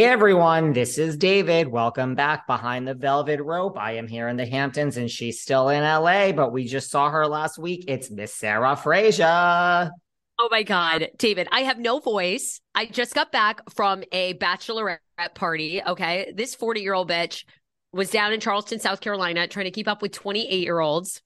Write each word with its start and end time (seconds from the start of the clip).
Hey 0.00 0.06
everyone, 0.06 0.72
this 0.72 0.96
is 0.96 1.18
David. 1.18 1.68
Welcome 1.68 2.14
back 2.14 2.46
behind 2.46 2.88
the 2.88 2.94
velvet 2.94 3.38
rope. 3.42 3.76
I 3.76 3.96
am 3.98 4.08
here 4.08 4.28
in 4.28 4.38
the 4.38 4.46
Hamptons 4.46 4.96
and 4.96 5.10
she's 5.10 5.42
still 5.42 5.68
in 5.68 5.82
LA, 5.82 6.32
but 6.32 6.54
we 6.54 6.64
just 6.64 6.90
saw 6.90 7.10
her 7.10 7.26
last 7.26 7.58
week. 7.58 7.84
It's 7.86 8.10
Miss 8.10 8.34
Sarah 8.34 8.76
Fraser. 8.76 9.90
Oh 10.38 10.48
my 10.50 10.62
God, 10.62 11.10
David, 11.18 11.48
I 11.52 11.64
have 11.64 11.78
no 11.78 11.98
voice. 12.00 12.62
I 12.74 12.86
just 12.86 13.14
got 13.14 13.30
back 13.30 13.60
from 13.74 14.02
a 14.10 14.32
bachelorette 14.38 15.00
party. 15.34 15.82
Okay. 15.86 16.32
This 16.34 16.54
40 16.54 16.80
year 16.80 16.94
old 16.94 17.10
bitch 17.10 17.44
was 17.92 18.08
down 18.08 18.32
in 18.32 18.40
Charleston, 18.40 18.78
South 18.80 19.02
Carolina, 19.02 19.48
trying 19.48 19.66
to 19.66 19.70
keep 19.70 19.86
up 19.86 20.00
with 20.00 20.12
28 20.12 20.50
year 20.50 20.80
olds. 20.80 21.20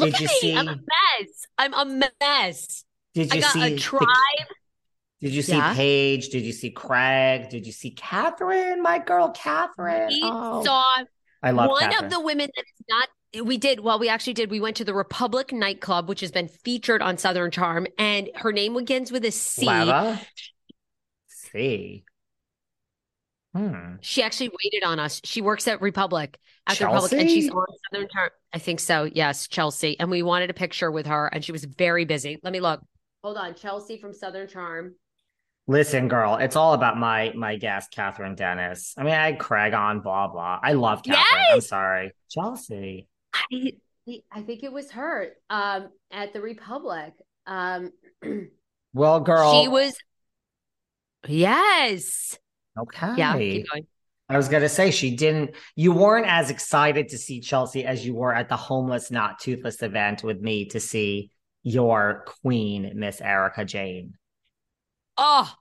Look 0.00 0.08
Did 0.08 0.14
at 0.16 0.20
you 0.22 0.26
me. 0.26 0.34
see- 0.40 0.56
I'm 0.56 0.66
a 0.66 0.74
mess. 0.74 1.46
I'm 1.58 1.74
a 1.74 2.08
mess. 2.20 2.84
Did 3.14 3.30
I 3.30 3.36
you 3.36 3.40
got 3.40 3.52
see 3.52 3.66
a 3.66 3.70
the- 3.70 3.78
tribe. 3.78 4.06
Did 5.20 5.32
you 5.32 5.42
see 5.42 5.52
Yeah. 5.56 5.74
Paige? 5.74 6.28
Did 6.30 6.44
you 6.44 6.52
see 6.52 6.70
Craig? 6.70 7.50
Did 7.50 7.66
you 7.66 7.72
see 7.72 7.94
Kathryn? 7.94 8.80
My 8.82 8.98
girl 8.98 9.32
Kathryn. 9.32 10.08
We 10.08 10.20
Oh, 10.24 10.64
saw 10.64 11.04
I 11.42 11.50
love 11.50 11.70
one 11.70 11.82
Kathryn. 11.90 12.04
of 12.04 12.10
the 12.10 12.20
women 12.20 12.48
that 12.54 12.64
is 12.64 12.86
not 12.88 13.08
we 13.46 13.58
did 13.58 13.78
well 13.78 13.98
we 14.00 14.08
actually 14.08 14.32
did 14.32 14.50
we 14.50 14.58
went 14.58 14.76
to 14.78 14.84
the 14.84 14.92
republic 14.92 15.52
nightclub 15.52 16.08
which 16.08 16.18
has 16.20 16.32
been 16.32 16.48
featured 16.48 17.00
on 17.00 17.16
southern 17.16 17.48
charm 17.52 17.86
and 17.96 18.28
her 18.34 18.50
name 18.50 18.74
begins 18.74 19.12
with 19.12 19.24
a 19.24 19.30
c 19.30 19.64
Lava? 19.66 20.20
See. 21.28 22.02
Hmm. 23.54 23.96
she 24.00 24.22
actually 24.22 24.48
waited 24.64 24.84
on 24.84 24.98
us 24.98 25.20
she 25.24 25.42
works 25.42 25.66
at 25.68 25.80
republic 25.80 26.38
at 26.66 26.78
the 26.78 26.86
republic 26.86 27.12
and 27.12 27.28
she's 27.30 27.50
on 27.50 27.66
southern 27.92 28.08
charm 28.08 28.30
i 28.52 28.58
think 28.58 28.78
so 28.80 29.04
yes 29.04 29.46
chelsea 29.48 29.98
and 29.98 30.10
we 30.10 30.22
wanted 30.22 30.50
a 30.50 30.54
picture 30.54 30.90
with 30.90 31.06
her 31.06 31.26
and 31.28 31.44
she 31.44 31.52
was 31.52 31.64
very 31.64 32.04
busy 32.04 32.38
let 32.42 32.52
me 32.52 32.58
look 32.60 32.80
hold 33.22 33.36
on 33.36 33.54
chelsea 33.54 33.96
from 33.96 34.12
southern 34.12 34.46
charm 34.48 34.94
Listen, 35.70 36.08
girl, 36.08 36.34
it's 36.34 36.56
all 36.56 36.74
about 36.74 36.98
my 36.98 37.32
my 37.36 37.54
guest, 37.54 37.94
Kathryn 37.96 38.34
Dennis. 38.34 38.92
I 38.98 39.04
mean, 39.04 39.14
I 39.14 39.26
had 39.26 39.38
Craig 39.38 39.72
on, 39.72 40.00
blah 40.00 40.26
blah. 40.26 40.58
I 40.60 40.72
love 40.72 41.02
Kathryn. 41.02 41.52
I'm 41.52 41.60
sorry, 41.60 42.10
Chelsea. 42.28 43.06
i 43.52 43.72
i 44.32 44.42
think 44.42 44.64
it 44.64 44.72
was 44.72 44.90
her 44.90 45.28
um 45.48 45.90
at 46.10 46.32
the 46.32 46.40
republic 46.40 47.12
um 47.46 47.92
Well, 48.92 49.20
girl, 49.20 49.62
she 49.62 49.68
was 49.68 49.94
yes 51.28 52.36
okay. 52.76 53.14
yeah 53.16 53.38
keep 53.38 53.70
going 53.70 53.86
I 54.28 54.36
was 54.36 54.48
gonna 54.48 54.68
say 54.68 54.90
she 54.90 55.14
didn't. 55.14 55.52
You 55.76 55.92
weren't 55.92 56.26
as 56.26 56.50
excited 56.50 57.08
to 57.08 57.18
see 57.18 57.40
Chelsea 57.40 57.84
as 57.84 58.04
you 58.06 58.14
were 58.14 58.34
at 58.34 58.48
the 58.48 58.56
homeless, 58.56 59.10
not 59.10 59.38
toothless 59.38 59.82
event 59.82 60.24
with 60.24 60.40
me 60.40 60.66
to 60.66 60.78
see 60.80 61.30
your 61.62 62.24
queen, 62.42 62.92
Miss 62.94 63.20
Erica 63.20 63.64
Jayne. 63.64 64.14
Oh, 65.16 65.52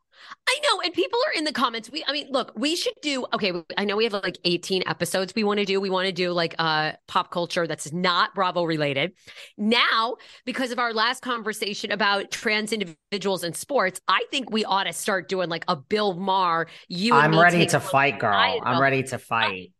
know. 0.69 0.81
And 0.81 0.93
people 0.93 1.19
are 1.27 1.33
in 1.37 1.43
the 1.43 1.51
comments. 1.51 1.89
We, 1.91 2.03
I 2.07 2.11
mean, 2.11 2.27
look, 2.31 2.51
we 2.55 2.75
should 2.75 2.95
do, 3.01 3.25
okay. 3.33 3.53
I 3.77 3.85
know 3.85 3.95
we 3.95 4.03
have 4.03 4.13
like 4.13 4.37
18 4.43 4.83
episodes 4.87 5.33
we 5.35 5.43
want 5.43 5.59
to 5.59 5.65
do. 5.65 5.79
We 5.79 5.89
want 5.89 6.07
to 6.07 6.11
do 6.11 6.31
like 6.31 6.55
uh 6.59 6.93
pop 7.07 7.31
culture 7.31 7.67
that's 7.67 7.91
not 7.91 8.33
Bravo 8.35 8.63
related. 8.63 9.13
Now, 9.57 10.17
because 10.45 10.71
of 10.71 10.79
our 10.79 10.93
last 10.93 11.21
conversation 11.21 11.91
about 11.91 12.31
trans 12.31 12.71
individuals 12.71 13.43
in 13.43 13.53
sports, 13.53 14.01
I 14.07 14.23
think 14.31 14.51
we 14.51 14.65
ought 14.65 14.85
to 14.85 14.93
start 14.93 15.29
doing 15.29 15.49
like 15.49 15.65
a 15.67 15.75
Bill 15.75 16.13
Maher. 16.13 16.67
You 16.87 17.15
I'm 17.15 17.37
ready 17.37 17.65
to 17.67 17.79
fight, 17.79 18.19
girl. 18.19 18.33
I'm 18.33 18.81
ready 18.81 19.03
to 19.03 19.17
fight. 19.17 19.73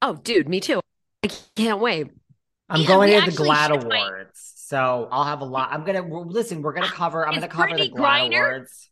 Oh, 0.00 0.14
dude, 0.14 0.48
me 0.48 0.60
too. 0.60 0.80
I 1.22 1.30
can't 1.56 1.80
wait. 1.80 2.08
I'm 2.68 2.80
Yeah, 2.80 2.86
going 2.86 3.24
to 3.24 3.30
the 3.30 3.36
GLAAD 3.36 3.72
should 3.72 3.82
fight. 3.82 4.06
Awards, 4.06 4.52
so 4.56 5.08
I'll 5.10 5.24
have 5.24 5.42
a 5.42 5.44
lot. 5.44 5.68
I'm 5.72 5.84
gonna 5.84 6.02
listen. 6.02 6.62
We're 6.62 6.72
gonna 6.72 6.88
cover. 6.88 7.26
I'm 7.26 7.34
gonna 7.34 7.48
cover 7.48 7.76
the 7.76 7.90
Brittney 7.90 7.92
GLAAD 7.92 8.30
Griner? 8.30 8.46
Awards. 8.46 8.90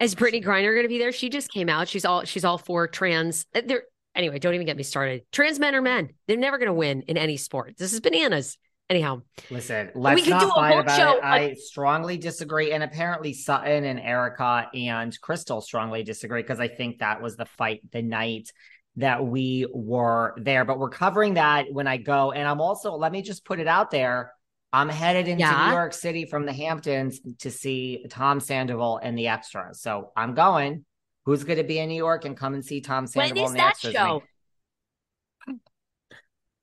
Is 0.00 0.14
Brittney 0.14 0.44
Griner 0.44 0.72
going 0.72 0.82
to 0.82 0.88
be 0.88 0.98
there? 0.98 1.12
She 1.12 1.30
just 1.30 1.50
came 1.50 1.68
out. 1.68 1.88
She's 1.88 2.04
all 2.04 2.24
she's 2.24 2.44
all 2.44 2.58
for 2.58 2.86
trans. 2.86 3.46
uh, 3.54 3.62
There. 3.64 3.82
Anyway, 4.14 4.38
don't 4.38 4.54
even 4.54 4.66
get 4.66 4.76
me 4.76 4.82
started. 4.82 5.22
Trans 5.30 5.58
men 5.58 5.74
are 5.74 5.82
men. 5.82 6.10
They're 6.26 6.36
never 6.38 6.58
going 6.58 6.68
to 6.68 6.74
win 6.74 7.02
in 7.02 7.16
any 7.18 7.36
sport. 7.36 7.74
This 7.78 7.92
is 7.92 8.00
bananas. 8.00 8.56
Anyhow, 8.88 9.22
Listen, 9.50 9.90
let's 9.96 10.22
could 10.22 10.30
not 10.30 10.40
do 10.42 10.50
fight 10.50 10.78
about 10.78 10.96
show 10.96 11.16
it. 11.16 11.24
I 11.24 11.54
strongly 11.54 12.16
disagree, 12.18 12.70
and 12.72 12.84
apparently 12.84 13.32
Sutton 13.32 13.84
and 13.84 13.98
Erica 13.98 14.68
and 14.72 15.18
Crystal 15.20 15.60
strongly 15.60 16.04
disagree 16.04 16.42
because 16.42 16.60
I 16.60 16.68
think 16.68 17.00
that 17.00 17.20
was 17.20 17.36
the 17.36 17.46
fight 17.46 17.80
the 17.90 18.00
night 18.02 18.52
that 18.94 19.26
we 19.26 19.66
were 19.74 20.34
there. 20.36 20.64
But 20.64 20.78
we're 20.78 20.90
covering 20.90 21.34
that 21.34 21.66
when 21.72 21.88
I 21.88 21.96
go, 21.96 22.30
and 22.30 22.46
I'm 22.46 22.60
also 22.60 22.92
let 22.92 23.10
me 23.10 23.22
just 23.22 23.44
put 23.44 23.58
it 23.58 23.66
out 23.66 23.90
there. 23.90 24.32
I'm 24.72 24.88
headed 24.88 25.28
into 25.28 25.40
Yeah. 25.40 25.68
New 25.68 25.72
York 25.74 25.92
City 25.94 26.24
from 26.26 26.44
the 26.46 26.52
Hamptons 26.52 27.20
to 27.38 27.50
see 27.50 28.06
Tom 28.10 28.40
Sandoval 28.40 28.98
and 29.02 29.16
the 29.16 29.28
extras. 29.28 29.80
So 29.80 30.12
I'm 30.16 30.34
going. 30.34 30.84
Who's 31.24 31.42
going 31.42 31.58
to 31.58 31.64
be 31.64 31.78
in 31.78 31.88
New 31.88 31.96
York 31.96 32.24
and 32.24 32.36
come 32.36 32.54
and 32.54 32.64
see 32.64 32.80
Tom 32.80 33.06
Sandoval 33.08 33.44
is 33.44 33.50
and 33.50 33.58
the 33.58 33.62
that 33.62 33.70
extras? 33.70 33.94
show? 33.94 34.22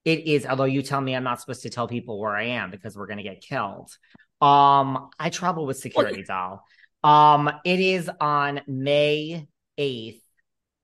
It 0.05 0.27
is, 0.27 0.45
although 0.45 0.65
you 0.65 0.81
tell 0.81 0.99
me 1.01 1.15
I'm 1.15 1.23
not 1.23 1.39
supposed 1.39 1.63
to 1.63 1.69
tell 1.69 1.87
people 1.87 2.19
where 2.19 2.35
I 2.35 2.43
am 2.47 2.71
because 2.71 2.95
we're 2.97 3.07
gonna 3.07 3.23
get 3.23 3.41
killed. 3.41 3.89
Um, 4.41 5.09
I 5.17 5.29
travel 5.29 5.65
with 5.65 5.77
security, 5.77 6.23
doll. 6.23 6.63
Um, 7.03 7.49
it 7.63 7.79
is 7.79 8.09
on 8.19 8.61
May 8.67 9.47
8th 9.77 10.21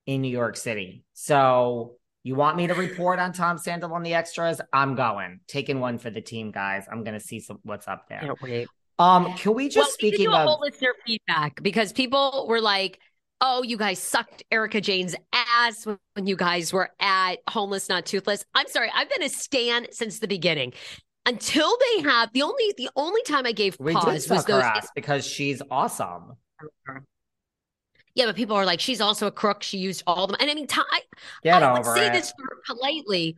in 0.06 0.22
New 0.22 0.32
York 0.32 0.56
City. 0.58 1.04
So 1.14 1.98
you 2.24 2.36
want 2.36 2.58
me 2.58 2.68
to 2.68 2.74
report 2.74 3.20
on 3.20 3.34
Tom 3.34 3.58
Sandoval 3.58 3.98
and 3.98 4.06
the 4.06 4.14
extras? 4.14 4.60
I'm 4.74 4.96
going. 4.96 5.40
Taking 5.48 5.80
one 5.80 5.98
for 5.98 6.10
the 6.10 6.22
team, 6.22 6.52
guys. 6.52 6.86
I'm 6.92 7.04
gonna 7.04 7.20
see 7.20 7.40
some 7.40 7.60
what's 7.64 7.88
up 7.88 8.08
there. 8.10 8.20
Can't 8.20 8.42
wait. 8.42 8.68
Um, 8.98 9.34
can 9.36 9.54
we 9.54 9.70
just 9.70 9.78
well, 9.78 9.86
we 10.02 10.10
speaking 10.10 10.26
do 10.26 10.34
of 10.36 10.48
whole 10.48 10.60
listener 10.60 10.94
feedback 11.06 11.64
because 11.64 11.94
people 11.94 12.46
were 12.50 12.60
like, 12.60 13.00
"Oh, 13.40 13.64
you 13.64 13.78
guys 13.78 14.00
sucked 14.00 14.44
Erica 14.52 14.82
Jayne's 14.82 15.16
ass 15.32 15.86
when 15.86 16.28
you 16.28 16.36
guys 16.36 16.74
were 16.74 16.90
at 17.00 17.38
Homeless 17.50 17.88
Not 17.88 18.06
Toothless." 18.06 18.44
I'm 18.54 18.68
sorry, 18.68 18.92
I've 18.94 19.10
been 19.10 19.24
a 19.24 19.30
stan 19.30 19.88
since 19.92 20.20
the 20.20 20.28
beginning. 20.28 20.74
Until 21.26 21.78
they 21.96 22.02
have 22.04 22.34
the 22.34 22.42
only 22.42 22.74
the 22.78 22.90
only 22.96 23.22
time 23.24 23.46
I 23.46 23.52
gave 23.52 23.78
we 23.80 23.94
did 23.94 24.00
pause 24.02 24.08
was 24.08 24.26
suck 24.26 24.48
her 24.48 24.54
those. 24.56 24.64
ass 24.64 24.88
because 24.96 25.26
she's 25.26 25.62
awesome. 25.72 26.34
Yeah, 28.20 28.26
but 28.26 28.36
people 28.36 28.58
are 28.58 28.66
like, 28.66 28.82
she's 28.82 29.00
also 29.00 29.28
a 29.28 29.32
crook. 29.32 29.64
She 29.64 29.78
used 29.78 30.04
all 30.06 30.28
them, 30.28 30.36
and 30.42 30.52
I 30.52 30.54
mean, 30.54 30.68
Tom, 30.68 30.84
I, 30.92 31.00
Get 31.42 31.64
I 31.64 31.72
would 31.72 31.86
say 31.86 32.08
it. 32.08 32.12
this 32.12 32.34
politely. 32.66 33.38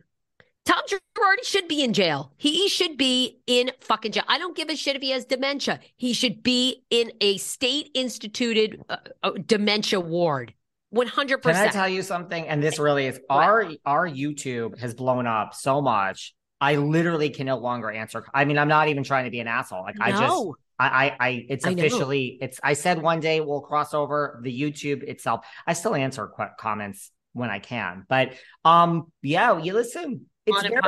Tom 0.64 0.80
Girardi 0.88 1.44
should 1.44 1.68
be 1.68 1.84
in 1.84 1.92
jail. 1.92 2.32
He 2.36 2.68
should 2.68 2.96
be 2.96 3.38
in 3.46 3.70
fucking 3.78 4.10
jail. 4.10 4.24
I 4.26 4.38
don't 4.38 4.56
give 4.56 4.70
a 4.70 4.74
shit 4.74 4.96
if 4.96 5.02
he 5.02 5.10
has 5.10 5.24
dementia. 5.24 5.78
He 5.96 6.12
should 6.14 6.42
be 6.42 6.82
in 6.90 7.12
a 7.20 7.36
state 7.38 7.90
instituted 7.94 8.82
uh, 8.88 8.96
uh, 9.22 9.30
dementia 9.46 10.00
ward. 10.00 10.52
100%. 10.92 11.42
Can 11.42 11.54
I 11.54 11.68
tell 11.68 11.88
you 11.88 12.02
something? 12.02 12.48
And 12.48 12.60
this 12.60 12.80
really 12.80 13.06
is 13.06 13.20
our 13.30 13.70
our 13.86 14.08
YouTube 14.08 14.80
has 14.80 14.94
blown 14.94 15.28
up 15.28 15.54
so 15.54 15.80
much. 15.80 16.34
I 16.60 16.74
literally 16.74 17.30
can 17.30 17.46
no 17.46 17.58
longer 17.58 17.88
answer. 17.88 18.26
I 18.34 18.46
mean, 18.46 18.58
I'm 18.58 18.68
not 18.68 18.88
even 18.88 19.04
trying 19.04 19.26
to 19.26 19.30
be 19.30 19.38
an 19.38 19.46
asshole. 19.46 19.82
Like 19.82 19.96
I 20.00 20.10
just 20.10 20.22
No. 20.22 20.56
I, 20.78 20.86
I, 20.86 21.16
I 21.28 21.46
it's 21.48 21.64
I 21.66 21.70
officially, 21.70 22.38
it's, 22.40 22.58
I 22.62 22.72
said 22.72 23.00
one 23.00 23.20
day 23.20 23.40
we'll 23.40 23.60
cross 23.60 23.94
over 23.94 24.40
the 24.42 24.60
YouTube 24.60 25.02
itself. 25.02 25.44
I 25.66 25.72
still 25.74 25.94
answer 25.94 26.26
qu- 26.28 26.54
comments 26.58 27.10
when 27.32 27.50
I 27.50 27.58
can, 27.58 28.04
but, 28.08 28.34
um, 28.64 29.12
yeah, 29.22 29.58
you 29.58 29.74
listen, 29.74 30.26
it's 30.46 30.62
very. 30.62 30.80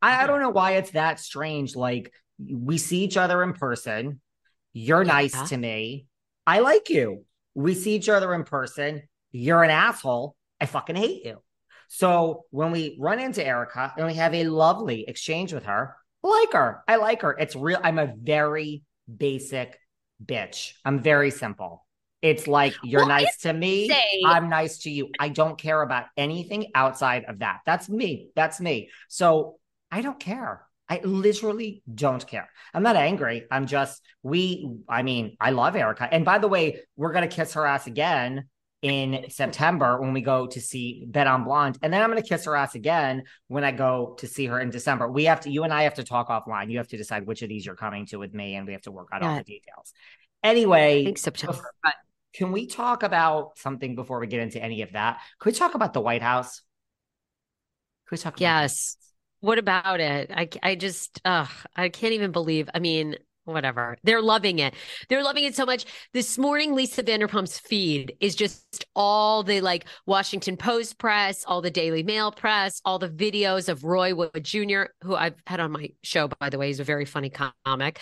I, 0.00 0.24
I 0.24 0.26
don't 0.26 0.40
know 0.40 0.50
why 0.50 0.72
it's 0.72 0.90
that 0.90 1.18
strange. 1.18 1.74
Like 1.74 2.12
we 2.38 2.78
see 2.78 3.04
each 3.04 3.16
other 3.16 3.42
in 3.42 3.54
person. 3.54 4.20
You're 4.72 5.02
Yeah. 5.02 5.12
nice 5.12 5.48
to 5.48 5.56
me. 5.56 6.06
I 6.46 6.58
like 6.60 6.90
you. 6.90 7.24
We 7.54 7.74
see 7.74 7.94
each 7.94 8.08
other 8.08 8.34
in 8.34 8.44
person. 8.44 9.02
You're 9.32 9.64
an 9.64 9.70
asshole. 9.70 10.36
I 10.60 10.66
fucking 10.66 10.96
hate 10.96 11.24
you. 11.24 11.42
So 11.88 12.44
when 12.50 12.70
we 12.72 12.96
run 13.00 13.18
into 13.20 13.44
Erica 13.46 13.92
and 13.96 14.06
we 14.06 14.14
have 14.14 14.34
a 14.34 14.44
lovely 14.44 15.04
exchange 15.08 15.52
with 15.52 15.64
her, 15.64 15.96
I 16.24 16.28
like 16.28 16.52
her. 16.52 16.82
I 16.88 16.96
like 16.96 17.22
her. 17.22 17.32
It's 17.38 17.54
real. 17.54 17.78
I'm 17.82 17.98
a 17.98 18.12
very 18.16 18.82
basic 19.08 19.78
bitch. 20.24 20.72
I'm 20.84 21.00
very 21.02 21.30
simple. 21.30 21.86
It's 22.22 22.46
like 22.46 22.74
you're 22.82 23.00
Well, 23.02 23.08
nice 23.08 23.36
to 23.42 23.52
me. 23.52 23.88
say- 23.88 24.22
I'm 24.24 24.48
nice 24.48 24.78
to 24.78 24.90
you. 24.90 25.10
I 25.20 25.28
don't 25.28 25.58
care 25.58 25.82
about 25.82 26.06
anything 26.16 26.70
outside 26.74 27.24
of 27.26 27.40
that. 27.40 27.60
That's 27.66 27.88
me. 27.88 28.30
That's 28.34 28.60
me. 28.60 28.88
So 29.08 29.58
I 29.90 30.00
don't 30.00 30.18
care. 30.18 30.62
I 30.88 31.00
literally 31.04 31.82
don't 31.92 32.26
care. 32.26 32.48
I'm 32.72 32.82
not 32.82 32.96
angry. 32.96 33.44
I'm 33.50 33.66
just, 33.66 34.02
we, 34.22 34.70
I 34.88 35.02
mean, 35.02 35.36
I 35.40 35.50
love 35.50 35.76
Erica. 35.76 36.08
And 36.10 36.24
by 36.24 36.38
the 36.38 36.48
way, 36.48 36.80
we're 36.96 37.12
going 37.12 37.28
to 37.28 37.34
kiss 37.34 37.54
her 37.54 37.66
ass 37.66 37.86
again 37.86 38.48
in 38.84 39.24
September 39.30 39.98
when 39.98 40.12
we 40.12 40.20
go 40.20 40.46
to 40.46 40.60
see 40.60 41.06
Bet 41.06 41.26
on 41.26 41.44
Blonde. 41.44 41.78
And 41.80 41.90
then 41.90 42.02
I'm 42.02 42.10
going 42.10 42.22
to 42.22 42.28
kiss 42.28 42.44
her 42.44 42.54
ass 42.54 42.74
again 42.74 43.22
when 43.48 43.64
I 43.64 43.72
go 43.72 44.14
to 44.18 44.26
see 44.26 44.44
her 44.44 44.60
in 44.60 44.68
December. 44.68 45.10
We 45.10 45.24
have 45.24 45.40
to, 45.40 45.50
you 45.50 45.64
and 45.64 45.72
I 45.72 45.84
have 45.84 45.94
to 45.94 46.04
talk 46.04 46.28
offline. 46.28 46.70
You 46.70 46.76
have 46.76 46.88
to 46.88 46.98
decide 46.98 47.26
which 47.26 47.40
of 47.40 47.48
these 47.48 47.64
you're 47.64 47.76
coming 47.76 48.04
to 48.06 48.18
with 48.18 48.34
me, 48.34 48.56
and 48.56 48.66
we 48.66 48.74
have 48.74 48.82
to 48.82 48.92
work 48.92 49.08
out 49.10 49.22
all 49.22 49.36
the 49.36 49.42
details. 49.42 49.94
Anyway, 50.42 51.14
September. 51.16 51.58
can 52.34 52.52
we 52.52 52.66
talk 52.66 53.02
about 53.02 53.56
something 53.56 53.94
before 53.94 54.20
we 54.20 54.26
get 54.26 54.40
into 54.40 54.62
any 54.62 54.82
of 54.82 54.92
that? 54.92 55.20
Could 55.38 55.54
we 55.54 55.58
talk 55.58 55.74
about 55.74 55.94
the 55.94 56.02
White 56.02 56.20
House? 56.20 56.60
Could 58.06 58.18
we 58.18 58.22
talk? 58.22 58.34
about 58.34 58.38
the 58.38 58.44
White 58.44 58.60
Yes. 58.60 58.96
What 59.40 59.58
about 59.58 60.00
it? 60.00 60.30
I, 60.30 60.48
I 60.62 60.74
just, 60.74 61.22
ugh, 61.24 61.48
I 61.74 61.88
can't 61.88 62.12
even 62.12 62.32
believe. 62.32 62.68
I 62.74 62.80
mean, 62.80 63.16
whatever. 63.44 63.96
They're 64.02 64.22
loving 64.22 64.58
it. 64.58 64.74
They're 65.08 65.22
loving 65.22 65.44
it 65.44 65.54
so 65.54 65.66
much. 65.66 65.84
This 66.12 66.38
morning, 66.38 66.74
Lisa 66.74 67.02
Vanderpump's 67.02 67.58
feed 67.58 68.16
is 68.20 68.34
just 68.34 68.84
all 68.94 69.42
the 69.42 69.60
like 69.60 69.86
Washington 70.06 70.56
Post 70.56 70.98
press, 70.98 71.44
all 71.46 71.62
the 71.62 71.70
Daily 71.70 72.02
Mail 72.02 72.32
press, 72.32 72.80
all 72.84 72.98
the 72.98 73.08
videos 73.08 73.68
of 73.68 73.84
Roy 73.84 74.14
Wood 74.14 74.42
Jr., 74.42 74.84
who 75.02 75.14
I've 75.14 75.36
had 75.46 75.60
on 75.60 75.72
my 75.72 75.90
show, 76.02 76.28
by 76.28 76.50
the 76.50 76.58
way. 76.58 76.68
He's 76.68 76.80
a 76.80 76.84
very 76.84 77.04
funny 77.04 77.32
comic. 77.64 78.00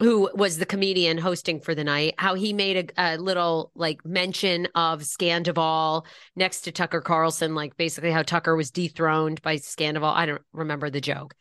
Who 0.00 0.30
was 0.32 0.56
the 0.56 0.64
comedian 0.64 1.18
hosting 1.18 1.60
for 1.60 1.74
the 1.74 1.84
night? 1.84 2.14
How 2.16 2.32
he 2.34 2.54
made 2.54 2.94
a, 2.96 3.16
a 3.16 3.18
little 3.18 3.70
like 3.74 4.02
mention 4.06 4.66
of 4.74 5.02
Scandoval 5.02 6.06
next 6.34 6.62
to 6.62 6.72
Tucker 6.72 7.02
Carlson, 7.02 7.54
like 7.54 7.76
basically 7.76 8.10
how 8.10 8.22
Tucker 8.22 8.56
was 8.56 8.70
dethroned 8.70 9.42
by 9.42 9.56
Scandoval. 9.56 10.14
I 10.14 10.24
don't 10.24 10.40
remember 10.54 10.88
the 10.88 11.02
joke, 11.02 11.34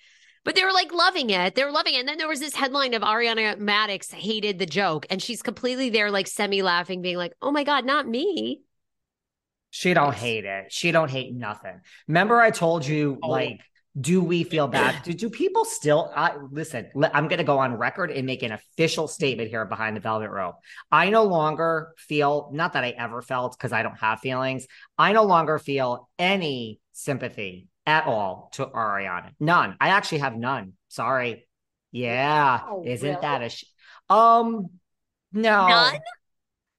but 0.50 0.56
they 0.56 0.66
were 0.66 0.74
like 0.74 0.92
loving 0.92 1.30
it. 1.30 1.54
They 1.54 1.64
were 1.64 1.72
loving 1.72 1.94
it. 1.94 2.00
And 2.00 2.08
then 2.10 2.18
there 2.18 2.28
was 2.28 2.40
this 2.40 2.56
headline 2.56 2.96
of 2.96 3.04
Ariana 3.04 3.56
Madix 3.58 4.12
hated 4.12 4.58
the 4.58 4.66
joke, 4.66 5.06
and 5.12 5.22
she's 5.22 5.44
completely 5.44 5.92
there, 5.92 6.10
like 6.10 6.26
semi 6.26 6.64
laughing, 6.64 7.04
being 7.04 7.18
like, 7.18 7.34
"Oh 7.40 7.52
my 7.52 7.64
god, 7.64 7.86
not 7.86 8.08
me." 8.08 8.62
She 9.70 9.94
don't 9.94 10.14
Yes. 10.14 10.22
hate 10.22 10.46
it. 10.46 10.72
She 10.72 10.92
don't 10.92 11.12
hate 11.12 11.36
nothing. 11.36 11.80
Remember, 12.08 12.42
I 12.42 12.50
told 12.50 12.84
you, 12.84 13.20
Oh. 13.22 13.30
like, 13.30 13.60
do 14.02 14.24
we 14.24 14.44
feel 14.44 14.68
bad? 14.68 15.04
do, 15.04 15.14
do 15.14 15.30
people 15.30 15.66
still? 15.66 16.12
I 16.16 16.36
listen. 16.50 16.90
I'm 17.14 17.28
going 17.28 17.38
to 17.38 17.44
go 17.44 17.60
on 17.60 17.76
record 17.76 18.10
and 18.10 18.26
make 18.26 18.42
an 18.42 18.52
official 18.52 19.08
statement 19.08 19.52
here 19.52 19.66
behind 19.66 19.98
the 19.98 20.02
velvet 20.02 20.32
rope. 20.32 20.56
I 20.92 21.12
no 21.12 21.26
longer 21.26 21.94
feel, 21.96 22.50
not 22.54 22.74
that 22.74 22.84
I 22.84 22.90
ever 22.98 23.22
felt, 23.22 23.56
because 23.56 23.72
I 23.72 23.84
don't 23.84 24.00
have 24.00 24.20
feelings. 24.20 24.66
I 24.98 25.14
no 25.14 25.26
longer 25.26 25.60
feel 25.60 26.10
any 26.18 26.80
sympathy 26.92 27.68
at 27.86 28.06
all 28.06 28.50
to 28.54 28.66
Ariana. 28.66 29.32
None. 29.40 29.76
I 29.80 29.90
actually 29.90 30.20
have 30.20 30.36
none. 30.36 30.74
Sorry. 30.90 31.48
Yeah, 31.92 32.62
Oh, 32.68 32.84
isn't 32.86 33.08
really? 33.10 33.22
that 33.22 33.42
a 33.42 33.50
sh- 33.50 33.66
um? 34.10 34.68
No. 35.34 35.68
None? 35.68 36.00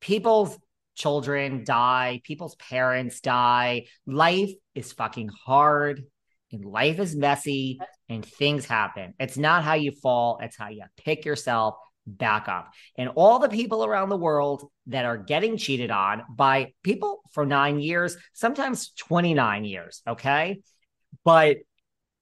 People's 0.01 0.57
children 0.95 1.65
die, 1.65 2.21
people's 2.25 2.55
parents 2.57 3.21
die. 3.21 3.87
Life 4.07 4.51
is 4.75 4.93
fucking 4.93 5.31
hard 5.47 6.05
and 6.53 6.65
life 6.65 6.99
is 6.99 7.17
messy 7.17 7.81
and 8.09 8.25
things 8.25 8.67
happen. 8.67 9.15
It's 9.19 9.37
not 9.37 9.65
how 9.65 9.75
you 9.75 9.93
fall, 9.93 10.39
it's 10.43 10.57
how 10.57 10.69
you 10.69 10.85
pick 10.97 11.25
yourself 11.25 11.75
back 12.07 12.49
up. 12.49 12.71
And 12.97 13.11
all 13.15 13.39
the 13.39 13.49
people 13.49 13.85
around 13.85 14.09
the 14.09 14.17
world 14.17 14.69
that 14.87 15.05
are 15.05 15.17
getting 15.19 15.57
cheated 15.57 15.91
on 15.91 16.23
by 16.35 16.73
people 16.83 17.21
for 17.33 17.47
nine 17.47 17.79
years, 17.79 18.17
sometimes 18.33 18.91
29 18.99 19.65
years, 19.65 20.03
okay? 20.09 20.61
But 21.25 21.59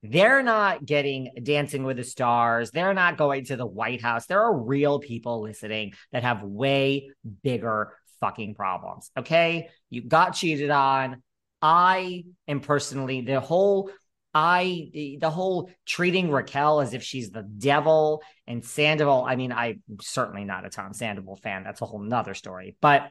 they're 0.02 0.42
not 0.42 0.84
getting 0.84 1.30
dancing 1.42 1.84
with 1.84 1.96
the 1.96 2.04
stars. 2.04 2.70
They're 2.70 2.94
not 2.94 3.16
going 3.16 3.46
to 3.46 3.56
the 3.56 3.66
White 3.66 4.00
House. 4.00 4.26
There 4.26 4.42
are 4.42 4.56
real 4.56 5.00
people 5.00 5.42
listening 5.42 5.94
that 6.12 6.22
have 6.22 6.42
way 6.42 7.10
bigger 7.42 7.94
fucking 8.20 8.54
problems. 8.54 9.10
Okay. 9.16 9.68
You 9.90 10.02
got 10.02 10.34
cheated 10.34 10.70
on. 10.70 11.22
I 11.60 12.24
am 12.46 12.60
personally 12.60 13.22
the 13.22 13.40
whole 13.40 13.90
I 14.34 15.16
the, 15.18 15.30
whole 15.30 15.70
treating 15.86 16.30
Raquel 16.30 16.80
as 16.80 16.94
if 16.94 17.02
she's 17.02 17.30
the 17.30 17.42
devil 17.42 18.22
and 18.46 18.64
Sandoval. 18.64 19.24
I 19.24 19.36
mean, 19.36 19.50
I'm 19.50 19.82
certainly 20.00 20.44
not 20.44 20.66
a 20.66 20.70
Tom 20.70 20.92
Sandoval 20.92 21.36
fan. 21.36 21.64
That's 21.64 21.80
a 21.80 21.86
whole 21.86 22.00
nother 22.00 22.34
story. 22.34 22.76
But 22.80 23.08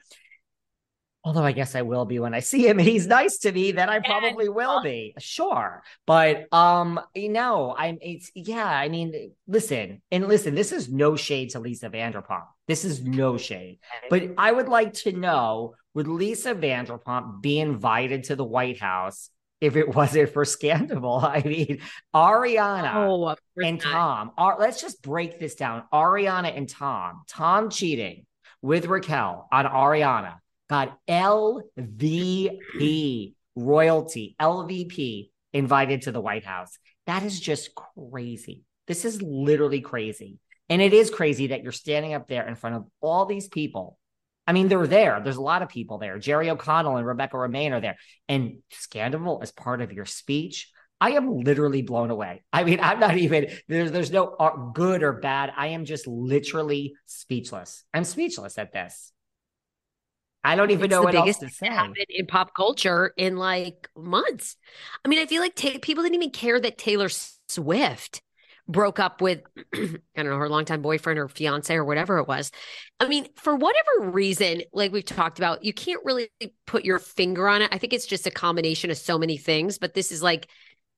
although 1.27 1.43
I 1.43 1.51
guess 1.51 1.75
I 1.75 1.81
will 1.81 2.05
be 2.05 2.19
when 2.19 2.34
I 2.34 2.39
see 2.39 2.65
him 2.65 2.79
and 2.79 2.88
he's 2.88 3.05
nice 3.05 3.39
to 3.39 3.51
me, 3.51 3.74
then 3.74 3.89
I 3.89 4.00
probably 4.00 4.48
will 4.48 4.81
be. 4.81 5.13
Sure. 5.19 5.84
But 6.05 6.51
um, 6.53 7.01
you 7.13 7.27
know, 7.27 7.75
I'm 7.77 7.98
it's 8.01 8.31
yeah, 8.34 8.65
I 8.65 8.88
mean, 8.88 9.34
listen, 9.46 10.01
and 10.10 10.27
listen, 10.29 10.55
this 10.55 10.72
is 10.72 10.89
no 10.89 11.17
shade 11.17 11.50
to 11.50 11.60
Lisa 11.60 11.89
Vanderpump. 11.89 12.46
This 12.67 12.86
is 12.86 13.03
no 13.03 13.38
shade. 13.38 13.79
But 14.10 14.31
I 14.38 14.53
would 14.53 14.69
like 14.69 14.93
to 14.93 15.12
know 15.12 15.75
would 15.93 16.07
Lisa 16.07 16.55
Vanderpump 16.55 17.41
be 17.41 17.60
invited 17.60 18.25
to 18.25 18.38
the 18.38 18.46
White 18.46 18.79
House 18.79 19.29
if 19.60 19.75
it 19.75 19.89
wasn't 19.96 20.31
for 20.31 20.46
Scandoval? 20.46 21.24
I 21.29 21.41
mean, 21.46 21.81
Ariana 22.15 22.96
Oh, 22.96 23.36
and. 23.62 23.81
Tom 23.81 24.31
are 24.38 24.57
let's 24.57 24.81
just 24.81 25.01
break 25.01 25.39
this 25.39 25.55
down. 25.55 25.84
Ariana 25.93 26.55
and 26.55 26.69
Tom, 26.69 27.24
Tom 27.27 27.69
cheating 27.69 28.25
with 28.62 28.86
Raquel 28.86 29.50
on 29.51 29.65
Ariana 29.65 30.36
got 30.69 30.97
LVP 31.07 31.74
royalty, 33.55 34.36
LVP 34.39 35.29
invited 35.53 36.03
to 36.03 36.12
the 36.12 36.21
White 36.21 36.45
House. 36.45 36.77
That 37.05 37.24
is 37.24 37.39
just 37.39 37.71
crazy. 37.75 38.63
This 38.88 39.05
is 39.05 39.21
literally 39.21 39.81
crazy. 39.81 40.39
And 40.69 40.81
it 40.81 40.93
is 40.93 41.09
crazy 41.09 41.47
that 41.47 41.63
you're 41.63 41.71
standing 41.71 42.13
up 42.13 42.27
there 42.27 42.47
in 42.47 42.55
front 42.55 42.75
of 42.75 42.86
all 43.01 43.25
these 43.25 43.47
people. 43.47 43.97
I 44.45 44.53
mean, 44.53 44.67
they're 44.67 44.88
there. 44.88 45.19
There's 45.21 45.38
a 45.38 45.41
lot 45.41 45.62
of 45.62 45.69
people 45.69 45.97
there. 45.97 46.19
Jerry 46.19 46.50
O'Connell 46.50 46.97
and 46.97 47.05
Rebecca 47.05 47.36
Romijn 47.36 47.71
are 47.71 47.81
there. 47.81 47.97
And 48.29 48.59
Scandoval 48.71 49.43
is 49.43 49.51
part 49.51 49.81
of 49.81 49.91
your 49.91 50.05
speech. 50.05 50.71
I 51.00 51.12
am 51.12 51.41
literally 51.41 51.81
blown 51.81 52.09
away. 52.09 52.43
I 52.51 52.63
mean, 52.63 52.79
I'm 52.81 53.00
not 53.00 53.17
even 53.17 53.50
there's 53.67 53.91
there's 53.91 54.12
no 54.12 54.36
uh, 54.39 54.55
good 54.74 55.03
or 55.03 55.13
bad. 55.13 55.53
I 55.55 55.67
am 55.67 55.86
just 55.86 56.07
literally 56.07 56.95
speechless. 57.05 57.83
I'm 57.93 58.03
speechless 58.03 58.57
at 58.57 58.71
this. 58.71 59.12
I 60.48 60.56
don't 60.56 60.72
even 60.72 60.86
It's 60.86 60.92
know 60.92 61.04
what 61.04 61.16
else 61.16 61.38
to 61.39 61.50
say. 61.50 61.68
happened 61.70 62.06
in 62.10 62.25
pop 62.27 62.54
culture 62.56 63.13
in 63.18 63.38
like 63.38 63.89
months. 63.96 64.56
I 65.04 65.08
mean, 65.08 65.20
I 65.20 65.25
feel 65.25 65.42
like 65.42 65.56
ta- 65.56 65.80
people 65.82 66.04
didn't 66.04 66.16
even 66.16 66.32
care 66.32 66.60
that 66.60 66.77
Taylor 66.77 67.10
Swift 67.48 68.22
broke 68.68 69.00
up 69.00 69.22
with, 69.22 69.42
I 69.75 69.98
don't 70.18 70.25
know, 70.27 70.38
her 70.38 70.50
longtime 70.50 70.82
boyfriend 70.82 71.20
or 71.20 71.27
fiance 71.30 71.74
or 71.74 71.86
whatever 71.86 72.18
it 72.20 72.27
was. 72.27 72.51
I 73.00 73.08
mean, 73.08 73.27
for 73.36 73.56
whatever 73.56 74.12
reason, 74.12 74.63
like 74.74 74.92
we've 74.92 75.06
talked 75.06 75.39
about, 75.39 75.63
you 75.63 75.74
can't 75.74 76.04
really 76.04 76.30
put 76.66 76.84
your 76.86 77.00
finger 77.00 77.48
on 77.48 77.62
it. 77.62 77.70
I 77.72 77.77
think 77.77 77.94
it's 77.94 78.06
just 78.06 78.27
a 78.27 78.32
combination 78.32 78.92
of 78.92 78.98
so 78.98 79.18
many 79.18 79.38
things, 79.38 79.77
but 79.77 79.94
this 79.94 80.12
is 80.12 80.22
like 80.22 80.48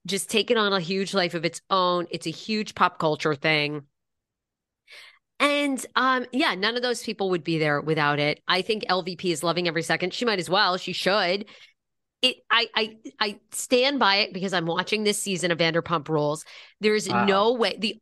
just 0.08 0.30
taken 0.30 0.58
on 0.58 0.74
a 0.74 0.80
huge 0.80 1.14
life 1.14 1.34
of 1.36 1.46
its 1.46 1.62
own. 1.70 2.08
It's 2.10 2.28
a 2.28 2.32
huge 2.32 2.74
pop 2.76 3.00
culture 3.00 3.36
thing. 3.36 3.84
And 5.40 5.84
um, 5.96 6.26
yeah, 6.32 6.56
none 6.56 6.76
of 6.76 6.82
those 6.82 7.02
people 7.02 7.30
would 7.30 7.44
be 7.44 7.58
there 7.58 7.80
without 7.80 8.20
it. 8.20 8.42
I 8.48 8.62
think 8.62 8.84
LVP 8.90 9.26
is 9.26 9.44
loving 9.44 9.68
every 9.68 9.84
second. 9.84 10.14
She 10.14 10.26
might 10.26 10.40
as 10.40 10.50
well. 10.50 10.78
She 10.78 10.94
should. 10.94 11.46
It 12.22 12.38
I 12.52 12.68
I 12.76 12.98
I 13.20 13.40
stand 13.52 14.00
by 14.00 14.18
it 14.18 14.34
because 14.34 14.54
I'm 14.54 14.66
watching 14.66 15.04
this 15.04 15.22
season 15.22 15.52
of 15.52 15.58
Vanderpump 15.58 16.10
Rules. 16.10 16.44
There's 16.82 17.08
wow. 17.08 17.24
no 17.26 17.54
way 17.54 17.78
the 17.80 17.98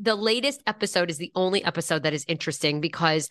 the 0.00 0.16
latest 0.16 0.60
episode 0.66 1.10
is 1.10 1.18
the 1.18 1.30
only 1.36 1.64
episode 1.64 2.02
that 2.02 2.14
is 2.14 2.24
interesting 2.26 2.80
because 2.80 3.28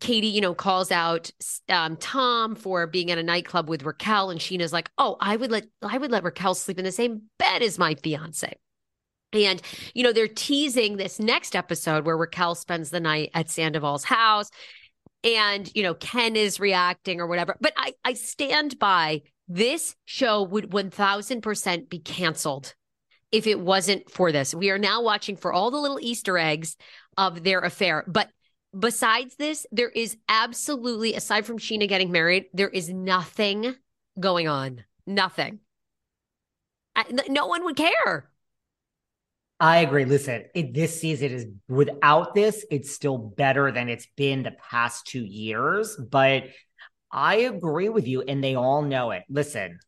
Katie, 0.00 0.28
you 0.28 0.40
know, 0.40 0.54
calls 0.54 0.90
out 0.90 1.30
um, 1.68 1.96
Tom 1.96 2.54
for 2.54 2.86
being 2.86 3.10
at 3.10 3.18
a 3.18 3.22
nightclub 3.22 3.68
with 3.68 3.82
Raquel, 3.82 4.30
and 4.30 4.40
Scheana's 4.40 4.72
like, 4.72 4.90
"Oh, 4.96 5.16
I 5.20 5.36
would 5.36 5.50
let 5.50 5.66
I 5.82 5.98
would 5.98 6.10
let 6.10 6.24
Raquel 6.24 6.54
sleep 6.54 6.78
in 6.78 6.84
the 6.84 6.92
same 6.92 7.22
bed 7.38 7.62
as 7.62 7.78
my 7.78 7.94
fiance." 7.96 8.56
And, 9.32 9.62
you 9.94 10.02
know, 10.02 10.12
they're 10.12 10.28
teasing 10.28 10.96
this 10.96 11.18
next 11.18 11.56
episode 11.56 12.04
where 12.04 12.16
Raquel 12.16 12.54
spends 12.54 12.90
the 12.90 13.00
night 13.00 13.30
at 13.34 13.48
Sandoval's 13.48 14.04
house 14.04 14.50
and, 15.24 15.70
you 15.74 15.82
know, 15.82 15.94
Ken 15.94 16.36
is 16.36 16.60
reacting 16.60 17.20
or 17.20 17.26
whatever. 17.26 17.56
But 17.60 17.72
I, 17.76 17.94
I 18.04 18.14
stand 18.14 18.78
by 18.78 19.22
this 19.48 19.94
show 20.04 20.42
would 20.42 20.70
1000% 20.70 21.88
be 21.88 21.98
canceled 21.98 22.74
if 23.30 23.46
it 23.46 23.60
wasn't 23.60 24.10
for 24.10 24.32
this. 24.32 24.54
We 24.54 24.70
are 24.70 24.78
now 24.78 25.02
watching 25.02 25.36
for 25.36 25.52
all 25.52 25.70
the 25.70 25.78
little 25.78 25.98
Easter 26.00 26.38
eggs 26.38 26.76
of 27.16 27.42
their 27.42 27.60
affair. 27.60 28.04
But 28.06 28.28
besides 28.78 29.36
this, 29.36 29.66
there 29.72 29.88
is 29.88 30.16
absolutely, 30.28 31.14
aside 31.14 31.46
from 31.46 31.58
Scheana 31.58 31.88
getting 31.88 32.12
married, 32.12 32.46
there 32.52 32.68
is 32.68 32.90
nothing 32.90 33.74
going 34.18 34.48
on. 34.48 34.84
Nothing. 35.06 35.60
I, 36.94 37.04
no 37.28 37.46
one 37.46 37.64
would 37.64 37.76
care. 37.76 38.30
I 39.62 39.78
agree. 39.78 40.04
Listen, 40.04 40.42
it, 40.56 40.74
this 40.74 41.00
season 41.00 41.30
is 41.30 41.46
without 41.68 42.34
this, 42.34 42.66
it's 42.68 42.90
still 42.90 43.16
better 43.16 43.70
than 43.70 43.88
it's 43.88 44.08
been 44.16 44.42
the 44.42 44.50
past 44.50 45.06
two 45.06 45.24
years. 45.24 45.96
But 45.96 46.46
I 47.12 47.36
agree 47.36 47.88
with 47.88 48.08
you, 48.08 48.22
and 48.22 48.42
they 48.42 48.56
all 48.56 48.82
know 48.82 49.12
it. 49.12 49.22
Listen, 49.28 49.78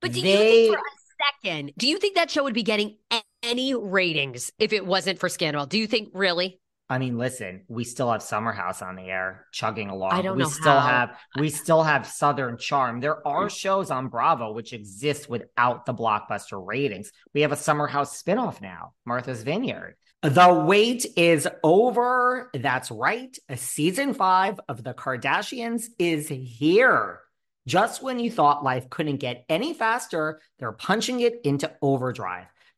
but 0.00 0.12
do 0.12 0.22
they... 0.22 0.30
you 0.30 0.38
think 0.38 0.76
for 0.76 0.78
a 0.78 1.42
second, 1.42 1.72
do 1.76 1.88
you 1.88 1.98
think 1.98 2.14
that 2.14 2.30
show 2.30 2.44
would 2.44 2.54
be 2.54 2.62
getting 2.62 2.96
any 3.42 3.74
ratings 3.74 4.52
if 4.60 4.72
it 4.72 4.86
wasn't 4.86 5.18
for 5.18 5.28
Scandoval? 5.28 5.68
Do 5.68 5.78
you 5.78 5.88
think 5.88 6.10
really? 6.14 6.60
I 6.92 6.98
mean, 6.98 7.16
listen, 7.16 7.62
we 7.68 7.84
still 7.84 8.12
have 8.12 8.22
Summer 8.22 8.52
House 8.52 8.82
on 8.82 8.96
the 8.96 9.04
air 9.04 9.46
chugging 9.50 9.88
along. 9.88 10.12
I 10.12 10.20
don't 10.20 10.36
we 10.36 10.42
know. 10.42 10.48
still 10.50 10.78
how. 10.78 10.88
have 10.88 11.18
we 11.38 11.48
still 11.48 11.82
have 11.82 12.06
Southern 12.06 12.58
Charm. 12.58 13.00
There 13.00 13.26
are 13.26 13.46
mm. 13.46 13.50
shows 13.50 13.90
on 13.90 14.08
Bravo 14.08 14.52
which 14.52 14.74
exist 14.74 15.26
without 15.26 15.86
the 15.86 15.94
blockbuster 15.94 16.62
ratings. 16.62 17.10
We 17.32 17.40
have 17.40 17.52
a 17.52 17.56
Summer 17.56 17.86
House 17.86 18.22
spinoff 18.22 18.60
now, 18.60 18.92
Martha's 19.06 19.42
Vineyard. 19.42 19.96
The 20.20 20.52
wait 20.66 21.06
is 21.16 21.48
over. 21.64 22.50
That's 22.52 22.90
right. 22.90 23.34
A 23.48 23.56
season 23.56 24.12
five 24.12 24.60
of 24.68 24.84
The 24.84 24.92
Kardashians 24.92 25.84
is 25.98 26.28
here. 26.28 27.20
Just 27.66 28.02
when 28.02 28.18
you 28.18 28.30
thought 28.30 28.62
life 28.62 28.90
couldn't 28.90 29.16
get 29.16 29.46
any 29.48 29.72
faster, 29.72 30.42
they're 30.58 30.72
punching 30.72 31.20
it 31.20 31.40
into 31.44 31.72
overdrive. 31.80 32.48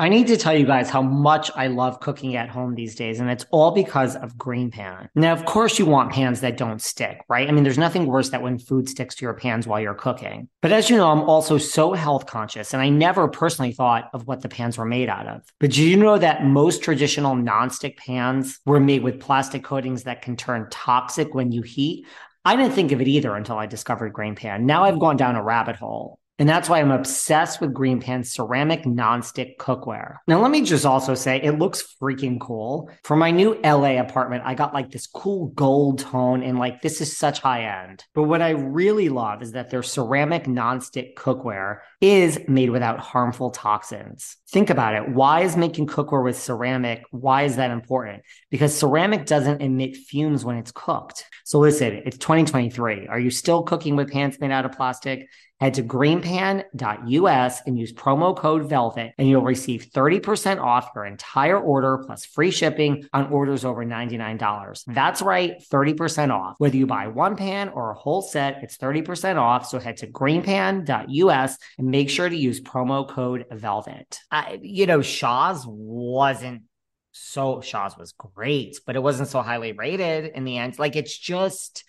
I 0.00 0.08
need 0.08 0.28
to 0.28 0.36
tell 0.36 0.56
you 0.56 0.64
guys 0.64 0.88
how 0.88 1.02
much 1.02 1.50
I 1.56 1.66
love 1.66 1.98
cooking 1.98 2.36
at 2.36 2.48
home 2.48 2.76
these 2.76 2.94
days, 2.94 3.18
and 3.18 3.28
it's 3.28 3.44
all 3.50 3.72
because 3.72 4.14
of 4.14 4.38
Green 4.38 4.70
Pan. 4.70 5.08
Now, 5.16 5.32
of 5.32 5.44
course, 5.44 5.76
you 5.76 5.86
want 5.86 6.12
pans 6.12 6.40
that 6.40 6.56
don't 6.56 6.80
stick, 6.80 7.20
right? 7.28 7.48
I 7.48 7.50
mean, 7.50 7.64
there's 7.64 7.78
nothing 7.78 8.06
worse 8.06 8.30
than 8.30 8.40
when 8.40 8.60
food 8.60 8.88
sticks 8.88 9.16
to 9.16 9.24
your 9.24 9.34
pans 9.34 9.66
while 9.66 9.80
you're 9.80 9.94
cooking. 9.94 10.48
But 10.62 10.70
as 10.70 10.88
you 10.88 10.96
know, 10.96 11.10
I'm 11.10 11.22
also 11.22 11.58
so 11.58 11.94
health 11.94 12.26
conscious, 12.26 12.72
and 12.72 12.80
I 12.80 12.90
never 12.90 13.26
personally 13.26 13.72
thought 13.72 14.08
of 14.14 14.28
what 14.28 14.40
the 14.40 14.48
pans 14.48 14.78
were 14.78 14.84
made 14.84 15.08
out 15.08 15.26
of. 15.26 15.42
But 15.58 15.72
do 15.72 15.82
you 15.82 15.96
know 15.96 16.16
that 16.16 16.44
most 16.44 16.80
traditional 16.80 17.34
nonstick 17.34 17.96
pans 17.96 18.60
were 18.64 18.78
made 18.78 19.02
with 19.02 19.18
plastic 19.18 19.64
coatings 19.64 20.04
that 20.04 20.22
can 20.22 20.36
turn 20.36 20.68
toxic 20.70 21.34
when 21.34 21.50
you 21.50 21.62
heat? 21.62 22.06
I 22.44 22.54
didn't 22.54 22.72
think 22.72 22.92
of 22.92 23.00
it 23.00 23.08
either 23.08 23.34
until 23.34 23.58
I 23.58 23.66
discovered 23.66 24.12
Green 24.12 24.36
Pan. 24.36 24.64
Now 24.64 24.84
I've 24.84 25.00
gone 25.00 25.16
down 25.16 25.34
a 25.34 25.42
rabbit 25.42 25.74
hole. 25.74 26.17
And 26.38 26.48
that's 26.48 26.68
why 26.68 26.80
I'm 26.80 26.92
obsessed 26.92 27.60
with 27.60 27.74
Green 27.74 28.00
Pan's 28.00 28.32
ceramic 28.32 28.84
nonstick 28.84 29.56
cookware. 29.56 30.18
Now, 30.28 30.40
let 30.40 30.52
me 30.52 30.62
just 30.62 30.86
also 30.86 31.14
say 31.14 31.40
it 31.42 31.58
looks 31.58 31.96
freaking 32.00 32.38
cool. 32.38 32.90
For 33.02 33.16
my 33.16 33.32
new 33.32 33.60
LA 33.64 34.00
apartment, 34.00 34.44
I 34.46 34.54
got 34.54 34.72
like 34.72 34.90
this 34.90 35.08
cool 35.08 35.48
gold 35.48 35.98
tone 35.98 36.44
and 36.44 36.58
like 36.58 36.80
this 36.80 37.00
is 37.00 37.16
such 37.16 37.40
high 37.40 37.82
end. 37.82 38.04
But 38.14 38.24
what 38.24 38.40
I 38.40 38.50
really 38.50 39.08
love 39.08 39.42
is 39.42 39.52
that 39.52 39.70
their 39.70 39.82
ceramic 39.82 40.44
nonstick 40.44 41.14
cookware 41.14 41.78
is 42.00 42.38
made 42.46 42.70
without 42.70 43.00
harmful 43.00 43.50
toxins. 43.50 44.36
Think 44.50 44.70
about 44.70 44.94
it. 44.94 45.08
Why 45.08 45.40
is 45.40 45.56
making 45.56 45.88
cookware 45.88 46.22
with 46.22 46.38
ceramic? 46.38 47.02
Why 47.10 47.42
is 47.42 47.56
that 47.56 47.72
important? 47.72 48.22
Because 48.50 48.76
ceramic 48.76 49.26
doesn't 49.26 49.60
emit 49.60 49.96
fumes 49.96 50.44
when 50.44 50.56
it's 50.56 50.70
cooked. 50.70 51.24
So 51.44 51.58
listen, 51.58 52.02
it's 52.06 52.18
2023. 52.18 53.08
Are 53.08 53.18
you 53.18 53.30
still 53.30 53.64
cooking 53.64 53.96
with 53.96 54.12
pans 54.12 54.38
made 54.38 54.52
out 54.52 54.64
of 54.64 54.72
plastic? 54.72 55.26
Head 55.60 55.74
to 55.74 55.82
greenpan.us 55.82 57.60
and 57.66 57.78
use 57.78 57.92
promo 57.92 58.36
code 58.36 58.68
VELVET, 58.68 59.12
and 59.18 59.28
you'll 59.28 59.42
receive 59.42 59.88
30% 59.92 60.60
off 60.60 60.90
your 60.94 61.04
entire 61.04 61.58
order 61.58 61.98
plus 62.06 62.24
free 62.24 62.52
shipping 62.52 63.04
on 63.12 63.32
orders 63.32 63.64
over 63.64 63.84
$99. 63.84 64.84
That's 64.86 65.20
right, 65.20 65.60
30% 65.72 66.30
off. 66.32 66.54
Whether 66.58 66.76
you 66.76 66.86
buy 66.86 67.08
one 67.08 67.34
pan 67.34 67.70
or 67.70 67.90
a 67.90 67.94
whole 67.94 68.22
set, 68.22 68.62
it's 68.62 68.78
30% 68.78 69.36
off. 69.36 69.66
So 69.66 69.80
head 69.80 69.96
to 69.98 70.06
greenpan.us 70.06 71.58
and 71.78 71.88
make 71.88 72.08
sure 72.08 72.28
to 72.28 72.36
use 72.36 72.60
promo 72.60 73.08
code 73.08 73.46
VELVET. 73.50 74.18
I, 74.30 74.60
you 74.62 74.86
know, 74.86 75.02
Shahs 75.02 75.64
wasn't 75.66 76.62
so 77.10 77.60
Shahs 77.60 77.96
was 77.98 78.12
great, 78.12 78.78
but 78.86 78.94
it 78.94 79.02
wasn't 79.02 79.28
so 79.28 79.42
highly 79.42 79.72
rated 79.72 80.32
in 80.34 80.44
the 80.44 80.58
end. 80.58 80.78
Like 80.78 80.94
it's 80.94 81.16
just 81.16 81.84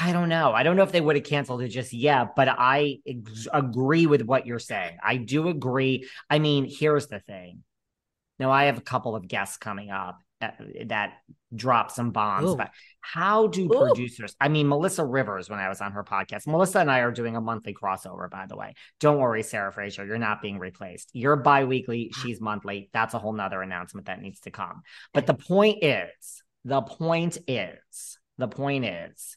I 0.00 0.12
don't 0.12 0.28
know. 0.28 0.52
I 0.52 0.62
don't 0.62 0.76
know 0.76 0.82
if 0.82 0.92
they 0.92 1.00
would 1.00 1.16
have 1.16 1.24
canceled 1.24 1.62
it 1.62 1.68
just 1.68 1.92
yet, 1.92 2.36
but 2.36 2.48
I 2.48 2.98
ex- 3.06 3.48
agree 3.52 4.06
with 4.06 4.22
what 4.22 4.46
you're 4.46 4.58
saying. 4.58 4.98
I 5.02 5.16
do 5.16 5.48
agree. 5.48 6.08
I 6.28 6.38
mean, 6.38 6.66
here's 6.68 7.06
the 7.06 7.20
thing. 7.20 7.62
Now, 8.38 8.50
I 8.50 8.64
have 8.64 8.78
a 8.78 8.82
couple 8.82 9.16
of 9.16 9.26
guests 9.26 9.56
coming 9.56 9.90
up, 9.90 10.20
uh, 10.40 10.50
that 10.86 11.14
drop 11.54 11.90
some 11.90 12.10
bombs. 12.10 12.50
Ooh. 12.50 12.56
But 12.56 12.70
how 13.00 13.46
do 13.48 13.64
Ooh. 13.64 13.68
producers? 13.68 14.36
I 14.40 14.48
mean, 14.48 14.68
Melissa 14.68 15.04
Rivers, 15.04 15.48
when 15.48 15.58
I 15.58 15.68
was 15.68 15.80
on 15.80 15.92
her 15.92 16.04
podcast, 16.04 16.46
Melissa 16.46 16.80
and 16.80 16.90
I 16.90 17.00
are 17.00 17.10
doing 17.10 17.36
a 17.36 17.40
monthly 17.40 17.74
crossover. 17.74 18.30
By 18.30 18.46
the 18.46 18.56
way, 18.56 18.74
don't 19.00 19.18
worry, 19.18 19.42
Sarah 19.42 19.72
Fraser, 19.72 20.04
you're 20.04 20.18
not 20.18 20.42
being 20.42 20.58
replaced. 20.58 21.10
You're 21.14 21.36
biweekly, 21.36 22.12
she's 22.22 22.40
monthly. 22.40 22.90
That's 22.92 23.14
a 23.14 23.18
whole 23.18 23.32
nother 23.32 23.62
announcement 23.62 24.06
that 24.06 24.20
needs 24.20 24.40
to 24.40 24.50
come. 24.50 24.82
But 25.14 25.26
the 25.26 25.34
point 25.34 25.82
is, 25.82 26.42
the 26.64 26.82
point 26.82 27.38
is, 27.48 28.18
the 28.36 28.48
point 28.48 28.84
is 28.84 29.36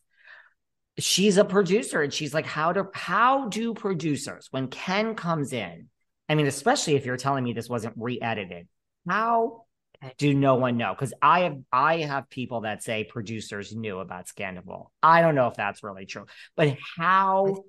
she's 1.02 1.38
a 1.38 1.46
producer 1.46 2.02
and 2.02 2.14
she's 2.14 2.34
like 2.34 2.46
how 2.46 2.72
do 2.72 2.90
how 2.94 3.48
do 3.50 3.74
producers 3.74 4.48
when 4.52 4.68
ken 4.68 5.16
comes 5.16 5.54
in 5.54 5.88
i 6.30 6.36
mean 6.36 6.48
especially 6.48 6.96
if 6.96 7.06
you're 7.06 7.18
telling 7.18 7.44
me 7.44 7.54
this 7.54 7.70
wasn't 7.70 7.94
re-edited 7.98 8.68
how 9.08 9.66
do 10.18 10.34
no 10.34 10.56
one 10.56 10.78
know? 10.78 10.96
Because 10.96 11.14
i 11.22 11.42
have 11.42 11.58
i 11.72 11.98
have 11.98 12.30
people 12.30 12.62
that 12.62 12.82
say 12.82 13.04
producers 13.04 13.76
knew 13.76 14.00
about 14.00 14.28
scandal 14.28 14.92
i 15.04 15.22
don't 15.22 15.36
know 15.36 15.48
if 15.48 15.56
that's 15.56 15.84
really 15.84 16.06
true 16.06 16.26
but 16.56 16.76
how 16.98 17.64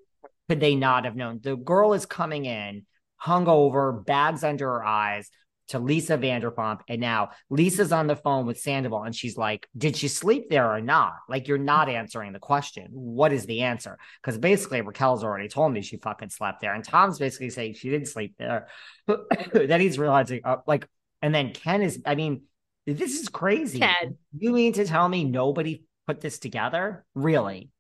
could 0.49 0.61
they 0.61 0.75
not 0.75 1.07
have 1.07 1.17
known? 1.17 1.41
The 1.43 1.57
girl 1.57 1.95
is 1.95 2.05
coming 2.07 2.45
in 2.45 2.85
hungover 3.25 4.05
bags 4.05 4.45
under 4.45 4.67
her 4.67 4.85
eyes 4.85 5.31
to 5.73 5.79
Lisa 5.79 6.17
Vanderpump. 6.17 6.81
And 6.89 7.01
now 7.01 7.31
Lisa's 7.51 7.93
on 7.93 8.07
the 8.07 8.17
phone 8.17 8.47
with 8.47 8.61
Sandoval 8.61 9.03
and 9.03 9.15
she's 9.15 9.37
like, 9.37 9.69
Did 9.77 9.97
she 9.97 10.09
sleep 10.09 10.49
there 10.49 10.73
or 10.73 10.81
not? 10.81 11.15
Like, 11.29 11.49
you're 11.49 11.59
not 11.59 11.89
answering 11.89 12.33
the 12.33 12.39
question. 12.39 12.89
What 12.93 13.33
is 13.33 13.47
the 13.47 13.63
answer? 13.63 13.99
Because 14.23 14.39
basically, 14.39 14.81
Raquel's 14.81 15.25
already 15.25 15.49
told 15.49 15.73
me 15.73 15.83
she 15.83 15.97
fucking 15.97 16.31
slept 16.31 16.61
there. 16.61 16.75
And 16.75 16.85
Tom's 16.85 17.19
basically 17.19 17.51
saying 17.51 17.75
she 17.75 17.91
didn't 17.91 18.09
sleep 18.09 18.35
there. 18.39 18.69
then 19.53 19.81
he's 19.81 19.99
realizing, 19.99 20.41
uh, 20.45 20.57
like, 20.67 20.87
and 21.21 21.35
then 21.35 21.53
Ken 21.53 21.83
is, 21.83 22.01
I 22.07 22.15
mean, 22.15 22.43
this 22.87 23.21
is 23.21 23.29
crazy. 23.29 23.79
Ken. 23.79 24.17
You 24.37 24.53
mean 24.53 24.73
to 24.75 24.85
tell 24.85 25.09
me 25.09 25.25
nobody 25.25 25.85
put 26.07 26.21
this 26.21 26.39
together? 26.39 27.05
Really? 27.15 27.71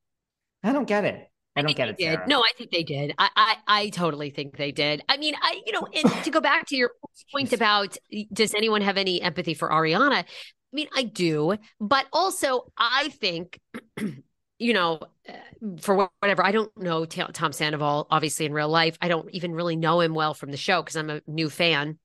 I 0.63 0.73
don't 0.73 0.87
get 0.87 1.05
it. 1.05 1.29
I 1.55 1.61
don't 1.61 1.69
think 1.69 1.77
get 1.77 1.89
it. 1.89 1.97
they 1.99 2.09
did. 2.17 2.21
No, 2.27 2.41
I 2.41 2.51
think 2.57 2.71
they 2.71 2.83
did. 2.83 3.15
I, 3.19 3.29
I 3.37 3.57
I 3.67 3.89
totally 3.91 4.31
think 4.31 4.57
they 4.57 4.73
did. 4.73 5.03
I 5.09 5.17
mean, 5.19 5.35
I 5.41 5.61
you 5.67 5.73
know, 5.73 5.87
and 5.95 6.25
to 6.25 6.31
go 6.31 6.41
back 6.41 6.67
to 6.69 6.77
your 6.77 6.93
point 7.33 7.53
about 7.53 7.97
does 8.33 8.55
anyone 8.55 8.81
have 8.83 8.97
any 8.97 9.21
empathy 9.21 9.55
for 9.55 9.69
Ariana? 9.69 10.13
I 10.13 10.25
mean, 10.73 10.89
I 10.97 11.03
do, 11.03 11.57
but 11.81 12.07
also 12.13 12.73
I 12.79 13.11
think 13.21 13.61
you 14.59 14.73
know, 14.73 15.01
uh, 15.29 15.33
for 15.81 16.09
whatever, 16.21 16.45
I 16.45 16.53
don't 16.53 16.75
know 16.79 17.05
Tom 17.05 17.53
Sandoval 17.53 18.07
obviously 18.11 18.47
in 18.47 18.55
real 18.55 18.69
life. 18.69 18.97
I 19.03 19.09
don't 19.09 19.29
even 19.35 19.53
really 19.53 19.77
know 19.77 20.01
him 20.01 20.15
well 20.15 20.33
from 20.33 20.51
the 20.53 20.57
show 20.57 20.81
because 20.83 20.97
I'm 20.97 21.11
a 21.11 21.21
new 21.27 21.51
fan. 21.51 21.99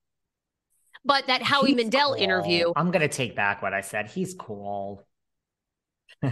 But 1.06 1.28
that 1.28 1.42
Howie 1.42 1.70
He's 1.70 1.78
Mandel 1.78 2.16
cool. 2.16 2.22
interview. 2.22 2.74
I'm 2.76 2.92
gonna 2.92 3.08
take 3.08 3.34
back 3.34 3.62
what 3.62 3.74
I 3.74 3.80
said. 3.80 4.10
He's 4.10 4.34
cool. 4.34 5.07
Oh, 6.24 6.32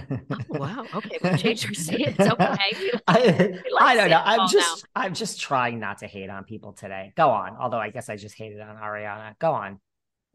wow. 0.50 0.86
Okay, 0.96 1.18
we'll 1.24 1.38
change 1.38 1.65
our 1.65 1.74
stance. 1.75 2.20
Okay. 2.20 2.92
I, 3.08 3.60
I 3.80 3.96
don't 3.96 4.10
know. 4.10 4.22
I'm 4.24 4.48
Sandoval 4.48 4.48
just 4.50 4.88
I'm 4.96 5.13
just 5.13 5.39
trying 5.39 5.80
not 5.80 6.00
to 6.00 6.08
hate 6.08 6.30
on 6.30 6.44
people 6.44 6.74
today. 6.74 7.13
Go 7.15 7.30
on. 7.30 7.56
Although 7.60 7.80
I 7.80 7.89
guess 7.89 8.10
I 8.10 8.15
just 8.15 8.36
hated 8.36 8.60
on 8.62 8.75
Ariana. 8.77 9.38
Go 9.39 9.51
on. 9.51 9.80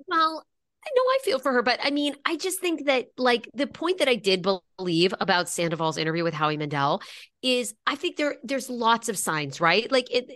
Well, 0.07 0.45
I 0.85 0.88
know 0.97 1.02
I 1.02 1.19
feel 1.25 1.38
for 1.38 1.52
her, 1.52 1.62
but 1.62 1.78
I 1.83 1.90
mean, 1.90 2.14
I 2.25 2.37
just 2.37 2.61
think 2.61 2.87
that 2.87 3.09
like 3.19 3.49
the 3.52 3.66
point 3.66 3.99
that 3.99 4.09
I 4.09 4.14
did 4.14 4.47
believe 4.78 5.12
about 5.21 5.49
Sandoval's 5.49 5.99
interview 5.99 6.25
with 6.25 6.35
Howie 6.35 6.57
Mandel 6.57 7.02
is 7.42 7.75
I 7.87 7.97
think 7.97 8.16
there 8.16 8.37
there's 8.42 8.71
lots 8.71 9.09
of 9.09 9.19
signs, 9.19 9.61
right? 9.61 9.90
Like 9.90 10.11
it, 10.14 10.30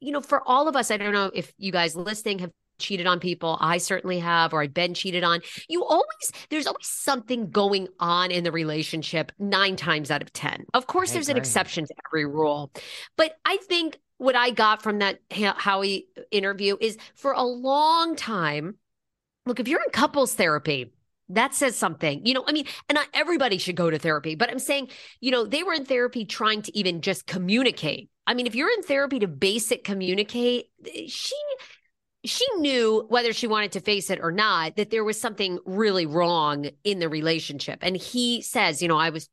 you 0.00 0.12
know, 0.12 0.20
for 0.20 0.46
all 0.46 0.68
of 0.68 0.76
us, 0.76 0.90
I 0.90 0.96
don't 0.96 1.12
know 1.12 1.30
if 1.34 1.52
you 1.58 1.72
guys 1.72 1.96
listening 1.96 2.38
have 2.40 2.52
cheated 2.80 3.06
on 3.06 3.20
people. 3.20 3.56
I 3.60 3.78
certainly 3.78 4.18
have, 4.18 4.52
or 4.52 4.62
I've 4.62 4.74
been 4.74 4.94
cheated 4.94 5.22
on. 5.22 5.40
You 5.68 5.84
always 5.84 6.32
there's 6.48 6.66
always 6.66 6.86
something 6.86 7.50
going 7.50 7.88
on 8.00 8.30
in 8.30 8.44
the 8.44 8.52
relationship 8.52 9.32
nine 9.38 9.76
times 9.76 10.10
out 10.10 10.22
of 10.22 10.32
ten. 10.32 10.64
Of 10.74 10.86
course, 10.86 11.12
there's 11.12 11.28
an 11.28 11.36
exception 11.36 11.86
to 11.86 11.94
every 12.08 12.26
rule, 12.26 12.72
but 13.16 13.36
I 13.44 13.58
think 13.58 13.98
what 14.18 14.36
I 14.36 14.50
got 14.50 14.82
from 14.82 14.98
that 14.98 15.20
Howie 15.30 16.08
interview 16.30 16.76
is 16.80 16.98
for 17.14 17.32
a 17.32 17.42
long 17.42 18.16
time 18.16 18.76
look, 19.46 19.60
if 19.60 19.68
you're 19.68 19.82
in 19.82 19.90
couples 19.90 20.34
therapy, 20.34 20.92
that 21.30 21.54
says 21.54 21.76
something. 21.76 22.24
You 22.26 22.34
know, 22.34 22.44
I 22.46 22.52
mean, 22.52 22.66
and 22.88 22.96
not 22.96 23.06
everybody 23.14 23.58
should 23.58 23.76
go 23.76 23.90
to 23.90 23.98
therapy, 23.98 24.34
but 24.34 24.50
I'm 24.50 24.58
saying, 24.58 24.88
you 25.20 25.30
know, 25.30 25.44
they 25.44 25.62
were 25.62 25.72
in 25.72 25.84
therapy 25.84 26.24
trying 26.24 26.62
to 26.62 26.76
even 26.76 27.00
just 27.00 27.26
communicate. 27.26 28.10
I 28.26 28.34
mean, 28.34 28.46
if 28.46 28.54
you're 28.54 28.70
in 28.70 28.82
therapy 28.82 29.20
to 29.20 29.28
basic 29.28 29.84
communicate, 29.84 30.66
eh, 30.86 31.06
she 31.08 31.36
she 32.24 32.44
knew 32.56 33.06
whether 33.08 33.32
she 33.32 33.46
wanted 33.46 33.72
to 33.72 33.80
face 33.80 34.10
it 34.10 34.20
or 34.22 34.30
not 34.30 34.76
that 34.76 34.90
there 34.90 35.04
was 35.04 35.20
something 35.20 35.58
really 35.64 36.06
wrong 36.06 36.68
in 36.84 36.98
the 36.98 37.08
relationship. 37.08 37.78
And 37.82 37.96
he 37.96 38.42
says, 38.42 38.82
you 38.82 38.88
know, 38.88 38.98
I 38.98 39.10
was 39.10 39.28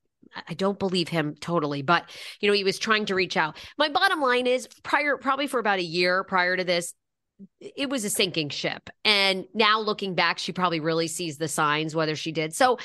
I 0.48 0.54
don't 0.54 0.78
believe 0.78 1.08
him 1.08 1.36
totally, 1.40 1.82
but 1.82 2.10
you 2.40 2.48
know, 2.48 2.54
he 2.54 2.64
was 2.64 2.78
trying 2.78 3.06
to 3.06 3.16
reach 3.16 3.38
out. 3.38 3.58
My 3.78 3.90
bottom 3.90 4.22
line 4.22 4.46
is 4.46 4.68
prior 4.84 5.18
probably 5.18 5.48
for 5.48 5.60
about 5.60 5.80
a 5.80 5.84
year 5.84 6.24
prior 6.24 6.56
to 6.58 6.64
this, 6.64 6.94
it 7.60 7.90
was 7.90 8.04
a 8.04 8.10
sinking 8.10 8.50
ship. 8.50 8.90
And 9.06 9.46
now 9.54 9.80
looking 9.80 10.16
back, 10.16 10.38
she 10.38 10.52
probably 10.52 10.80
really 10.80 11.08
sees 11.08 11.38
the 11.38 11.48
signs, 11.48 11.96
whether 11.96 12.16
she 12.16 12.32
did. 12.32 12.54
So, 12.54 12.78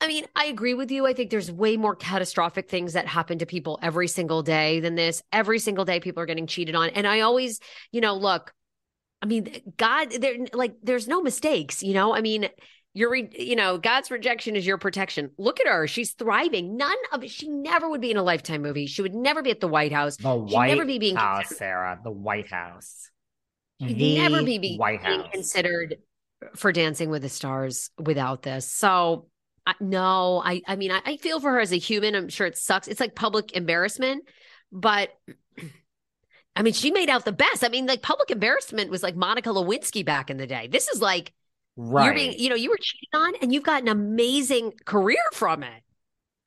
I 0.00 0.06
mean, 0.06 0.26
I 0.36 0.44
agree 0.46 0.74
with 0.74 0.90
you. 0.90 1.06
I 1.06 1.12
think 1.12 1.30
there's 1.30 1.50
way 1.50 1.76
more 1.76 1.96
catastrophic 1.96 2.68
things 2.68 2.92
that 2.92 3.06
happen 3.06 3.38
to 3.38 3.46
people 3.46 3.78
every 3.82 4.06
single 4.06 4.42
day 4.42 4.78
than 4.80 4.94
this. 4.94 5.22
Every 5.32 5.58
single 5.58 5.84
day, 5.84 5.98
people 5.98 6.22
are 6.22 6.26
getting 6.26 6.46
cheated 6.46 6.76
on. 6.76 6.90
And 6.90 7.06
I 7.06 7.20
always, 7.20 7.58
you 7.90 8.00
know, 8.00 8.14
look, 8.14 8.52
I 9.20 9.26
mean, 9.26 9.48
God, 9.76 10.10
there, 10.12 10.36
like, 10.52 10.74
there's 10.82 11.08
no 11.08 11.20
mistakes, 11.22 11.82
you 11.82 11.92
know? 11.94 12.14
I 12.14 12.20
mean, 12.20 12.48
your, 12.94 13.10
re- 13.10 13.30
you 13.36 13.56
know, 13.56 13.76
God's 13.78 14.10
rejection 14.10 14.54
is 14.56 14.66
your 14.66 14.78
protection. 14.78 15.30
Look 15.38 15.60
at 15.60 15.66
her. 15.66 15.86
She's 15.86 16.12
thriving. 16.12 16.76
None 16.76 16.96
of. 17.12 17.24
She 17.28 17.48
never 17.48 17.88
would 17.88 18.00
be 18.00 18.10
in 18.10 18.16
a 18.16 18.22
lifetime 18.22 18.62
movie. 18.62 18.86
She 18.86 19.02
would 19.02 19.14
never 19.14 19.42
be 19.42 19.50
at 19.50 19.60
the 19.60 19.68
White 19.68 19.92
House. 19.92 20.16
The 20.16 20.46
She'd 20.46 20.54
White 20.54 20.68
never 20.68 20.84
be 20.84 20.98
being 20.98 21.16
House, 21.16 21.56
Sarah. 21.56 21.98
The 22.02 22.10
White 22.10 22.50
House. 22.50 23.10
She'd 23.80 23.98
The 23.98 24.18
never 24.18 24.42
be, 24.42 24.58
be 24.58 24.76
White 24.76 25.04
being 25.04 25.20
House. 25.20 25.30
considered 25.32 25.96
for 26.54 26.72
Dancing 26.72 27.10
with 27.10 27.22
the 27.22 27.28
Stars 27.28 27.90
without 27.98 28.42
this. 28.42 28.70
So 28.70 29.26
I, 29.66 29.74
no, 29.80 30.40
I 30.44 30.62
I 30.66 30.76
mean 30.76 30.90
I, 30.92 31.00
I 31.04 31.16
feel 31.16 31.40
for 31.40 31.50
her 31.50 31.60
as 31.60 31.72
a 31.72 31.78
human. 31.78 32.14
I'm 32.14 32.28
sure 32.28 32.46
it 32.46 32.56
sucks. 32.56 32.88
It's 32.88 33.00
like 33.00 33.14
public 33.14 33.52
embarrassment, 33.52 34.24
but 34.72 35.10
I 36.58 36.62
mean 36.62 36.74
she 36.74 36.90
made 36.90 37.08
out 37.08 37.24
the 37.24 37.32
best. 37.32 37.64
I 37.64 37.68
mean 37.68 37.86
like 37.86 38.02
public 38.02 38.30
embarrassment 38.30 38.90
was 38.90 39.02
like 39.02 39.16
Monica 39.16 39.48
Lewinsky 39.50 40.04
back 40.04 40.28
in 40.30 40.36
the 40.36 40.46
day. 40.46 40.68
This 40.68 40.88
is 40.88 41.00
like 41.00 41.32
Right. 41.80 42.06
you're 42.06 42.14
being 42.14 42.32
you 42.38 42.48
know 42.50 42.56
you 42.56 42.70
were 42.70 42.78
cheated 42.80 43.08
on 43.14 43.34
and 43.40 43.52
you've 43.54 43.62
got 43.62 43.82
an 43.82 43.88
amazing 43.88 44.72
career 44.84 45.22
from 45.32 45.62
it. 45.62 45.82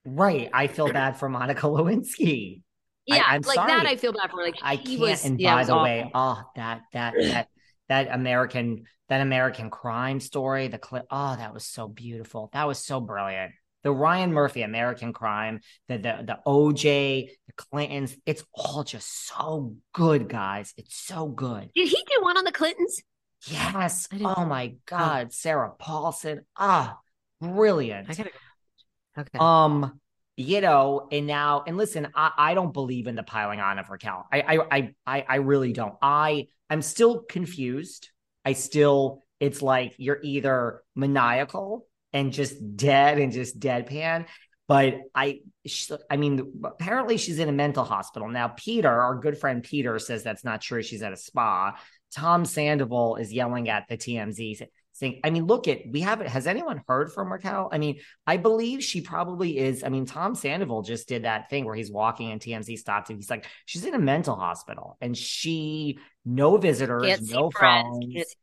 right. 0.05 0.49
I 0.53 0.67
feel 0.67 0.91
bad 0.91 1.17
for 1.17 1.29
Monica 1.29 1.65
Lewinsky. 1.67 2.61
Yeah, 3.07 3.23
I'm 3.25 3.41
like 3.41 3.55
that. 3.55 3.85
I 3.87 3.95
feel 3.95 4.13
bad 4.13 4.29
for. 4.29 4.41
Like 4.43 4.55
I 4.61 4.75
he 4.75 4.97
can't. 4.97 4.99
was- 4.99 5.25
and 5.25 5.39
yeah, 5.39 5.55
by 5.55 5.63
the 5.63 5.71
awful. 5.73 5.83
way, 5.83 6.11
oh 6.13 6.41
that 6.55 6.81
that 6.93 7.13
that 7.17 7.47
that 7.89 8.07
American 8.11 8.83
that 9.09 9.21
American 9.21 9.69
crime 9.69 10.19
story, 10.19 10.67
the 10.67 10.77
clip. 10.77 11.03
Oh, 11.03 11.07
ah, 11.11 11.35
that 11.37 11.53
was 11.53 11.65
so 11.65 11.87
beautiful. 11.87 12.49
That 12.53 12.67
was 12.67 12.77
so 12.79 12.99
brilliant. 13.01 13.53
The 13.83 13.91
Ryan 13.91 14.33
Murphy 14.33 14.61
American 14.61 15.13
Crime, 15.13 15.61
the 15.87 15.97
the 15.97 16.23
the 16.25 16.39
OJ, 16.45 17.29
the 17.47 17.53
Clintons. 17.53 18.15
It's 18.25 18.43
all 18.53 18.83
just 18.83 19.27
so 19.27 19.75
good, 19.93 20.29
guys. 20.29 20.73
It's 20.77 20.95
so 20.95 21.27
good. 21.27 21.69
Did 21.73 21.87
he 21.87 21.95
do 21.95 22.21
one 22.21 22.37
on 22.37 22.43
the 22.43 22.51
Clintons? 22.51 23.01
Yes. 23.47 24.07
Oh 24.23 24.45
my 24.45 24.75
God, 24.85 25.33
Sarah 25.33 25.71
Paulson. 25.77 26.45
Ah, 26.55 26.99
brilliant. 27.39 28.09
I 28.09 28.13
gotta 28.13 28.29
go. 28.29 29.21
Okay. 29.21 29.39
Um, 29.39 29.99
you 30.37 30.61
know, 30.61 31.07
and 31.11 31.27
now, 31.27 31.63
and 31.67 31.77
listen, 31.77 32.07
I, 32.15 32.31
I 32.37 32.53
don't 32.53 32.73
believe 32.73 33.07
in 33.07 33.15
the 33.15 33.23
piling 33.23 33.59
on 33.59 33.79
of 33.79 33.89
Raquel. 33.89 34.25
I, 34.31 34.57
I, 34.71 34.93
I, 35.05 35.25
I 35.27 35.35
really 35.35 35.73
don't. 35.73 35.95
I, 36.01 36.47
I'm 36.69 36.81
still 36.81 37.19
confused. 37.19 38.09
I 38.45 38.53
still, 38.53 39.23
it's 39.39 39.61
like 39.61 39.95
you're 39.97 40.19
either 40.23 40.81
maniacal 40.95 41.85
and 42.13 42.33
just 42.33 42.77
dead 42.77 43.19
and 43.19 43.31
just 43.31 43.59
deadpan. 43.59 44.25
But 44.67 45.01
I, 45.13 45.39
she, 45.65 45.93
I 46.09 46.17
mean, 46.17 46.61
apparently 46.63 47.17
she's 47.17 47.39
in 47.39 47.49
a 47.49 47.53
mental 47.53 47.83
hospital 47.83 48.29
now. 48.29 48.49
Peter, 48.49 48.89
our 48.89 49.15
good 49.15 49.37
friend 49.37 49.61
Peter, 49.61 49.99
says 49.99 50.23
that's 50.23 50.45
not 50.45 50.61
true. 50.61 50.81
She's 50.81 51.01
at 51.01 51.11
a 51.11 51.17
spa. 51.17 51.77
Tom 52.15 52.45
Sandoval 52.45 53.17
is 53.17 53.33
yelling 53.33 53.69
at 53.69 53.87
the 53.89 53.97
TMZ 53.97 54.61
saying, 54.93 55.19
I 55.23 55.29
mean, 55.29 55.45
look 55.45 55.67
at 55.67 55.79
we 55.89 56.01
haven't 56.01 56.27
has 56.27 56.47
anyone 56.47 56.83
heard 56.87 57.11
from 57.11 57.31
Raquel? 57.31 57.69
I 57.71 57.77
mean, 57.77 57.99
I 58.27 58.37
believe 58.37 58.83
she 58.83 59.01
probably 59.01 59.57
is. 59.57 59.83
I 59.83 59.89
mean, 59.89 60.05
Tom 60.05 60.35
Sandoval 60.35 60.83
just 60.83 61.07
did 61.07 61.23
that 61.23 61.49
thing 61.49 61.65
where 61.65 61.75
he's 61.75 61.91
walking 61.91 62.31
and 62.31 62.39
TMZ 62.39 62.77
stopped 62.77 63.09
him. 63.09 63.17
He's 63.17 63.29
like, 63.29 63.45
she's 63.65 63.85
in 63.85 63.93
a 63.93 63.99
mental 63.99 64.35
hospital 64.35 64.97
and 65.01 65.17
she 65.17 65.97
no 66.23 66.57
visitors, 66.57 67.29
no 67.29 67.49
friends. 67.49 67.97
phones. 67.99 68.35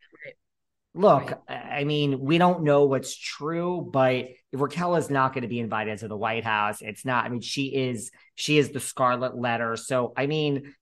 Can't 0.94 1.02
see- 1.02 1.06
right. 1.06 1.28
Look, 1.28 1.40
Right. 1.48 1.66
I 1.80 1.84
mean, 1.84 2.20
we 2.20 2.38
don't 2.38 2.62
know 2.64 2.86
what's 2.86 3.16
true, 3.16 3.88
but 3.92 4.26
Raquel 4.52 4.96
is 4.96 5.10
not 5.10 5.32
going 5.34 5.42
to 5.42 5.48
be 5.48 5.60
invited 5.60 5.98
to 5.98 6.08
the 6.08 6.16
White 6.16 6.44
House. 6.44 6.82
It's 6.82 7.04
not, 7.04 7.24
I 7.24 7.28
mean, 7.28 7.40
she 7.40 7.66
is, 7.74 8.10
she 8.34 8.58
is 8.58 8.70
the 8.70 8.80
scarlet 8.80 9.36
letter. 9.36 9.76
So, 9.76 10.12
I 10.16 10.26
mean, 10.26 10.74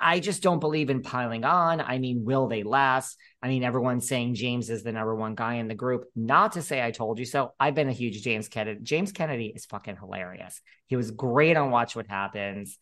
I 0.00 0.20
just 0.20 0.42
don't 0.42 0.58
believe 0.58 0.88
in 0.88 1.02
piling 1.02 1.44
on. 1.44 1.82
I 1.82 1.98
mean, 1.98 2.24
will 2.24 2.48
they 2.48 2.62
last? 2.62 3.18
I 3.42 3.48
mean, 3.48 3.62
everyone's 3.62 4.08
saying 4.08 4.34
James 4.34 4.70
is 4.70 4.82
the 4.82 4.92
number 4.92 5.14
one 5.14 5.34
guy 5.34 5.56
in 5.56 5.68
the 5.68 5.74
group. 5.74 6.04
Not 6.16 6.52
to 6.52 6.62
say 6.62 6.82
I 6.82 6.92
told 6.92 7.18
you 7.18 7.26
so. 7.26 7.52
I've 7.60 7.74
been 7.74 7.88
a 7.90 7.92
huge 7.92 8.22
James 8.22 8.48
Kennedy. 8.48 8.80
James 8.82 9.12
Kennedy 9.12 9.52
is 9.54 9.66
fucking 9.66 9.96
hilarious. 9.96 10.62
He 10.86 10.96
was 10.96 11.10
great 11.10 11.58
on 11.58 11.70
Watch 11.70 11.94
What 11.94 12.06
Happens. 12.06 12.78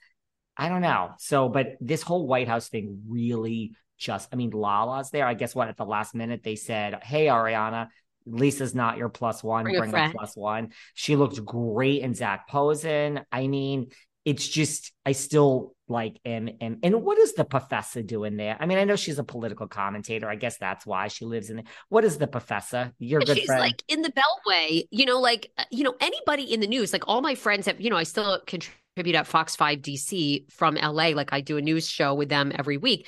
I 0.56 0.68
don't 0.68 0.82
know. 0.82 1.10
So, 1.18 1.48
but 1.48 1.76
this 1.80 2.02
whole 2.02 2.28
White 2.28 2.46
House 2.48 2.68
thing 2.68 3.02
really 3.08 3.72
just, 3.98 4.28
I 4.32 4.36
mean, 4.36 4.50
Lala's 4.50 5.10
there. 5.10 5.26
I 5.26 5.34
guess 5.34 5.54
what 5.54 5.68
at 5.68 5.76
the 5.76 5.84
last 5.84 6.14
minute 6.14 6.42
they 6.42 6.56
said, 6.56 7.02
Hey, 7.02 7.26
Ariana, 7.26 7.88
Lisa's 8.26 8.74
not 8.74 8.98
your 8.98 9.08
plus 9.08 9.42
one. 9.42 9.64
Bring, 9.64 9.90
bring 9.90 9.94
a 9.94 10.10
plus 10.10 10.36
one. 10.36 10.72
She 10.94 11.16
looked 11.16 11.44
great 11.44 12.02
in 12.02 12.14
Zac 12.14 12.48
Posen. 12.48 13.20
I 13.32 13.46
mean, 13.46 13.88
it's 14.24 14.46
just 14.46 14.92
I 15.06 15.12
still 15.12 15.74
like 15.88 16.20
am, 16.26 16.50
am 16.60 16.78
and 16.82 17.02
what 17.02 17.18
is 17.18 17.32
the 17.32 17.44
professor 17.44 18.02
doing 18.02 18.36
there? 18.36 18.56
I 18.60 18.66
mean, 18.66 18.76
I 18.76 18.84
know 18.84 18.96
she's 18.96 19.18
a 19.18 19.24
political 19.24 19.66
commentator. 19.66 20.28
I 20.28 20.34
guess 20.34 20.58
that's 20.58 20.84
why 20.84 21.08
she 21.08 21.24
lives 21.24 21.48
in 21.48 21.60
it. 21.60 21.66
What 21.88 22.04
is 22.04 22.18
the 22.18 22.26
professor? 22.26 22.92
You're 22.98 23.20
good 23.20 23.38
she's 23.38 23.46
friend. 23.46 23.60
like 23.60 23.82
in 23.88 24.02
the 24.02 24.12
Beltway, 24.12 24.82
you 24.90 25.06
know, 25.06 25.18
like 25.18 25.50
uh, 25.56 25.64
you 25.70 25.82
know, 25.82 25.94
anybody 26.00 26.42
in 26.42 26.60
the 26.60 26.66
news, 26.66 26.92
like 26.92 27.08
all 27.08 27.22
my 27.22 27.34
friends 27.34 27.66
have, 27.66 27.80
you 27.80 27.88
know, 27.88 27.96
I 27.96 28.02
still 28.02 28.40
contribute 28.46 29.16
at 29.16 29.26
Fox 29.26 29.56
5 29.56 29.78
DC 29.78 30.52
from 30.52 30.74
LA. 30.74 31.08
Like 31.08 31.32
I 31.32 31.40
do 31.40 31.56
a 31.56 31.62
news 31.62 31.88
show 31.88 32.12
with 32.12 32.28
them 32.28 32.52
every 32.54 32.76
week 32.76 33.06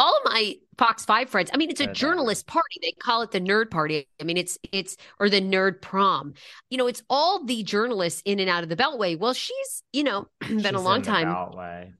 all 0.00 0.16
of 0.16 0.32
my 0.32 0.56
Fox 0.78 1.04
5 1.04 1.28
friends, 1.28 1.50
I 1.52 1.58
mean, 1.58 1.68
it's 1.68 1.80
a 1.80 1.86
journalist 1.86 2.46
party. 2.46 2.80
They 2.80 2.92
call 2.92 3.20
it 3.20 3.30
the 3.32 3.40
nerd 3.40 3.70
party. 3.70 4.08
I 4.18 4.24
mean, 4.24 4.38
it's, 4.38 4.58
it's, 4.72 4.96
or 5.20 5.28
the 5.28 5.42
nerd 5.42 5.82
prom. 5.82 6.32
You 6.70 6.78
know, 6.78 6.86
it's 6.86 7.02
all 7.10 7.44
the 7.44 7.62
journalists 7.62 8.22
in 8.24 8.40
and 8.40 8.48
out 8.48 8.62
of 8.62 8.70
the 8.70 8.76
Beltway. 8.76 9.18
Well, 9.18 9.34
she's, 9.34 9.82
you 9.92 10.02
know, 10.02 10.26
been 10.40 10.58
she's 10.58 10.72
a 10.72 10.78
long 10.78 11.02
time 11.02 11.26
Beltway. 11.26 11.92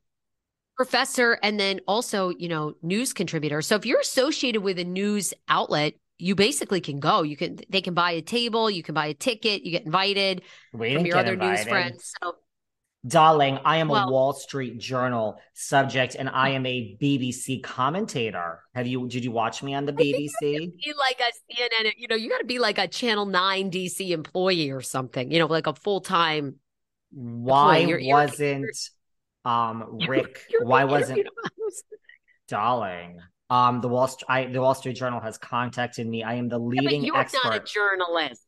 professor 0.79 1.39
and 1.43 1.61
then 1.61 1.81
also, 1.87 2.31
you 2.31 2.49
know, 2.49 2.73
news 2.83 3.13
contributor. 3.13 3.61
So 3.61 3.77
if 3.77 3.85
you're 3.85 4.01
associated 4.01 4.63
with 4.63 4.79
a 4.79 4.85
news 4.85 5.35
outlet, 5.49 5.93
you 6.19 6.35
basically 6.35 6.81
can 6.81 7.01
go. 7.01 7.21
You 7.23 7.37
can, 7.37 7.59
they 7.69 7.83
can 7.83 7.93
buy 7.93 8.13
a 8.13 8.23
table, 8.23 8.71
you 8.71 8.83
can 8.83 8.95
buy 8.95 9.07
a 9.07 9.15
ticket, 9.15 9.63
you 9.63 9.73
get 9.73 9.85
invited 9.85 10.43
we 10.73 10.95
from 10.95 11.05
your 11.05 11.19
other 11.19 11.35
invited. 11.35 11.59
news 11.59 11.69
friends. 11.69 12.13
So 12.23 12.35
Darling, 13.07 13.59
I 13.65 13.79
am 13.79 13.89
well, 13.89 14.09
a 14.09 14.13
Wall 14.13 14.33
Street 14.35 14.79
Journal 14.79 15.41
subject 15.55 16.17
and 16.17 16.29
I 16.29 16.51
am 16.51 16.67
a 16.67 16.99
BBC 17.01 17.63
commentator. 17.63 18.61
Have 18.75 18.87
you 18.87 19.09
did 19.09 19.25
you 19.25 19.31
watch 19.31 19.63
me 19.63 19.75
on 19.75 19.87
the 19.87 19.93
BBC? 19.93 20.31
Be 20.41 20.93
like 20.99 21.19
a 21.19 21.33
CNN, 21.51 21.93
you 21.97 22.09
know, 22.09 22.17
you 22.17 22.29
got 22.29 22.39
to 22.39 22.45
be 22.45 22.59
like 22.59 22.77
a 22.77 22.87
Channel 22.87 23.25
9 23.25 23.71
DC 23.71 24.11
employee 24.11 24.71
or 24.71 24.83
something, 24.83 25.31
you 25.31 25.39
know, 25.39 25.47
like 25.47 25.67
a 25.67 25.75
full-time 25.75 26.57
Why 27.11 27.79
you're, 27.79 28.01
wasn't 28.07 28.67
you're, 29.45 29.53
um 29.53 29.99
Rick 30.09 30.43
you're, 30.51 30.67
why 30.67 30.85
wasn't 30.85 31.27
Darling? 32.49 33.19
Um 33.49 33.81
the 33.81 33.89
Wall 33.89 34.09
Street 34.09 34.27
I, 34.29 34.45
the 34.45 34.61
Wall 34.61 34.75
Street 34.75 34.97
Journal 34.97 35.21
has 35.21 35.39
contacted 35.39 36.07
me. 36.07 36.23
I 36.23 36.35
am 36.35 36.51
the 36.51 36.59
leading 36.59 37.01
yeah, 37.01 37.07
you're 37.07 37.17
expert. 37.17 37.41
not 37.45 37.57
a 37.57 37.61
journalist. 37.61 38.43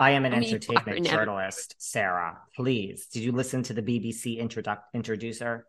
I 0.00 0.12
am 0.12 0.24
an 0.24 0.32
I 0.32 0.40
mean, 0.40 0.48
entertainment 0.48 1.06
journalist, 1.06 1.74
Sarah. 1.78 2.38
Please, 2.56 3.06
did 3.06 3.22
you 3.22 3.32
listen 3.32 3.62
to 3.64 3.74
the 3.74 3.82
BBC 3.82 4.40
introdu- 4.40 4.80
introducer? 4.94 5.66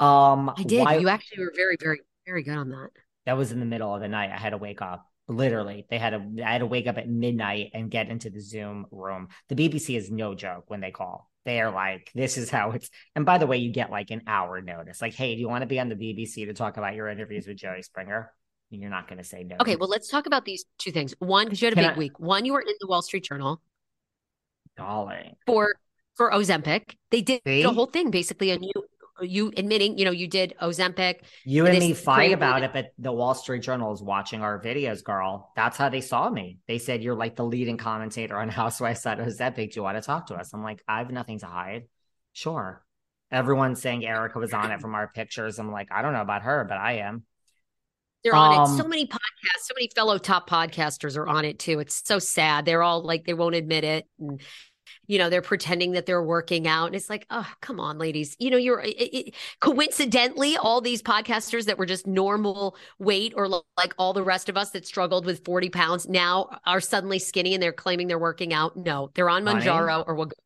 Um, 0.00 0.50
I 0.50 0.64
did. 0.64 0.80
Why... 0.80 0.96
You 0.96 1.08
actually 1.08 1.44
were 1.44 1.52
very, 1.54 1.76
very, 1.80 2.00
very 2.26 2.42
good 2.42 2.56
on 2.56 2.70
that. 2.70 2.88
That 3.26 3.36
was 3.36 3.52
in 3.52 3.60
the 3.60 3.66
middle 3.66 3.94
of 3.94 4.00
the 4.00 4.08
night. 4.08 4.32
I 4.32 4.38
had 4.38 4.50
to 4.50 4.58
wake 4.58 4.82
up. 4.82 5.06
Literally, 5.28 5.86
they 5.88 5.98
had 5.98 6.10
to. 6.10 6.44
I 6.44 6.50
had 6.50 6.58
to 6.58 6.66
wake 6.66 6.88
up 6.88 6.98
at 6.98 7.08
midnight 7.08 7.70
and 7.74 7.90
get 7.90 8.08
into 8.08 8.28
the 8.28 8.40
Zoom 8.40 8.86
room. 8.90 9.28
The 9.48 9.54
BBC 9.54 9.96
is 9.96 10.10
no 10.10 10.34
joke 10.34 10.64
when 10.66 10.80
they 10.80 10.90
call. 10.90 11.30
They 11.44 11.60
are 11.60 11.70
like, 11.70 12.10
"This 12.12 12.36
is 12.36 12.50
how 12.50 12.72
it's." 12.72 12.90
And 13.14 13.24
by 13.24 13.38
the 13.38 13.46
way, 13.46 13.58
you 13.58 13.72
get 13.72 13.90
like 13.90 14.10
an 14.10 14.22
hour 14.26 14.60
notice. 14.60 15.00
Like, 15.00 15.14
hey, 15.14 15.34
do 15.36 15.40
you 15.40 15.48
want 15.48 15.62
to 15.62 15.66
be 15.66 15.78
on 15.78 15.88
the 15.88 15.94
BBC 15.94 16.46
to 16.46 16.54
talk 16.54 16.76
about 16.76 16.94
your 16.94 17.08
interviews 17.08 17.46
with 17.46 17.56
Jerry 17.56 17.82
Springer? 17.82 18.32
You're 18.70 18.90
not 18.90 19.08
going 19.08 19.18
to 19.18 19.24
say 19.24 19.44
no. 19.44 19.56
Okay, 19.60 19.76
well, 19.76 19.88
let's 19.88 20.08
talk 20.08 20.26
about 20.26 20.44
these 20.44 20.64
two 20.78 20.90
things. 20.90 21.14
One, 21.18 21.46
because 21.46 21.62
you 21.62 21.66
had 21.66 21.72
a 21.72 21.76
Can 21.76 21.84
big 21.90 21.96
I... 21.96 21.98
week. 21.98 22.18
One, 22.18 22.44
you 22.44 22.52
were 22.52 22.60
in 22.60 22.74
the 22.80 22.86
Wall 22.86 23.02
Street 23.02 23.24
Journal. 23.24 23.60
Darling. 24.76 25.36
For 25.46 25.74
for 26.16 26.30
Ozempic, 26.30 26.96
they 27.10 27.22
did 27.22 27.42
See? 27.46 27.62
the 27.62 27.72
whole 27.72 27.86
thing 27.86 28.10
basically, 28.10 28.50
and 28.50 28.64
you 28.64 28.72
you 29.20 29.52
admitting, 29.56 29.96
you 29.96 30.04
know, 30.04 30.10
you 30.10 30.26
did 30.26 30.54
Ozempic. 30.60 31.20
You 31.44 31.66
and 31.66 31.78
me 31.78 31.92
fight 31.92 32.32
about 32.32 32.62
it, 32.62 32.72
but 32.72 32.92
the 32.98 33.12
Wall 33.12 33.34
Street 33.34 33.62
Journal 33.62 33.92
is 33.92 34.02
watching 34.02 34.42
our 34.42 34.60
videos, 34.60 35.04
girl. 35.04 35.52
That's 35.54 35.76
how 35.76 35.88
they 35.88 36.00
saw 36.00 36.28
me. 36.28 36.58
They 36.66 36.78
said 36.78 37.02
you're 37.02 37.14
like 37.14 37.36
the 37.36 37.44
leading 37.44 37.76
commentator 37.76 38.36
on 38.38 38.48
Housewives 38.50 39.06
at 39.06 39.18
Ozempic. 39.18 39.72
Do 39.72 39.80
you 39.80 39.82
want 39.82 39.96
to 39.96 40.02
talk 40.02 40.26
to 40.26 40.34
us? 40.34 40.52
I'm 40.52 40.62
like, 40.62 40.82
I 40.88 40.98
have 40.98 41.10
nothing 41.10 41.38
to 41.40 41.46
hide. 41.46 41.84
Sure. 42.32 42.84
Everyone's 43.30 43.80
saying 43.80 44.04
Erica 44.04 44.38
was 44.38 44.52
on 44.52 44.70
it 44.70 44.80
from 44.80 44.94
our 44.94 45.08
pictures. 45.08 45.58
I'm 45.58 45.72
like, 45.72 45.88
I 45.90 46.02
don't 46.02 46.12
know 46.12 46.20
about 46.20 46.42
her, 46.42 46.64
but 46.68 46.78
I 46.78 46.98
am. 46.98 47.24
They're 48.24 48.34
on 48.34 48.58
um, 48.58 48.62
it. 48.62 48.82
So 48.82 48.88
many 48.88 49.06
podcasts, 49.06 49.64
so 49.64 49.74
many 49.76 49.90
fellow 49.94 50.18
top 50.18 50.48
podcasters 50.48 51.16
are 51.16 51.26
on 51.26 51.44
it 51.44 51.58
too. 51.58 51.78
It's 51.80 52.02
so 52.04 52.18
sad. 52.18 52.64
They're 52.64 52.82
all 52.82 53.02
like 53.02 53.26
they 53.26 53.34
won't 53.34 53.54
admit 53.54 53.84
it. 53.84 54.06
And 54.18 54.40
you 55.06 55.18
know, 55.18 55.28
they're 55.28 55.42
pretending 55.42 55.92
that 55.92 56.06
they're 56.06 56.22
working 56.22 56.66
out. 56.66 56.86
And 56.86 56.94
it's 56.94 57.10
like, 57.10 57.26
oh, 57.30 57.46
come 57.60 57.78
on, 57.78 57.98
ladies. 57.98 58.36
You 58.38 58.50
know, 58.50 58.56
you're 58.56 58.80
it, 58.80 58.96
it, 58.96 59.34
coincidentally, 59.60 60.56
all 60.56 60.80
these 60.80 61.02
podcasters 61.02 61.66
that 61.66 61.78
were 61.78 61.86
just 61.86 62.06
normal 62.06 62.76
weight 62.98 63.34
or 63.36 63.48
like 63.48 63.94
all 63.98 64.12
the 64.12 64.22
rest 64.22 64.48
of 64.48 64.56
us 64.56 64.70
that 64.70 64.86
struggled 64.86 65.26
with 65.26 65.44
40 65.44 65.68
pounds 65.68 66.08
now 66.08 66.58
are 66.64 66.80
suddenly 66.80 67.18
skinny 67.18 67.54
and 67.54 67.62
they're 67.62 67.72
claiming 67.72 68.08
they're 68.08 68.18
working 68.18 68.54
out. 68.54 68.76
No, 68.76 69.10
they're 69.14 69.28
on 69.28 69.44
Mounjaro 69.44 70.04
or 70.06 70.16
Wegovy 70.16 70.43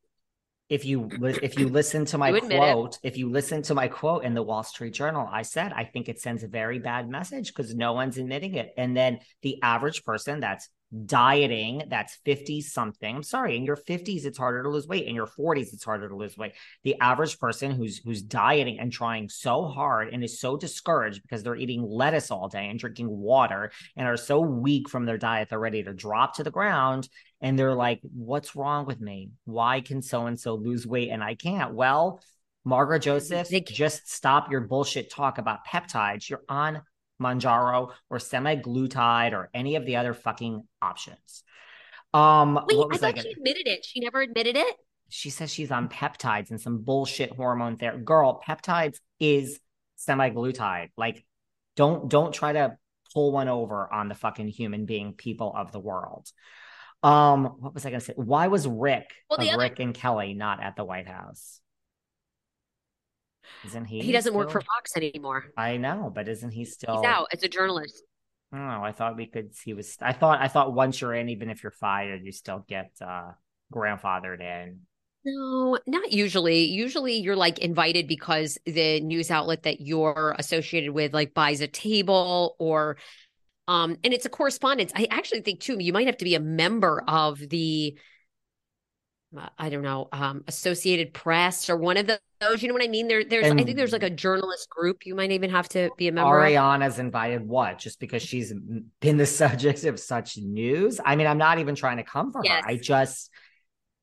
if 0.69 0.85
you 0.85 1.09
if 1.43 1.59
you 1.59 1.69
listen 1.79 2.05
to 2.07 2.19
my 2.19 2.39
quote, 2.39 2.95
it. 2.97 3.09
if 3.09 3.17
you 3.17 3.31
listen 3.31 3.63
to 3.63 3.75
my 3.75 3.89
quote 3.89 4.25
in 4.25 4.35
the 4.35 4.43
Wall 4.43 4.63
Street 4.63 4.95
Journal, 4.95 5.29
I 5.31 5.43
said 5.43 5.73
I 5.73 5.85
think 5.85 6.09
it 6.09 6.21
sends 6.21 6.43
a 6.43 6.49
very 6.49 6.79
bad 6.79 7.09
message 7.09 7.49
because 7.49 7.75
no 7.75 7.93
one's 7.93 8.19
admitting 8.19 8.55
it. 8.55 8.73
And 8.77 8.97
then 8.97 9.21
the 9.43 9.63
average 9.63 10.05
person 10.05 10.41
that's 10.41 10.69
dieting 11.05 11.83
that's 11.89 12.17
50 12.25 12.63
something. 12.63 13.17
I'm 13.17 13.23
sorry 13.23 13.57
in 13.57 13.65
your 13.65 13.77
50s 13.77 14.25
it's 14.25 14.39
harder 14.39 14.63
to 14.63 14.71
lose 14.71 14.87
weight. 14.87 15.07
In 15.07 15.15
your 15.15 15.27
40s 15.27 15.73
it's 15.75 15.85
harder 15.85 16.09
to 16.09 16.17
lose 16.17 16.37
weight. 16.37 16.55
The 16.83 16.97
average 17.01 17.39
person 17.39 17.73
who's 17.73 17.99
who's 17.99 18.23
dieting 18.23 18.79
and 18.79 18.91
trying 18.91 19.29
so 19.29 19.67
hard 19.67 20.09
and 20.13 20.25
is 20.25 20.41
so 20.41 20.57
discouraged 20.57 21.23
because 21.23 21.43
they're 21.43 21.57
eating 21.57 21.83
lettuce 21.87 22.31
all 22.31 22.49
day 22.49 22.69
and 22.69 22.79
drinking 22.79 23.09
water 23.09 23.71
and 23.97 24.09
are 24.09 24.17
so 24.17 24.41
weak 24.41 24.89
from 24.89 25.05
their 25.05 25.19
diet 25.19 25.49
they're 25.51 25.59
ready 25.59 25.83
to 25.83 25.93
drop 25.93 26.37
to 26.37 26.43
the 26.43 26.51
ground 26.51 27.09
and 27.41 27.59
they're 27.59 27.75
like 27.75 28.01
what's 28.15 28.57
wrong 28.57 28.87
with 28.87 29.01
me? 29.01 29.31
Why 29.45 29.83
can 29.83 30.01
so 30.01 30.27
and 30.27 30.41
so 30.41 30.55
lose 30.55 30.87
weight 30.87 31.11
and 31.11 31.23
i 31.23 31.35
can't? 31.35 31.75
Well 31.75 32.23
Margaret 32.65 33.01
Josephs 33.01 33.51
just 33.67 34.11
stop 34.11 34.51
your 34.51 34.61
bullshit 34.61 35.11
talk 35.11 35.39
about 35.39 35.67
peptides. 35.67 36.29
You're 36.29 36.43
on 36.51 36.83
Mounjaro 37.21 37.93
or 38.11 38.19
semaglutide 38.19 39.33
or 39.33 39.51
any 39.55 39.77
of 39.77 39.87
the 39.87 39.97
other 39.97 40.15
fucking 40.15 40.63
options. 40.81 41.45
Um, 42.15 42.59
Wait, 42.69 42.87
I 42.93 42.97
thought 42.97 43.19
she 43.19 43.33
admitted 43.33 43.67
it. 43.67 43.85
She 43.85 44.01
never 44.01 44.21
admitted 44.21 44.57
it. 44.57 44.77
She 45.11 45.31
says 45.31 45.53
she's 45.53 45.71
on 45.71 45.89
peptides 45.89 46.51
and 46.51 46.61
some 46.61 46.83
bullshit 46.83 47.33
hormone 47.35 47.77
therapy. 47.77 48.05
Girl, 48.05 48.41
peptides 48.47 48.99
is 49.19 49.59
semaglutide. 49.99 50.91
Like, 50.97 51.25
don't 51.77 52.09
don't 52.09 52.33
try 52.33 52.53
to 52.53 52.77
pull 53.13 53.33
one 53.33 53.49
over 53.49 53.93
on 53.93 54.09
the 54.09 54.15
fucking 54.15 54.49
human 54.49 54.87
being 54.87 55.15
people 55.15 55.53
of 55.55 55.73
the 55.73 55.81
world. 55.81 56.29
Um, 57.03 57.45
what 57.61 57.75
was 57.75 57.87
I 57.87 57.91
gonna 57.91 58.01
say? 58.01 58.15
Why 58.17 58.49
was 58.49 58.67
Rick 58.67 59.11
well, 59.31 59.41
of 59.41 59.49
other- 59.49 59.59
Rick 59.59 59.79
and 59.79 59.95
Kelly 59.95 60.35
not 60.35 60.63
at 60.63 60.77
the 60.77 60.85
White 60.85 61.07
House? 61.07 61.61
Isn't 63.67 63.87
he? 63.87 64.01
He 64.01 64.13
doesn't 64.13 64.33
still? 64.33 64.39
work 64.39 64.51
for 64.51 64.61
Fox 64.61 64.97
anymore. 64.97 65.47
I 65.57 65.77
know, 65.77 66.13
but 66.15 66.29
isn't 66.29 66.51
he 66.51 66.65
still? 66.65 66.97
He's 66.97 67.05
out 67.05 67.29
as 67.33 67.43
a 67.43 67.49
journalist. 67.49 68.03
Oh. 68.53 68.57
I 68.57 68.93
thought 68.93 69.17
we 69.17 69.27
could. 69.27 69.51
He 69.65 69.75
was. 69.75 69.97
I 70.01 70.13
thought. 70.13 70.41
I 70.41 70.49
thought 70.49 70.73
once 70.73 71.01
you're 71.01 71.15
in, 71.15 71.29
even 71.29 71.51
if 71.51 71.63
you're 71.63 71.73
fired, 71.73 72.25
you 72.25 72.33
still 72.33 72.65
get 72.69 72.93
uh 73.01 73.33
grandfathered 73.73 74.41
in. 74.41 74.81
No, 75.25 75.79
not 75.87 76.13
usually. 76.13 76.65
Usually 76.65 77.19
you're 77.19 77.37
like 77.37 77.59
invited 77.59 78.07
because 78.09 78.57
the 78.65 79.01
news 79.01 79.31
outlet 79.31 79.65
that 79.65 79.81
you're 79.81 80.35
associated 80.39 80.93
with 80.93 81.13
like 81.13 81.35
buys 81.35 81.61
a 81.61 81.69
table 81.69 82.57
or 82.59 82.97
um 83.67 83.97
and 84.05 84.15
it's 84.15 84.25
a 84.25 84.31
correspondence. 84.31 84.93
I 84.95 85.09
actually 85.11 85.43
think 85.43 85.61
too 85.61 85.77
you 85.79 85.93
might 85.93 86.07
have 86.07 86.17
to 86.19 86.25
be 86.25 86.35
a 86.35 86.41
member 86.41 87.03
of 87.07 87.39
the 87.41 87.99
I 89.59 89.69
don't 89.69 89.83
know, 89.83 90.09
um, 90.13 90.43
Associated 90.47 91.13
Press 91.13 91.69
or 91.69 91.77
one 91.77 91.99
of 91.99 92.07
those. 92.07 92.63
You 92.63 92.69
know 92.69 92.75
what 92.75 92.83
I 92.83 92.89
mean? 92.89 93.09
There, 93.09 93.25
there's, 93.25 93.47
and 93.47 93.61
I 93.61 93.65
think 93.65 93.77
there's 93.77 93.93
like 93.93 94.03
a 94.03 94.11
journalist 94.11 94.71
group. 94.71 95.05
You 95.05 95.15
might 95.15 95.33
even 95.33 95.51
have 95.51 95.69
to 95.71 95.91
be 95.99 96.09
a 96.09 96.13
member. 96.13 96.31
Ariana's 96.31 96.99
invited. 96.99 97.47
What? 97.47 97.79
Just 97.79 98.01
because 98.01 98.23
she's 98.23 98.55
been 99.01 99.17
the 99.17 99.27
subject 99.27 99.85
of 99.85 100.01
such 100.01 100.39
news? 100.39 100.99
I 101.05 101.17
mean, 101.17 101.27
I'm 101.27 101.37
not 101.37 101.59
even 101.59 101.75
trying 101.75 101.99
to 101.99 102.05
come 102.05 102.33
for 102.33 102.41
yes. 102.43 102.65
her. 102.65 102.71
I 102.71 102.77
just, 102.77 103.31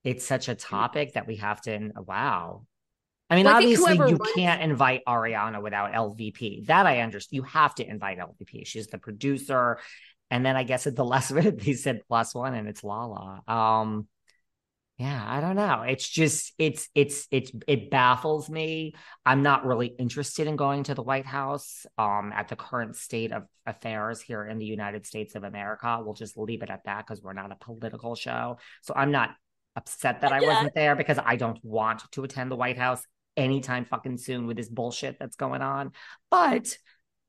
it's 0.03 0.25
such 0.25 0.47
a 0.47 0.53
topic 0.53 1.13
that 1.13 1.25
we 1.25 1.37
have 1.37 1.59
to. 1.61 1.91
Wow. 2.05 2.65
I 3.29 3.35
mean, 3.35 3.45
well, 3.45 3.55
obviously, 3.55 3.91
I 3.91 4.07
you 4.07 4.17
runs- 4.17 4.31
can't 4.35 4.61
invite 4.61 5.01
Ariana 5.07 5.61
without 5.61 5.93
LVP. 5.93 6.67
That 6.67 6.85
I 6.85 6.99
understand. 6.99 7.37
You 7.37 7.43
have 7.43 7.73
to 7.75 7.89
invite 7.89 8.19
LVP. 8.19 8.67
She's 8.67 8.87
the 8.87 8.99
producer. 8.99 9.79
And 10.29 10.45
then 10.45 10.55
I 10.55 10.63
guess 10.63 10.85
at 10.85 10.95
the 10.95 11.05
last 11.05 11.31
minute, 11.33 11.59
they 11.59 11.73
said 11.73 12.01
plus 12.07 12.35
one 12.35 12.53
and 12.53 12.67
it's 12.67 12.83
Lala. 12.83 13.41
Um, 13.47 14.07
Yeah, 14.97 15.21
I 15.27 15.41
don't 15.41 15.57
know. 15.57 15.81
It's 15.81 16.07
just 16.07 16.53
it's 16.57 16.87
it's 16.95 17.27
it's 17.29 17.51
it 17.67 17.91
baffles 17.91 18.49
me. 18.49 18.93
I'm 19.25 19.43
not 19.43 19.65
really 19.65 19.87
interested 19.87 20.47
in 20.47 20.55
going 20.55 20.83
to 20.83 20.95
the 20.95 21.03
White 21.03 21.25
House 21.25 21.85
um 21.97 22.31
at 22.33 22.47
the 22.47 22.55
current 22.55 22.95
state 22.95 23.33
of 23.33 23.43
affairs 23.65 24.21
here 24.21 24.45
in 24.47 24.57
the 24.57 24.65
United 24.65 25.05
States 25.05 25.35
of 25.35 25.43
America. 25.43 25.99
We'll 26.01 26.13
just 26.13 26.37
leave 26.37 26.63
it 26.63 26.69
at 26.69 26.85
that 26.85 27.05
because 27.05 27.21
we're 27.21 27.33
not 27.33 27.51
a 27.51 27.57
political 27.57 28.15
show. 28.15 28.57
So 28.83 28.93
I'm 28.95 29.11
not 29.11 29.31
upset 29.75 30.21
that 30.21 30.31
I 30.31 30.39
Yeah. 30.39 30.47
wasn't 30.47 30.75
there 30.75 30.95
because 30.95 31.19
I 31.23 31.35
don't 31.35 31.59
want 31.61 32.09
to 32.13 32.23
attend 32.23 32.49
the 32.49 32.55
White 32.55 32.77
House 32.77 33.03
anytime 33.35 33.83
fucking 33.83 34.17
soon 34.17 34.47
with 34.47 34.55
this 34.55 34.69
bullshit 34.69 35.19
that's 35.19 35.35
going 35.35 35.61
on. 35.61 35.91
But 36.31 36.77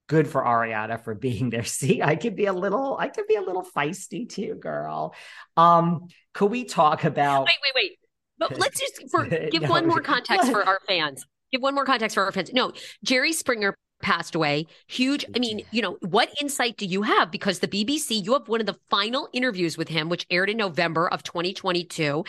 good 0.06 0.28
for 0.28 0.42
Ariana 0.42 1.02
for 1.02 1.14
being 1.14 1.50
there. 1.50 1.64
See, 1.78 2.02
I 2.02 2.16
could 2.16 2.36
be 2.36 2.46
a 2.46 2.52
little, 2.52 2.96
I 2.98 3.08
could 3.08 3.26
be 3.26 3.36
a 3.36 3.42
little 3.42 3.64
feisty 3.64 4.28
too, 4.28 4.54
girl. 4.54 5.14
Um, 5.56 6.08
could 6.34 6.50
we 6.50 6.64
talk 6.64 7.04
about 7.04 7.46
Wait, 7.46 7.56
wait, 7.62 7.72
wait. 7.74 7.98
But 8.38 8.58
let's 8.58 8.78
just 8.80 9.10
for 9.10 9.24
give 9.26 9.62
No. 9.62 9.70
one 9.70 9.86
more 9.86 10.00
context 10.02 10.50
for 10.50 10.66
our 10.66 10.80
fans. 10.86 11.24
Give 11.52 11.62
one 11.62 11.74
more 11.74 11.84
context 11.84 12.14
for 12.14 12.24
our 12.24 12.32
fans. 12.32 12.52
No, 12.52 12.72
Jerry 13.04 13.32
Springer 13.32 13.74
passed 14.02 14.34
away. 14.34 14.66
Huge. 14.88 15.24
I 15.34 15.38
mean, 15.38 15.62
you 15.70 15.80
know, 15.80 15.96
what 16.02 16.28
insight 16.40 16.76
do 16.76 16.84
you 16.84 17.02
have? 17.02 17.30
Because 17.30 17.60
the 17.60 17.68
BBC, 17.68 18.22
you 18.24 18.34
have 18.34 18.48
one 18.48 18.60
of 18.60 18.66
the 18.66 18.76
final 18.90 19.28
interviews 19.32 19.78
with 19.78 19.88
him, 19.88 20.08
which 20.08 20.26
aired 20.30 20.50
in 20.50 20.58
November 20.58 21.08
of 21.08 21.22
2022. 21.22 22.24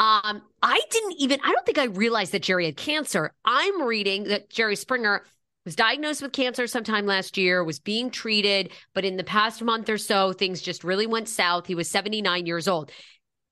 Um, 0.00 0.42
I 0.62 0.80
didn't 0.90 1.14
even, 1.18 1.40
I 1.42 1.50
don't 1.50 1.66
think 1.66 1.78
I 1.78 1.84
realized 1.86 2.30
that 2.30 2.42
Jerry 2.42 2.66
had 2.66 2.76
cancer. 2.76 3.34
I'm 3.44 3.82
reading 3.82 4.24
that 4.24 4.48
Jerry 4.48 4.76
Springer 4.76 5.24
was 5.68 5.76
diagnosed 5.76 6.22
with 6.22 6.32
cancer 6.32 6.66
sometime 6.66 7.04
last 7.04 7.36
year, 7.36 7.62
was 7.62 7.78
being 7.78 8.10
treated, 8.10 8.72
but 8.94 9.04
in 9.04 9.18
the 9.18 9.24
past 9.24 9.60
month 9.60 9.90
or 9.90 9.98
so, 9.98 10.32
things 10.32 10.62
just 10.62 10.82
really 10.82 11.06
went 11.06 11.28
south. 11.28 11.66
He 11.66 11.74
was 11.74 11.90
79 11.90 12.46
years 12.46 12.66
old. 12.66 12.90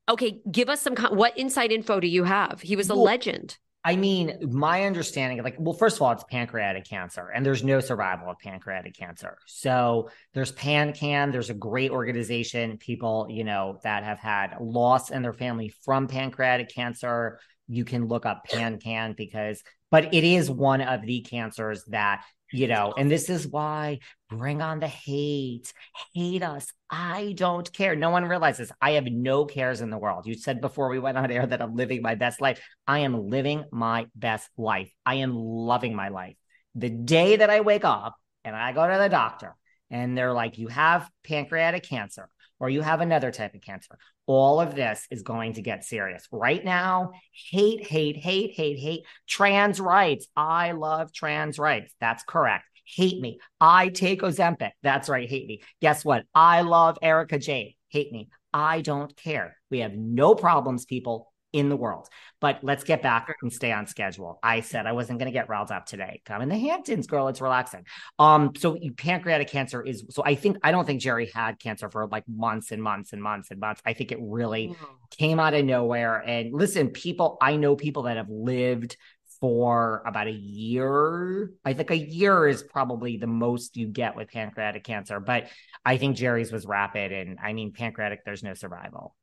Okay, 0.08 0.40
give 0.50 0.70
us 0.70 0.80
some, 0.80 0.96
what 0.96 1.36
inside 1.36 1.72
info 1.72 2.00
do 2.00 2.06
you 2.06 2.24
have? 2.24 2.62
He 2.62 2.74
was 2.74 2.88
a 2.88 2.94
Well, 2.94 3.04
legend. 3.04 3.58
I 3.84 3.96
mean, 3.96 4.38
my 4.50 4.84
understanding, 4.84 5.42
like, 5.42 5.56
well, 5.58 5.74
first 5.74 5.96
of 5.96 6.02
all, 6.02 6.12
it's 6.12 6.24
pancreatic 6.24 6.88
cancer, 6.88 7.28
and 7.28 7.44
there's 7.44 7.62
no 7.62 7.80
survival 7.80 8.30
of 8.30 8.38
pancreatic 8.38 8.96
cancer. 8.96 9.36
So 9.46 10.08
there's 10.32 10.52
PanCan, 10.52 11.32
there's 11.32 11.50
a 11.50 11.54
great 11.54 11.90
organization, 11.90 12.78
people, 12.78 13.26
you 13.28 13.44
know, 13.44 13.78
that 13.82 14.04
have 14.04 14.18
had 14.18 14.56
loss 14.58 15.10
in 15.10 15.20
their 15.20 15.34
family 15.34 15.68
from 15.84 16.08
pancreatic 16.08 16.74
cancer. 16.74 17.40
You 17.68 17.84
can 17.84 18.06
look 18.06 18.26
up 18.26 18.46
PanCan 18.48 19.16
because, 19.16 19.62
but 19.90 20.14
it 20.14 20.24
is 20.24 20.50
one 20.50 20.80
of 20.80 21.02
the 21.02 21.20
cancers 21.22 21.84
that, 21.86 22.24
you 22.52 22.68
know, 22.68 22.94
and 22.96 23.10
this 23.10 23.28
is 23.28 23.46
why 23.46 23.98
bring 24.28 24.62
on 24.62 24.78
the 24.78 24.86
hate, 24.86 25.72
hate 26.14 26.42
us. 26.42 26.72
I 26.88 27.34
don't 27.36 27.70
care. 27.72 27.96
No 27.96 28.10
one 28.10 28.24
realizes 28.24 28.70
I 28.80 28.92
have 28.92 29.06
no 29.06 29.44
cares 29.44 29.80
in 29.80 29.90
the 29.90 29.98
world. 29.98 30.26
You 30.26 30.34
said 30.34 30.60
before 30.60 30.88
we 30.88 31.00
went 31.00 31.18
on 31.18 31.30
air 31.30 31.46
that 31.46 31.60
I'm 31.60 31.74
living 31.74 32.02
my 32.02 32.14
best 32.14 32.40
life. 32.40 32.60
I 32.86 33.00
am 33.00 33.28
living 33.28 33.64
my 33.72 34.06
best 34.14 34.48
life. 34.56 34.92
I 35.04 35.16
am 35.16 35.34
loving 35.34 35.94
my 35.94 36.08
life. 36.08 36.36
The 36.76 36.90
day 36.90 37.36
that 37.36 37.50
I 37.50 37.60
wake 37.60 37.84
up 37.84 38.14
and 38.44 38.54
I 38.54 38.72
go 38.72 38.86
to 38.86 38.98
the 38.98 39.08
doctor 39.08 39.56
and 39.90 40.16
they're 40.16 40.32
like, 40.32 40.58
you 40.58 40.68
have 40.68 41.10
pancreatic 41.24 41.82
cancer 41.82 42.28
or 42.58 42.70
you 42.70 42.80
have 42.80 43.00
another 43.00 43.30
type 43.30 43.54
of 43.54 43.60
cancer, 43.60 43.98
all 44.26 44.60
of 44.60 44.74
this 44.74 45.06
is 45.10 45.22
going 45.22 45.54
to 45.54 45.62
get 45.62 45.84
serious. 45.84 46.26
Right 46.30 46.64
now, 46.64 47.12
hate, 47.50 47.86
hate, 47.86 48.16
hate, 48.16 48.52
hate, 48.52 48.78
hate. 48.78 49.04
Trans 49.28 49.80
rights. 49.80 50.26
I 50.36 50.72
love 50.72 51.12
trans 51.12 51.58
rights. 51.58 51.94
That's 52.00 52.22
correct. 52.24 52.64
Hate 52.84 53.20
me. 53.20 53.38
I 53.60 53.88
take 53.88 54.22
Ozempic. 54.22 54.70
That's 54.82 55.08
right. 55.08 55.28
Hate 55.28 55.46
me. 55.46 55.62
Guess 55.80 56.04
what? 56.04 56.24
I 56.34 56.62
love 56.62 56.98
Erica 57.02 57.38
Jayne. 57.38 57.74
Hate 57.88 58.12
me. 58.12 58.28
I 58.52 58.80
don't 58.80 59.14
care. 59.16 59.56
We 59.70 59.80
have 59.80 59.94
no 59.94 60.34
problems, 60.34 60.86
people 60.86 61.32
in 61.56 61.70
the 61.70 61.76
world. 61.76 62.08
But 62.40 62.58
let's 62.62 62.84
get 62.84 63.02
back 63.02 63.34
and 63.40 63.50
stay 63.50 63.72
on 63.72 63.86
schedule. 63.86 64.38
I 64.42 64.60
said 64.60 64.86
I 64.86 64.92
wasn't 64.92 65.18
going 65.18 65.32
to 65.32 65.36
get 65.36 65.48
riled 65.48 65.70
up 65.70 65.86
today. 65.86 66.20
Come 66.26 66.42
in 66.42 66.50
the 66.50 66.58
Hamptons, 66.58 67.06
girl. 67.06 67.28
It's 67.28 67.40
relaxing. 67.40 67.86
Um, 68.18 68.52
so 68.56 68.76
pancreatic 68.98 69.48
cancer 69.48 69.82
is 69.82 70.04
so 70.10 70.22
I 70.24 70.34
think 70.34 70.58
I 70.62 70.70
don't 70.70 70.84
think 70.84 71.00
Jerry 71.00 71.30
had 71.34 71.58
cancer 71.58 71.88
for 71.88 72.06
like 72.08 72.24
months 72.28 72.72
and 72.72 72.82
months 72.82 73.14
and 73.14 73.22
months 73.22 73.50
and 73.50 73.58
months. 73.58 73.80
I 73.86 73.94
think 73.94 74.12
it 74.12 74.18
really 74.20 74.76
came 75.10 75.40
out 75.40 75.54
of 75.54 75.64
nowhere. 75.64 76.18
And 76.18 76.52
listen, 76.52 76.90
people, 76.90 77.38
I 77.40 77.56
know 77.56 77.74
people 77.74 78.02
that 78.04 78.18
have 78.18 78.28
lived 78.28 78.96
for 79.40 80.02
about 80.06 80.26
a 80.26 80.32
year. 80.32 81.52
I 81.64 81.72
think 81.72 81.90
a 81.90 81.96
year 81.96 82.46
is 82.46 82.62
probably 82.62 83.16
the 83.16 83.26
most 83.26 83.76
you 83.76 83.86
get 83.86 84.16
with 84.16 84.30
pancreatic 84.30 84.84
cancer, 84.84 85.20
but 85.20 85.48
I 85.84 85.96
think 85.96 86.16
Jerry's 86.16 86.52
was 86.52 86.66
rapid. 86.66 87.12
And 87.12 87.38
I 87.42 87.52
mean, 87.52 87.72
pancreatic, 87.72 88.24
there's 88.24 88.42
no 88.42 88.54
survival. 88.54 89.14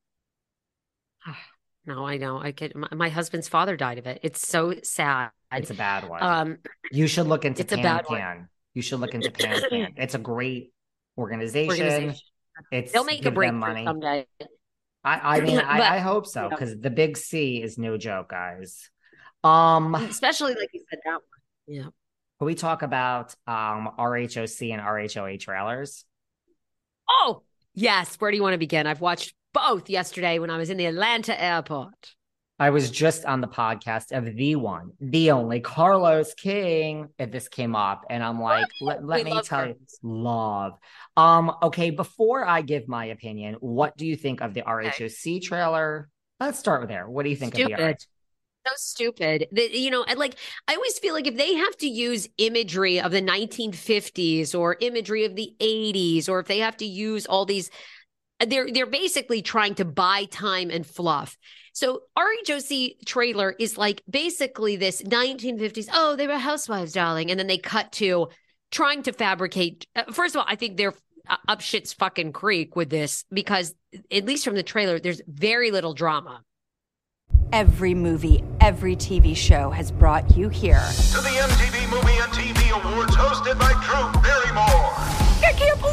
No, 1.85 2.05
I 2.05 2.17
know. 2.17 2.39
I 2.41 2.51
could. 2.51 2.75
My, 2.75 2.87
my 2.93 3.09
husband's 3.09 3.47
father 3.49 3.75
died 3.75 3.97
of 3.97 4.07
it. 4.07 4.19
It's 4.23 4.47
so 4.47 4.73
sad. 4.83 5.31
It's 5.51 5.69
a 5.69 5.73
bad 5.73 6.07
one. 6.07 6.23
Um, 6.23 6.57
you 6.91 7.07
should 7.07 7.27
look 7.27 7.45
into 7.45 7.61
it's 7.61 7.73
a 7.73 7.77
bad 7.77 8.05
one. 8.07 8.47
You 8.73 8.81
should 8.81 8.99
look 8.99 9.13
into 9.13 9.29
PanCan. 9.31 9.93
It's 9.97 10.15
a 10.15 10.19
great 10.19 10.71
organization. 11.17 11.69
Organization. 11.69 12.21
It's 12.71 12.91
they'll 12.91 13.03
make 13.03 13.25
a 13.25 13.31
break 13.31 13.49
them 13.49 13.59
money. 13.59 13.83
someday. 13.85 14.25
I, 15.03 15.37
I 15.37 15.41
mean, 15.41 15.57
But- 15.57 15.65
I, 15.65 15.95
I 15.95 15.99
hope 15.99 16.25
so 16.27 16.43
you 16.43 16.49
know. 16.49 16.55
because 16.55 16.79
the 16.79 16.89
big 16.89 17.17
C 17.17 17.61
is 17.61 17.77
no 17.77 17.97
joke, 17.97 18.29
guys. 18.29 18.89
Um, 19.43 19.93
Especially 19.95 20.53
like 20.55 20.69
you 20.73 20.81
said 20.89 20.99
that 21.03 21.11
one. 21.11 21.21
Yeah. 21.67 21.83
can 22.39 22.45
we 22.45 22.55
talk 22.55 22.81
about 22.81 23.35
um 23.45 23.89
RHOC 23.99 24.71
and 24.71 24.81
RHOA 24.81 25.39
trailers? 25.39 26.05
Oh, 27.09 27.43
yes. 27.73 28.15
Where 28.15 28.31
do 28.31 28.37
you 28.37 28.43
want 28.43 28.53
to 28.53 28.57
begin? 28.57 28.87
I've 28.87 29.01
watched 29.01 29.33
both 29.53 29.89
yesterday 29.89 30.39
when 30.39 30.49
I 30.49 30.57
was 30.57 30.69
in 30.69 30.77
the 30.77 30.85
Atlanta 30.85 31.41
airport. 31.41 32.15
I 32.59 32.69
was 32.69 32.91
just 32.91 33.25
on 33.25 33.41
the 33.41 33.47
podcast 33.47 34.11
of 34.11 34.35
the 34.35 34.55
one, 34.55 34.91
the 35.01 35.31
only 35.31 35.59
Carlos 35.59 36.33
King. 36.35 37.09
If 37.17 37.31
this 37.31 37.47
came 37.47 37.75
up, 37.75 38.05
and 38.09 38.23
I'm 38.23 38.39
like, 38.39 38.67
let, 38.79 39.03
let 39.03 39.25
me 39.25 39.41
tell 39.41 39.67
you, 39.67 39.75
love. 40.03 40.73
Um, 41.17 41.51
okay, 41.63 41.89
before 41.89 42.45
I 42.45 42.61
give 42.61 42.87
my 42.87 43.05
opinion, 43.05 43.55
what 43.59 43.97
do 43.97 44.05
you 44.05 44.15
think 44.15 44.41
of 44.41 44.53
the 44.53 44.61
RHOC 44.61 45.41
trailer? 45.41 46.09
Let's 46.39 46.59
start 46.59 46.81
with 46.81 46.89
there. 46.89 47.09
What 47.09 47.23
do 47.23 47.29
you 47.31 47.35
think 47.35 47.55
of 47.55 47.57
the 47.57 47.75
Stupid. 47.75 47.95
RH? 47.95 48.05
So 48.65 48.73
stupid. 48.77 49.47
That 49.51 49.77
you 49.77 49.91
know, 49.91 50.05
and 50.05 50.17
like 50.17 50.35
I 50.69 50.75
always 50.75 50.97
feel 50.99 51.13
like 51.13 51.27
if 51.27 51.35
they 51.35 51.53
have 51.55 51.75
to 51.77 51.87
use 51.87 52.29
imagery 52.37 53.01
of 53.01 53.11
the 53.11 53.21
1950s 53.21 54.57
or 54.57 54.77
imagery 54.79 55.25
of 55.25 55.35
the 55.35 55.53
80s, 55.59 56.29
or 56.29 56.39
if 56.39 56.47
they 56.47 56.59
have 56.59 56.77
to 56.77 56.85
use 56.85 57.25
all 57.25 57.45
these, 57.45 57.69
they're 58.45 58.71
they're 58.71 58.85
basically 58.85 59.41
trying 59.41 59.75
to 59.75 59.85
buy 59.85 60.25
time 60.25 60.69
and 60.69 60.85
fluff. 60.85 61.37
So 61.73 62.01
RHOC 62.17 63.05
trailer 63.05 63.55
is 63.57 63.77
like 63.77 64.01
basically 64.09 64.75
this 64.75 65.01
1950s. 65.01 65.89
Oh, 65.91 66.15
they 66.15 66.27
were 66.27 66.37
housewives, 66.37 66.93
darling, 66.93 67.31
and 67.31 67.39
then 67.39 67.47
they 67.47 67.57
cut 67.57 67.91
to 67.93 68.27
trying 68.71 69.03
to 69.03 69.13
fabricate. 69.13 69.87
uh, 69.95 70.03
First 70.11 70.35
of 70.35 70.39
all, 70.39 70.45
I 70.47 70.55
think 70.55 70.77
they're 70.77 70.93
uh, 71.27 71.37
up 71.47 71.61
shit's 71.61 71.93
fucking 71.93 72.33
creek 72.33 72.75
with 72.75 72.89
this 72.89 73.23
because 73.31 73.73
at 74.11 74.25
least 74.25 74.43
from 74.43 74.55
the 74.55 74.63
trailer, 74.63 74.99
there's 74.99 75.21
very 75.27 75.71
little 75.71 75.93
drama. 75.93 76.41
Every 77.51 77.93
movie, 77.93 78.43
every 78.61 78.95
TV 78.95 79.35
show 79.35 79.69
has 79.69 79.91
brought 79.91 80.35
you 80.35 80.49
here. 80.49 80.81
to 81.11 81.21
the 81.21 81.29
MTV 81.29 81.89
Movie 81.89 82.19
and 82.19 82.31
TV 82.33 82.71
Awards 82.71 83.15
hosted 83.15 83.59
by 83.59 83.71
Drew 83.85 84.21
Barrymore. 84.21 84.93
I 85.45 85.53
can't 85.55 85.79
believe 85.79 85.91
it! 85.91 85.92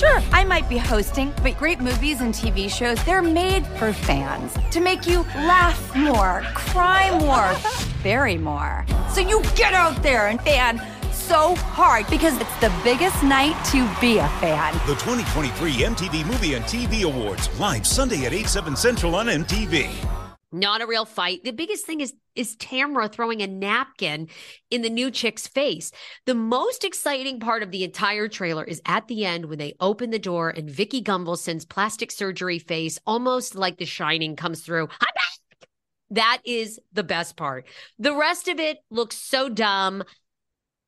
sure, 0.00 0.22
I 0.32 0.44
might 0.44 0.66
be 0.66 0.78
hosting, 0.78 1.30
but 1.42 1.58
great 1.58 1.78
movies 1.78 2.22
and 2.22 2.32
TV 2.32 2.70
shows, 2.70 3.02
they're 3.04 3.20
made 3.20 3.66
for 3.78 3.92
fans 3.92 4.56
to 4.70 4.80
make 4.80 5.06
you 5.06 5.20
laugh 5.34 5.94
more, 5.94 6.40
cry 6.54 7.10
more, 7.18 7.54
bury 8.02 8.38
more. 8.38 8.86
So 9.12 9.20
you 9.20 9.42
get 9.54 9.74
out 9.74 10.02
there 10.02 10.28
and 10.28 10.40
fan 10.40 10.80
so 11.12 11.54
hard 11.56 12.06
because 12.08 12.34
it's 12.40 12.56
the 12.60 12.72
biggest 12.82 13.22
night 13.22 13.62
to 13.66 13.86
be 14.00 14.16
a 14.16 14.28
fan. 14.40 14.72
The 14.86 14.94
2023 14.94 15.72
MTV 15.72 16.26
Movie 16.26 16.54
and 16.54 16.64
TV 16.64 17.02
Awards, 17.04 17.50
live 17.60 17.86
Sunday 17.86 18.24
at 18.24 18.32
8, 18.32 18.46
7 18.46 18.76
Central 18.76 19.14
on 19.14 19.26
MTV. 19.26 20.19
Not 20.52 20.80
a 20.80 20.86
real 20.86 21.04
fight. 21.04 21.44
The 21.44 21.52
biggest 21.52 21.86
thing 21.86 22.00
is 22.00 22.14
is 22.34 22.56
Tamra 22.56 23.10
throwing 23.10 23.42
a 23.42 23.46
napkin 23.46 24.28
in 24.70 24.82
the 24.82 24.90
new 24.90 25.10
chick's 25.10 25.46
face. 25.46 25.90
The 26.26 26.34
most 26.34 26.84
exciting 26.84 27.40
part 27.40 27.62
of 27.62 27.70
the 27.70 27.84
entire 27.84 28.28
trailer 28.28 28.64
is 28.64 28.80
at 28.86 29.08
the 29.08 29.24
end 29.24 29.46
when 29.46 29.58
they 29.58 29.74
open 29.80 30.10
the 30.10 30.18
door 30.18 30.50
and 30.50 30.70
Vicki 30.70 31.02
Gunvalson's 31.02 31.64
plastic 31.64 32.10
surgery 32.10 32.58
face, 32.58 32.98
almost 33.06 33.54
like 33.54 33.78
The 33.78 33.84
Shining, 33.84 34.36
comes 34.36 34.62
through. 34.62 34.88
That 36.10 36.38
is 36.44 36.80
the 36.92 37.04
best 37.04 37.36
part. 37.36 37.66
The 37.98 38.14
rest 38.14 38.48
of 38.48 38.58
it 38.58 38.78
looks 38.90 39.16
so 39.16 39.48
dumb. 39.48 40.02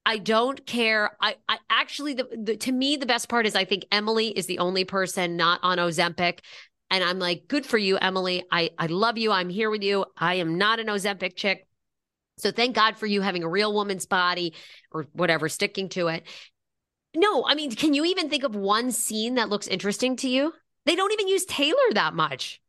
I 0.05 0.19
don't 0.19 0.67
care. 0.67 1.17
I, 1.21 1.37
I 1.49 1.59
actually, 1.71 2.15
the, 2.15 2.29
the 2.37 2.57
to 2.57 2.73
me, 2.73 2.97
the 2.97 3.07
best 3.07 3.29
part 3.29 3.47
is 3.47 3.55
I 3.55 3.65
think 3.65 3.85
Emily 3.93 4.29
is 4.29 4.47
the 4.47 4.59
only 4.59 4.85
person 4.85 5.37
not 5.37 5.61
on 5.63 5.79
Ozempic. 5.79 6.41
And 6.93 7.03
I'm 7.03 7.19
like, 7.19 7.49
good 7.49 7.65
for 7.65 7.79
you, 7.79 7.97
Emily. 7.97 8.45
I, 8.53 8.69
I 8.79 8.87
love 8.87 9.17
you. 9.17 9.33
I'm 9.33 9.49
here 9.49 9.71
with 9.71 9.83
you. 9.83 10.05
I 10.15 10.35
am 10.35 10.59
not 10.59 10.79
an 10.79 10.89
Ozempic 10.89 11.37
chick. 11.37 11.67
So 12.37 12.53
thank 12.53 12.77
God 12.77 12.99
for 12.99 13.07
you 13.07 13.23
having 13.23 13.43
a 13.43 13.49
real 13.49 13.73
woman's 13.73 14.05
body 14.05 14.53
or 14.91 15.07
whatever, 15.15 15.49
sticking 15.49 15.89
to 15.91 16.09
it. 16.09 16.25
No, 17.17 17.47
I 17.47 17.55
mean, 17.55 17.75
can 17.75 17.95
you 17.95 18.05
even 18.05 18.29
think 18.29 18.45
of 18.45 18.55
one 18.55 18.93
scene 18.93 19.37
that 19.37 19.49
looks 19.49 19.69
interesting 19.69 20.17
to 20.17 20.29
you? 20.29 20.53
They 20.85 20.95
don't 20.95 21.13
even 21.13 21.29
use 21.29 21.47
Taylor 21.47 21.79
that 21.95 22.13
much. 22.13 22.61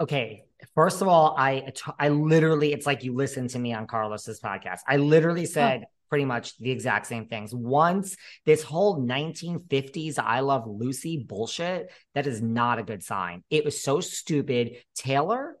Okay. 0.00 0.44
First 0.74 1.02
of 1.02 1.08
all, 1.08 1.34
I 1.36 1.70
I 1.98 2.08
literally 2.08 2.72
it's 2.72 2.86
like 2.86 3.04
you 3.04 3.12
listen 3.14 3.48
to 3.48 3.58
me 3.58 3.74
on 3.74 3.86
Carlos's 3.86 4.40
podcast. 4.40 4.78
I 4.88 4.96
literally 4.96 5.42
oh. 5.42 5.46
said 5.50 5.84
pretty 6.14 6.24
much 6.24 6.56
the 6.58 6.70
exact 6.70 7.08
same 7.08 7.26
things. 7.26 7.52
Once 7.52 8.16
this 8.46 8.62
whole 8.62 9.04
1950s 9.04 10.16
I 10.16 10.38
love 10.38 10.62
Lucy 10.64 11.26
bullshit, 11.28 11.90
that 12.14 12.28
is 12.28 12.40
not 12.40 12.78
a 12.78 12.84
good 12.84 13.02
sign. 13.02 13.42
It 13.50 13.64
was 13.64 13.82
so 13.82 13.98
stupid. 13.98 14.76
Taylor 14.94 15.56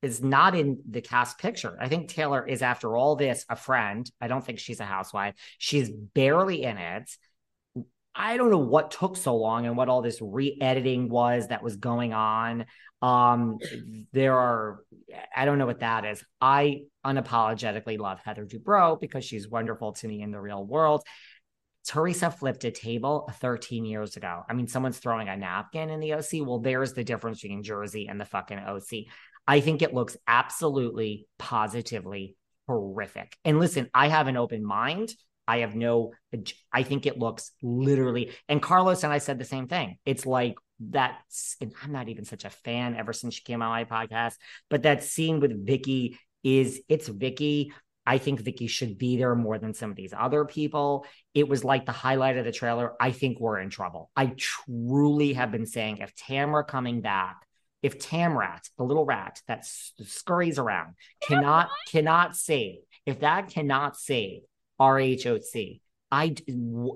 is 0.00 0.22
not 0.22 0.54
in 0.54 0.78
the 0.88 1.00
cast 1.00 1.36
picture. 1.40 1.76
I 1.80 1.88
think 1.88 2.10
Taylor 2.10 2.46
is 2.46 2.62
after 2.62 2.96
all 2.96 3.16
this 3.16 3.44
a 3.48 3.56
friend. 3.56 4.08
I 4.20 4.28
don't 4.28 4.46
think 4.46 4.60
she's 4.60 4.78
a 4.78 4.84
housewife. 4.84 5.34
She's 5.58 5.90
barely 5.90 6.62
in 6.62 6.78
it. 6.78 7.10
I 8.14 8.36
don't 8.36 8.52
know 8.52 8.58
what 8.58 8.92
took 8.92 9.16
so 9.16 9.34
long 9.34 9.66
and 9.66 9.76
what 9.76 9.88
all 9.88 10.02
this 10.02 10.20
re-editing 10.22 11.08
was 11.08 11.48
that 11.48 11.64
was 11.64 11.76
going 11.76 12.12
on. 12.12 12.66
Um, 13.02 13.58
there 14.12 14.38
are, 14.38 14.78
I 15.34 15.44
don't 15.44 15.58
know 15.58 15.66
what 15.66 15.80
that 15.80 16.04
is. 16.04 16.24
I 16.40 16.82
unapologetically 17.08 17.98
love 17.98 18.20
Heather 18.24 18.44
Dubrow 18.44 19.00
because 19.00 19.24
she's 19.24 19.48
wonderful 19.48 19.92
to 19.94 20.08
me 20.08 20.22
in 20.22 20.30
the 20.30 20.40
real 20.40 20.64
world. 20.64 21.02
Teresa 21.86 22.30
flipped 22.30 22.64
a 22.64 22.70
table 22.70 23.30
13 23.40 23.86
years 23.86 24.16
ago. 24.16 24.42
I 24.48 24.52
mean, 24.52 24.66
someone's 24.66 24.98
throwing 24.98 25.28
a 25.28 25.36
napkin 25.36 25.88
in 25.88 26.00
the 26.00 26.14
OC. 26.14 26.46
Well, 26.46 26.58
there's 26.58 26.92
the 26.92 27.04
difference 27.04 27.40
between 27.40 27.62
Jersey 27.62 28.08
and 28.08 28.20
the 28.20 28.26
fucking 28.26 28.58
OC. 28.58 29.06
I 29.46 29.60
think 29.60 29.80
it 29.80 29.94
looks 29.94 30.16
absolutely 30.26 31.26
positively 31.38 32.36
horrific. 32.66 33.34
And 33.44 33.58
listen, 33.58 33.88
I 33.94 34.08
have 34.08 34.28
an 34.28 34.36
open 34.36 34.62
mind. 34.62 35.14
I 35.46 35.60
have 35.60 35.74
no, 35.74 36.12
I 36.70 36.82
think 36.82 37.06
it 37.06 37.18
looks 37.18 37.52
literally, 37.62 38.32
and 38.50 38.60
Carlos 38.60 39.02
and 39.02 39.10
I 39.10 39.16
said 39.16 39.38
the 39.38 39.46
same 39.46 39.66
thing. 39.66 39.96
It's 40.04 40.26
like 40.26 40.56
that's, 40.78 41.56
and 41.62 41.72
I'm 41.82 41.90
not 41.90 42.10
even 42.10 42.26
such 42.26 42.44
a 42.44 42.50
fan 42.50 42.94
ever 42.94 43.14
since 43.14 43.36
she 43.36 43.42
came 43.44 43.62
on 43.62 43.70
my 43.70 43.84
podcast, 43.84 44.34
but 44.68 44.82
that 44.82 45.02
scene 45.02 45.40
with 45.40 45.66
Vicki 45.66 46.18
is, 46.42 46.80
it's 46.88 47.08
Vicki. 47.08 47.72
I 48.06 48.16
think 48.16 48.40
Vicki 48.40 48.68
should 48.68 48.96
be 48.96 49.18
there 49.18 49.34
more 49.34 49.58
than 49.58 49.74
some 49.74 49.90
of 49.90 49.96
these 49.96 50.14
other 50.16 50.46
people. 50.46 51.04
It 51.34 51.46
was 51.46 51.62
like 51.62 51.84
the 51.84 51.92
highlight 51.92 52.38
of 52.38 52.46
the 52.46 52.52
trailer. 52.52 52.94
I 52.98 53.10
think 53.10 53.38
we're 53.38 53.58
in 53.58 53.68
trouble. 53.68 54.10
I 54.16 54.32
truly 54.36 55.34
have 55.34 55.52
been 55.52 55.66
saying 55.66 55.98
if 55.98 56.14
Tamra 56.16 56.66
coming 56.66 57.02
back, 57.02 57.36
if 57.82 57.98
Tamrat, 57.98 58.70
the 58.76 58.84
little 58.84 59.04
rat 59.04 59.40
that 59.46 59.64
scurries 59.64 60.58
around, 60.58 60.94
cannot 61.20 61.68
cannot 61.90 62.34
save, 62.34 62.78
if 63.06 63.20
that 63.20 63.48
cannot 63.50 63.96
save 63.96 64.40
RHOC. 64.80 65.80
I 66.10 66.34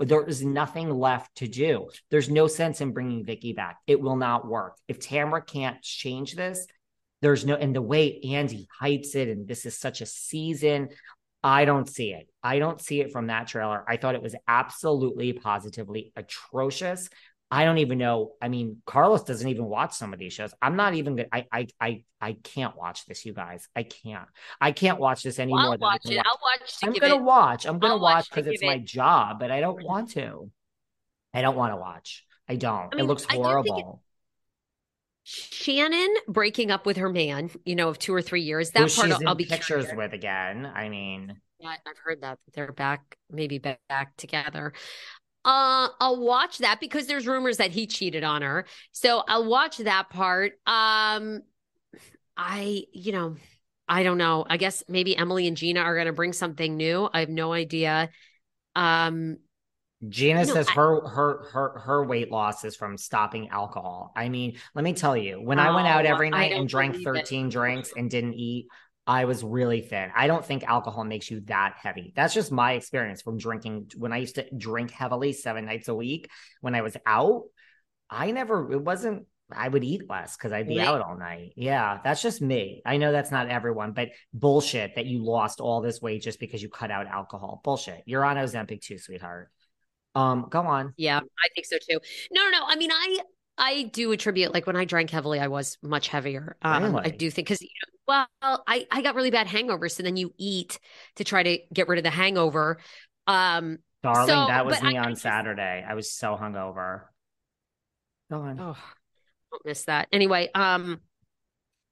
there 0.00 0.24
is 0.24 0.42
nothing 0.42 0.90
left 0.90 1.36
to 1.36 1.46
do. 1.46 1.90
There's 2.10 2.30
no 2.30 2.46
sense 2.46 2.80
in 2.80 2.92
bringing 2.92 3.24
Vicki 3.24 3.52
back. 3.52 3.78
It 3.86 4.00
will 4.00 4.16
not 4.16 4.46
work. 4.46 4.76
If 4.88 5.00
Tamra 5.00 5.46
can't 5.46 5.82
change 5.82 6.34
this, 6.34 6.66
there's 7.22 7.46
no 7.46 7.54
and 7.54 7.74
the 7.74 7.80
way 7.80 8.20
Andy 8.20 8.68
hypes 8.80 9.14
it 9.14 9.28
and 9.28 9.48
this 9.48 9.64
is 9.64 9.78
such 9.78 10.00
a 10.00 10.06
season, 10.06 10.90
I 11.42 11.64
don't 11.64 11.88
see 11.88 12.12
it. 12.12 12.28
I 12.42 12.58
don't 12.58 12.80
see 12.80 13.00
it 13.00 13.12
from 13.12 13.28
that 13.28 13.46
trailer. 13.46 13.84
I 13.88 13.96
thought 13.96 14.14
it 14.14 14.22
was 14.22 14.34
absolutely 14.46 15.32
positively 15.32 16.12
atrocious. 16.16 17.08
I 17.50 17.64
don't 17.64 17.78
even 17.78 17.98
know. 17.98 18.32
I 18.40 18.48
mean, 18.48 18.80
Carlos 18.86 19.24
doesn't 19.24 19.46
even 19.46 19.66
watch 19.66 19.92
some 19.92 20.12
of 20.12 20.18
these 20.18 20.32
shows. 20.32 20.54
I'm 20.62 20.74
not 20.74 20.94
even 20.94 21.16
good. 21.16 21.28
I 21.30 21.46
I 21.52 21.66
I 21.80 22.04
I 22.20 22.32
can't 22.42 22.76
watch 22.76 23.06
this, 23.06 23.26
you 23.26 23.34
guys. 23.34 23.68
I 23.76 23.82
can't. 23.82 24.26
I 24.60 24.72
can't 24.72 24.98
watch 24.98 25.22
this 25.22 25.38
anymore. 25.38 25.58
Well, 25.62 25.72
I'll 25.72 25.78
watch 25.78 26.00
it. 26.06 26.16
Watch. 26.16 26.26
I'll 26.26 26.38
watch. 26.42 26.74
I'm 26.82 26.92
gonna 26.94 27.16
it, 27.16 27.22
watch. 27.22 27.66
I'm 27.66 27.78
gonna 27.78 27.94
I'll 27.94 28.00
watch 28.00 28.30
because 28.30 28.46
it's 28.46 28.62
my 28.62 28.78
job, 28.78 29.38
but 29.38 29.50
I 29.50 29.60
don't 29.60 29.84
want 29.84 30.12
to. 30.12 30.50
I 31.34 31.42
don't 31.42 31.56
want 31.56 31.72
to 31.72 31.76
watch. 31.76 32.24
I 32.48 32.56
don't. 32.56 32.88
I 32.92 32.96
mean, 32.96 33.04
it 33.04 33.08
looks 33.08 33.24
I 33.28 33.36
do 33.36 33.42
think 33.42 33.46
horrible. 33.46 34.02
Shannon 35.24 36.14
breaking 36.28 36.70
up 36.70 36.84
with 36.86 36.96
her 36.96 37.08
man, 37.08 37.50
you 37.64 37.76
know, 37.76 37.88
of 37.88 37.98
two 37.98 38.14
or 38.14 38.22
three 38.22 38.42
years. 38.42 38.70
That 38.72 38.90
Who 38.90 38.94
part 38.94 39.12
I'll, 39.12 39.28
I'll 39.28 39.34
be 39.34 39.44
pictures 39.44 39.86
curious. 39.86 39.96
with 39.96 40.12
again. 40.12 40.66
I 40.66 40.88
mean, 40.88 41.40
Yeah, 41.58 41.76
I've 41.86 41.98
heard 42.04 42.22
that 42.22 42.38
they're 42.54 42.72
back, 42.72 43.16
maybe 43.30 43.58
back, 43.58 43.80
back 43.88 44.16
together. 44.16 44.72
Uh, 45.44 45.88
I'll 46.00 46.20
watch 46.20 46.58
that 46.58 46.80
because 46.80 47.06
there's 47.06 47.26
rumors 47.26 47.56
that 47.56 47.70
he 47.70 47.86
cheated 47.86 48.24
on 48.24 48.42
her. 48.42 48.66
So 48.92 49.22
I'll 49.26 49.44
watch 49.44 49.78
that 49.78 50.10
part. 50.10 50.52
Um, 50.66 51.42
I, 52.36 52.84
you 52.92 53.12
know, 53.12 53.36
I 53.88 54.02
don't 54.04 54.18
know. 54.18 54.44
I 54.48 54.56
guess 54.56 54.84
maybe 54.88 55.16
Emily 55.16 55.46
and 55.46 55.56
Gina 55.56 55.80
are 55.80 55.94
going 55.94 56.06
to 56.06 56.12
bring 56.12 56.32
something 56.32 56.76
new. 56.76 57.08
I 57.12 57.20
have 57.20 57.28
no 57.28 57.52
idea. 57.52 58.10
Um, 58.74 59.38
Gina 60.08 60.44
No, 60.44 60.52
says 60.52 60.68
I- 60.68 60.72
her 60.72 61.06
her 61.08 61.44
her 61.52 61.78
her 61.78 62.04
weight 62.04 62.30
loss 62.30 62.64
is 62.64 62.74
from 62.76 62.96
stopping 62.96 63.48
alcohol. 63.50 64.12
I 64.16 64.28
mean, 64.28 64.58
let 64.74 64.82
me 64.84 64.92
tell 64.94 65.16
you, 65.16 65.40
when 65.40 65.58
I 65.58 65.74
went 65.74 65.86
out 65.86 66.06
Oh, 66.06 66.08
every 66.08 66.30
night 66.30 66.52
and 66.52 66.68
drank 66.68 66.92
believe 66.94 67.06
it. 67.08 67.18
13 67.20 67.48
drinks 67.48 67.92
and 67.96 68.10
didn't 68.10 68.34
eat, 68.34 68.66
I 69.06 69.24
was 69.26 69.44
really 69.44 69.80
thin. 69.80 70.10
I 70.14 70.26
don't 70.26 70.44
think 70.44 70.64
alcohol 70.64 71.04
makes 71.04 71.30
you 71.30 71.40
that 71.42 71.74
heavy. 71.80 72.12
That's 72.16 72.34
just 72.34 72.50
my 72.52 72.72
experience 72.72 73.22
from 73.22 73.38
drinking. 73.38 73.92
When 73.96 74.12
I 74.12 74.18
used 74.18 74.36
to 74.36 74.46
drink 74.56 74.90
heavily 74.90 75.32
seven 75.32 75.66
nights 75.66 75.88
a 75.88 75.94
week 75.94 76.28
when 76.60 76.74
I 76.74 76.82
was 76.82 76.96
out, 77.06 77.44
I 78.10 78.30
never, 78.32 78.72
it 78.72 78.82
wasn't, 78.82 79.26
I 79.54 79.68
would 79.68 79.84
eat 79.84 80.08
less 80.08 80.36
because 80.36 80.52
I'd 80.52 80.66
be 80.68 80.76
Really? 80.76 80.86
out 80.86 81.00
all 81.02 81.16
night. 81.16 81.52
Yeah, 81.56 81.98
that's 82.02 82.22
just 82.22 82.40
me. 82.40 82.80
I 82.86 82.96
know 82.96 83.12
that's 83.12 83.30
not 83.30 83.48
everyone, 83.48 83.92
but 83.92 84.10
bullshit 84.32 84.94
that 84.96 85.06
you 85.06 85.24
lost 85.24 85.60
all 85.60 85.80
this 85.80 86.00
weight 86.00 86.22
just 86.22 86.40
because 86.40 86.62
you 86.62 86.68
cut 86.68 86.90
out 86.90 87.06
alcohol. 87.06 87.60
Bullshit. 87.64 88.02
You're 88.06 88.24
on 88.24 88.36
Ozempic 88.36 88.80
too, 88.82 88.98
sweetheart. 88.98 89.50
Um, 90.14 90.46
go 90.50 90.60
on. 90.62 90.94
Yeah, 90.96 91.18
I 91.20 91.48
think 91.54 91.66
so 91.66 91.76
too. 91.78 91.98
No, 92.30 92.42
no, 92.44 92.50
no. 92.50 92.64
I 92.66 92.76
mean, 92.76 92.90
I 92.92 93.18
I 93.58 93.82
do 93.92 94.12
attribute 94.12 94.52
like 94.52 94.66
when 94.66 94.76
I 94.76 94.84
drank 94.84 95.10
heavily, 95.10 95.40
I 95.40 95.48
was 95.48 95.78
much 95.82 96.08
heavier. 96.08 96.56
Um, 96.62 96.96
I 96.96 97.10
do 97.10 97.30
think 97.30 97.46
because 97.48 97.62
you 97.62 97.68
know, 97.68 98.26
well, 98.42 98.62
I 98.66 98.86
I 98.90 99.02
got 99.02 99.14
really 99.14 99.30
bad 99.30 99.46
hangovers, 99.46 99.92
so 99.92 100.02
then 100.02 100.16
you 100.16 100.32
eat 100.38 100.78
to 101.16 101.24
try 101.24 101.42
to 101.42 101.58
get 101.72 101.88
rid 101.88 101.98
of 101.98 102.04
the 102.04 102.10
hangover. 102.10 102.78
Um, 103.26 103.78
Darling, 104.02 104.26
So, 104.28 104.46
that 104.48 104.66
was 104.66 104.82
me 104.82 104.96
I- 104.96 105.00
I 105.00 105.04
on 105.04 105.10
just- 105.10 105.22
Saturday. 105.22 105.84
I 105.88 105.94
was 105.94 106.10
so 106.12 106.36
hungover. 106.36 107.02
Go 108.30 108.40
on. 108.40 108.58
oh, 108.58 108.76
don't 109.50 109.64
miss 109.64 109.84
that. 109.84 110.08
Anyway, 110.10 110.50
um, 110.54 111.00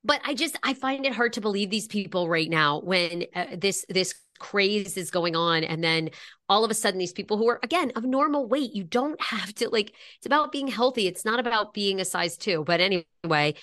but 0.02 0.20
I 0.24 0.34
just 0.34 0.58
I 0.62 0.74
find 0.74 1.06
it 1.06 1.12
hard 1.14 1.34
to 1.34 1.40
believe 1.40 1.70
these 1.70 1.86
people 1.86 2.28
right 2.28 2.48
now 2.50 2.80
when 2.80 3.26
uh, 3.34 3.46
this 3.56 3.84
this 3.88 4.14
craze 4.40 4.96
is 4.96 5.12
going 5.12 5.36
on, 5.36 5.62
and 5.62 5.84
then 5.84 6.10
all 6.48 6.64
of 6.64 6.70
a 6.70 6.74
sudden 6.74 6.98
these 6.98 7.12
people 7.12 7.36
who 7.36 7.48
are 7.48 7.60
again 7.62 7.92
of 7.94 8.04
normal 8.04 8.48
weight, 8.48 8.74
you 8.74 8.82
don't 8.82 9.20
have 9.22 9.54
to 9.56 9.68
like. 9.68 9.94
It's 10.16 10.26
about 10.26 10.50
being 10.50 10.66
healthy. 10.66 11.06
It's 11.06 11.24
not 11.24 11.38
about 11.38 11.72
being 11.72 12.00
a 12.00 12.04
size 12.04 12.36
two. 12.36 12.64
But 12.64 12.80
anyway, 12.80 13.54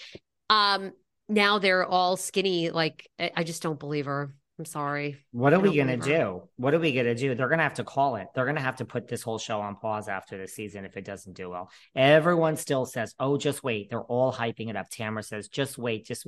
um, 0.50 0.94
now 1.28 1.60
they're 1.60 1.86
all 1.86 2.16
skinny. 2.16 2.70
Like 2.70 3.10
I, 3.20 3.32
I 3.38 3.44
just 3.44 3.62
don't 3.62 3.80
believe 3.80 4.06
her. 4.06 4.34
I'm 4.60 4.66
sorry. 4.66 5.24
What 5.32 5.54
are 5.54 5.60
we 5.60 5.78
gonna 5.78 5.98
do? 5.98 6.42
What 6.56 6.74
are 6.74 6.80
we 6.80 6.92
gonna 6.92 7.14
do? 7.14 7.36
They're 7.36 7.48
gonna 7.48 7.62
have 7.62 7.76
to 7.76 7.84
call 7.84 8.16
it. 8.16 8.28
They're 8.34 8.46
gonna 8.48 8.60
have 8.60 8.78
to 8.78 8.86
put 8.86 9.08
this 9.08 9.22
whole 9.22 9.38
show 9.38 9.62
on 9.62 9.76
pause 9.76 10.08
after 10.08 10.36
the 10.36 10.48
season 10.48 10.84
if 10.84 10.98
it 10.98 11.06
doesn't 11.06 11.34
do 11.36 11.52
well. 11.52 11.70
Everyone 11.96 12.56
still 12.58 12.88
says, 12.88 13.14
"Oh, 13.20 13.38
just 13.38 13.64
wait." 13.64 13.92
They're 13.92 14.02
all 14.02 14.34
hyping 14.34 14.70
it 14.70 14.76
up. 14.76 14.90
Tamra 14.90 15.24
says, 15.24 15.48
"Just 15.48 15.78
wait." 15.78 16.06
Just, 16.08 16.26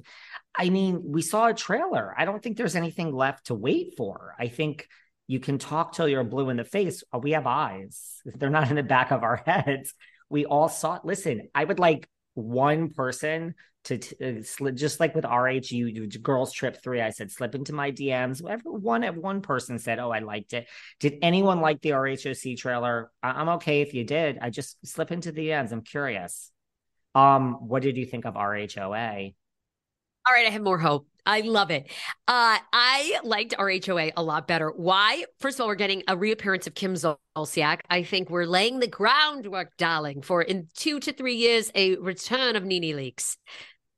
I 0.56 0.70
mean, 0.70 1.02
we 1.12 1.24
saw 1.24 1.48
a 1.48 1.56
trailer. 1.56 2.14
I 2.16 2.26
don't 2.26 2.42
think 2.44 2.56
there's 2.58 2.76
anything 2.76 3.12
left 3.16 3.48
to 3.48 3.56
wait 3.56 3.96
for. 3.98 4.36
I 4.38 4.48
think 4.48 4.88
you 5.26 5.40
can 5.40 5.58
talk 5.58 5.94
till 5.94 6.08
you're 6.08 6.24
blue 6.24 6.50
in 6.50 6.58
the 6.58 6.64
face. 6.64 7.04
Uh, 7.12 7.18
We 7.18 7.32
have 7.32 7.48
eyes. 7.48 8.22
They're 8.26 8.52
not 8.52 8.70
in 8.70 8.76
the 8.76 8.84
back 8.84 9.10
of 9.12 9.24
our 9.24 9.38
heads. 9.46 9.96
We 10.30 10.46
all 10.46 10.70
saw. 10.70 10.98
it. 10.98 11.02
Listen, 11.06 11.50
I 11.56 11.64
would 11.64 11.80
like 11.80 12.08
one 12.40 12.90
person 12.90 13.56
to 13.86 13.96
uh, 13.96 14.42
sli- 14.42 14.76
just 14.76 15.00
like 15.00 15.16
with 15.16 15.26
RH, 15.26 15.72
you, 15.74 15.88
you 15.88 16.08
girls 16.08 16.52
trip 16.52 16.82
three. 16.84 17.02
I 17.02 17.12
said 17.12 17.32
slip 17.32 17.56
into 17.56 17.74
my 17.74 17.92
DMs. 17.92 18.42
Whatever 18.42 18.72
one 18.72 19.04
one 19.22 19.42
person 19.42 19.80
said, 19.80 20.00
oh, 20.00 20.12
I 20.12 20.20
liked 20.20 20.54
it. 20.54 20.68
Did 21.00 21.20
anyone 21.22 21.62
like 21.62 21.82
the 21.82 21.92
RHOC 21.92 22.58
trailer? 22.58 23.12
I- 23.24 23.32
I'm 23.32 23.50
okay 23.50 23.82
if 23.82 23.94
you 23.94 24.04
did. 24.04 24.38
I 24.42 24.50
just 24.50 24.86
slip 24.86 25.12
into 25.12 25.32
the 25.32 25.50
DMs. 25.50 25.72
I'm 25.72 25.82
curious. 25.82 26.52
Um, 27.16 27.54
what 27.68 27.82
did 27.82 27.98
you 27.98 28.06
think 28.06 28.26
of 28.26 28.36
RHOA? 28.36 29.34
All 30.28 30.34
right, 30.34 30.48
I 30.48 30.50
have 30.50 30.62
more 30.62 30.78
hope. 30.78 31.08
I 31.26 31.42
love 31.42 31.70
it. 31.70 31.88
Uh, 32.28 32.58
I 32.74 33.20
liked 33.24 33.54
RHOA 33.58 34.14
a 34.18 34.24
lot 34.24 34.48
better. 34.48 34.70
Why? 34.70 35.26
First 35.40 35.58
of 35.58 35.62
all, 35.62 35.68
we're 35.68 35.76
getting 35.76 36.04
a 36.08 36.18
reappearance 36.18 36.66
of 36.66 36.74
Kim 36.74 36.96
Zolciak. 36.96 37.82
I 37.90 38.04
think 38.04 38.30
we're 38.30 38.46
laying 38.46 38.80
the 38.80 38.88
groundwork, 38.88 39.78
darling, 39.78 40.22
for 40.22 40.42
in 40.42 40.68
two 40.76 41.00
to 41.02 41.14
three 41.14 41.36
years 41.36 41.72
a 41.76 41.98
return 41.98 42.56
of 42.56 42.64
Nene 42.66 42.96
Leakes, 42.96 43.38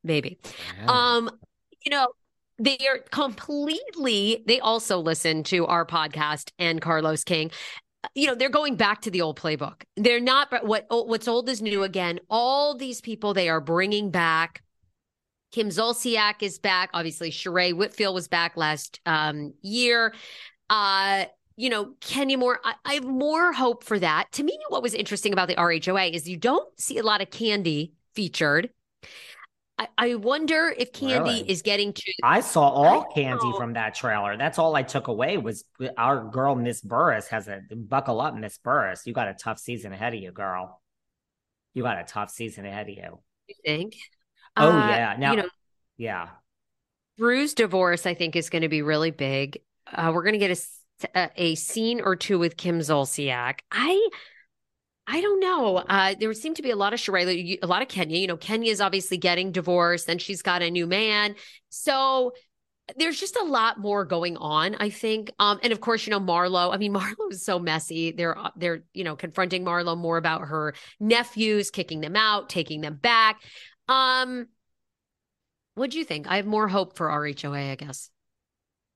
maybe. 0.03 0.39
Um, 0.88 1.29
you 1.86 1.91
know, 1.91 2.07
they 2.60 2.77
are 2.89 2.99
completely. 3.12 4.43
They 4.45 4.60
also 4.60 4.99
listen 4.99 5.43
to 5.45 5.65
our 5.67 5.86
podcast 5.86 6.51
and 6.59 6.82
Carlos 6.82 7.24
King. 7.24 7.51
You 8.13 8.28
know, 8.28 8.36
they're 8.36 8.49
going 8.49 8.76
back 8.76 9.01
to 9.03 9.11
the 9.11 9.22
old 9.22 9.39
playbook. 9.39 9.84
They're 9.95 10.19
not. 10.19 10.49
But 10.49 10.65
what 10.65 10.86
what's 10.89 11.28
old 11.28 11.47
is 11.49 11.61
new 11.61 11.84
again. 11.84 12.19
All 12.30 12.76
these 12.76 12.99
people 12.99 13.34
they 13.34 13.47
are 13.47 13.61
bringing 13.61 14.11
back. 14.11 14.63
Kim 15.52 15.70
Zolciak 15.70 16.41
is 16.41 16.60
back. 16.60 16.89
Obviously, 16.93 17.32
Sheree 17.32 17.76
Whitfield 17.76 18.16
was 18.16 18.28
back 18.28 18.56
last 18.56 18.99
um, 19.06 19.54
year. 19.62 20.14
Uh, 20.70 21.26
you 21.58 21.70
know, 21.70 21.93
Kenya 21.99 22.38
Moore. 22.38 22.60
I, 22.64 22.74
I 22.86 22.93
have 22.95 23.06
more 23.06 23.52
hope 23.52 23.84
for 23.84 23.99
that. 23.99 24.32
To 24.34 24.43
me, 24.43 24.58
what 24.70 24.82
was 24.82 24.93
interesting 24.93 25.34
about 25.34 25.47
the 25.47 25.56
RHOA 25.56 26.14
is 26.14 26.28
you 26.28 26.38
don't 26.38 26.68
see 26.80 26.97
a 26.97 27.04
lot 27.04 27.22
of 27.22 27.30
Candy 27.30 27.93
featured. 28.16 28.70
I, 29.78 29.88
I 29.97 30.16
wonder 30.16 30.74
if 30.78 30.93
Candy 30.93 31.18
Really? 31.18 31.49
is 31.49 31.62
getting 31.62 31.91
to. 31.93 32.14
I 32.24 32.41
saw 32.41 32.70
all 32.70 33.08
I 33.10 33.14
candy 33.14 33.52
from 33.58 33.74
that 33.74 33.95
trailer. 33.95 34.38
That's 34.38 34.60
all 34.60 34.76
I 34.76 34.84
took 34.84 35.08
away 35.08 35.38
was 35.38 35.64
our 35.97 36.24
girl 36.30 36.56
Miss 36.56 36.82
Burruss 36.82 37.28
has 37.30 37.47
a 37.47 37.62
buckle 37.76 38.22
up, 38.22 38.36
Miss 38.36 38.60
Burruss. 38.60 39.06
You 39.06 39.14
got 39.14 39.28
a 39.28 39.34
tough 39.34 39.60
season 39.60 39.91
ahead 39.91 40.14
of 40.14 40.20
you, 40.20 40.32
girl. 40.32 40.82
You 41.74 41.84
got 41.84 41.99
a 41.99 42.04
tough 42.04 42.30
season 42.30 42.66
ahead 42.66 42.89
of 42.89 42.95
you. 42.95 43.20
You 43.47 43.56
think? 43.66 43.95
Oh 44.58 44.70
Uh, 44.70 44.88
yeah. 44.89 45.16
Now, 45.18 45.32
you 45.32 45.38
know, 45.38 45.49
yeah. 45.97 46.30
Drew's 47.18 47.54
divorce, 47.54 48.06
I 48.06 48.14
think, 48.14 48.36
is 48.36 48.49
going 48.49 48.64
to 48.64 48.70
be 48.70 48.82
really 48.82 49.12
big. 49.12 49.60
Uh, 49.91 50.12
we're 50.14 50.24
going 50.24 50.34
to 50.34 50.39
get 50.39 50.52
a 51.16 51.32
a 51.36 51.56
scene 51.56 51.99
or 52.02 52.16
two 52.16 52.38
with 52.38 52.58
Kim 52.58 52.80
Zolciak. 52.80 53.60
I, 53.72 54.10
I 55.08 55.20
don't 55.22 55.39
know. 55.39 55.78
Uh, 55.78 56.16
there 56.20 56.34
seemed 56.34 56.58
to 56.58 56.62
be 56.62 56.70
a 56.72 56.76
lot 56.76 56.93
of 56.93 56.99
Sheree, 56.99 57.58
a 57.62 57.68
lot 57.68 57.82
of 57.82 57.88
Kenya. 57.88 58.18
You 58.18 58.28
know, 58.28 58.38
Kenya 58.38 58.72
is 58.72 58.82
obviously 58.82 59.18
getting 59.18 59.52
divorced, 59.52 60.08
and 60.10 60.22
she's 60.22 60.41
got 60.41 60.62
a 60.62 60.70
new 60.70 60.88
man. 60.88 61.36
So 61.70 62.34
there's 62.97 63.20
just 63.20 63.38
a 63.38 63.43
lot 63.43 63.80
more 63.80 64.06
going 64.06 64.38
on, 64.38 64.76
I 64.76 64.89
think. 64.89 65.32
Um, 65.39 65.60
and 65.64 65.74
of 65.74 65.82
course, 65.82 66.06
you 66.06 66.12
know, 66.12 66.20
Marlo. 66.20 66.74
I 66.74 66.78
mean, 66.78 66.93
Marlo 66.95 67.32
is 67.32 67.43
so 67.43 67.60
messy. 67.60 68.12
They're 68.12 68.38
uh, 68.38 68.52
they're 68.56 68.84
you 68.93 69.04
know 69.04 69.16
confronting 69.16 69.66
Marlo 69.66 69.97
more 69.97 70.18
about 70.18 70.41
her 70.41 70.76
nephews, 70.99 71.72
kicking 71.72 72.02
them 72.02 72.16
out, 72.16 72.49
taking 72.49 72.82
them 72.82 72.95
back. 72.95 73.41
Um, 73.91 74.47
what 75.75 75.91
do 75.91 75.97
you 75.97 76.05
think? 76.05 76.27
I 76.29 76.37
have 76.37 76.45
more 76.45 76.67
hope 76.67 76.95
for 76.95 77.09
RHOA, 77.09 77.71
I 77.71 77.75
guess. 77.75 78.09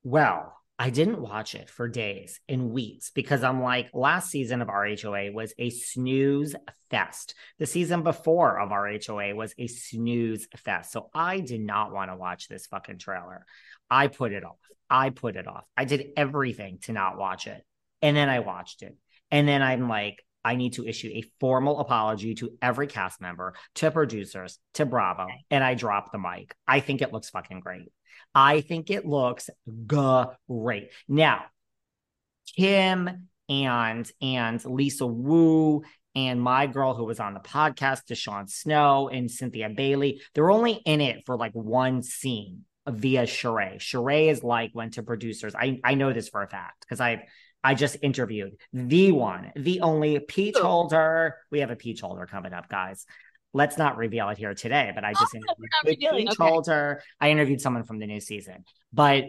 Well, 0.03 0.55
I 0.77 0.89
didn't 0.89 1.21
watch 1.21 1.55
it 1.55 1.69
for 1.69 1.87
days 1.87 2.39
and 2.47 2.71
weeks 2.71 3.09
because 3.09 3.43
I'm 3.43 3.61
like, 3.61 3.89
last 3.93 4.29
season 4.29 4.61
of 4.61 4.67
RHOA 4.69 5.33
was 5.33 5.53
a 5.57 5.69
snooze 5.69 6.55
fest. 6.89 7.33
The 7.59 7.65
season 7.65 8.03
before 8.03 8.59
of 8.59 8.69
RHOA 8.69 9.35
was 9.35 9.53
a 9.57 9.67
snooze 9.67 10.47
fest. 10.57 10.91
So 10.91 11.09
I 11.13 11.39
did 11.39 11.61
not 11.61 11.91
want 11.91 12.11
to 12.11 12.17
watch 12.17 12.47
this 12.47 12.67
fucking 12.67 12.99
trailer. 12.99 13.45
I 13.89 14.07
put 14.07 14.31
it 14.31 14.45
off. 14.45 14.57
I 14.89 15.09
put 15.09 15.35
it 15.35 15.47
off. 15.47 15.65
I 15.75 15.85
did 15.85 16.07
everything 16.15 16.79
to 16.83 16.93
not 16.93 17.17
watch 17.17 17.47
it. 17.47 17.65
And 18.01 18.15
then 18.15 18.29
I 18.29 18.39
watched 18.39 18.81
it. 18.81 18.95
And 19.31 19.47
then 19.47 19.61
I'm 19.61 19.89
like, 19.89 20.23
I 20.45 20.55
need 20.55 20.73
to 20.73 20.85
issue 20.85 21.09
a 21.09 21.23
formal 21.39 21.79
apology 21.79 22.35
to 22.35 22.51
every 22.61 22.87
cast 22.87 23.19
member, 23.19 23.55
to 23.75 23.89
producers, 23.89 24.59
to 24.75 24.85
Bravo. 24.85 25.27
And 25.49 25.63
I 25.63 25.73
drop 25.73 26.11
the 26.11 26.19
mic. 26.19 26.55
I 26.67 26.79
think 26.79 27.01
it 27.01 27.11
looks 27.11 27.31
fucking 27.31 27.61
great. 27.61 27.91
I 28.33 28.61
think 28.61 28.91
it 28.91 29.05
looks 29.05 29.49
great. 29.87 30.91
Now, 31.07 31.45
Kim 32.55 33.27
and 33.49 34.11
and 34.21 34.63
Lisa 34.65 35.07
Wu 35.07 35.83
and 36.15 36.41
my 36.41 36.67
girl 36.67 36.93
who 36.93 37.05
was 37.05 37.19
on 37.19 37.33
the 37.33 37.39
podcast, 37.39 38.05
DeShawn 38.09 38.49
Snow 38.49 39.09
and 39.09 39.29
Cynthia 39.29 39.69
Bailey, 39.69 40.21
they're 40.33 40.51
only 40.51 40.73
in 40.73 41.01
it 41.01 41.23
for 41.25 41.35
like 41.37 41.53
one 41.53 42.03
scene 42.03 42.65
via 42.87 43.23
Sheree. 43.23 43.77
Sheree 43.77 44.29
is 44.29 44.43
like 44.43 44.71
went 44.73 44.93
to 44.93 45.03
producers. 45.03 45.55
I 45.55 45.79
I 45.83 45.95
know 45.95 46.13
this 46.13 46.29
for 46.29 46.43
a 46.43 46.47
fact 46.47 46.81
because 46.81 46.99
I've 46.99 47.21
I 47.65 47.73
just 47.73 47.97
interviewed 48.03 48.57
the 48.73 49.11
one, 49.11 49.51
the 49.55 49.81
only 49.81 50.19
peach 50.19 50.55
holder. 50.55 51.37
We 51.49 51.61
have 51.61 51.71
a 51.71 51.75
peach 51.75 52.01
holder 52.01 52.27
coming 52.27 52.53
up, 52.53 52.69
guys. 52.69 53.07
Let's 53.53 53.75
not 53.75 53.97
reveal 53.97 54.29
it 54.29 54.37
here 54.37 54.53
today, 54.53 54.91
but 54.93 55.03
I 55.03 55.13
just 55.13 55.33
Oh, 55.33 55.39
interviewed 55.39 55.71
the 55.83 56.17
peach 56.17 56.39
okay. 56.39 56.49
holder. 56.51 57.01
I 57.19 57.31
interviewed 57.31 57.61
someone 57.61 57.83
from 57.83 57.97
the 57.97 58.05
new 58.05 58.19
season, 58.19 58.65
but 58.93 59.23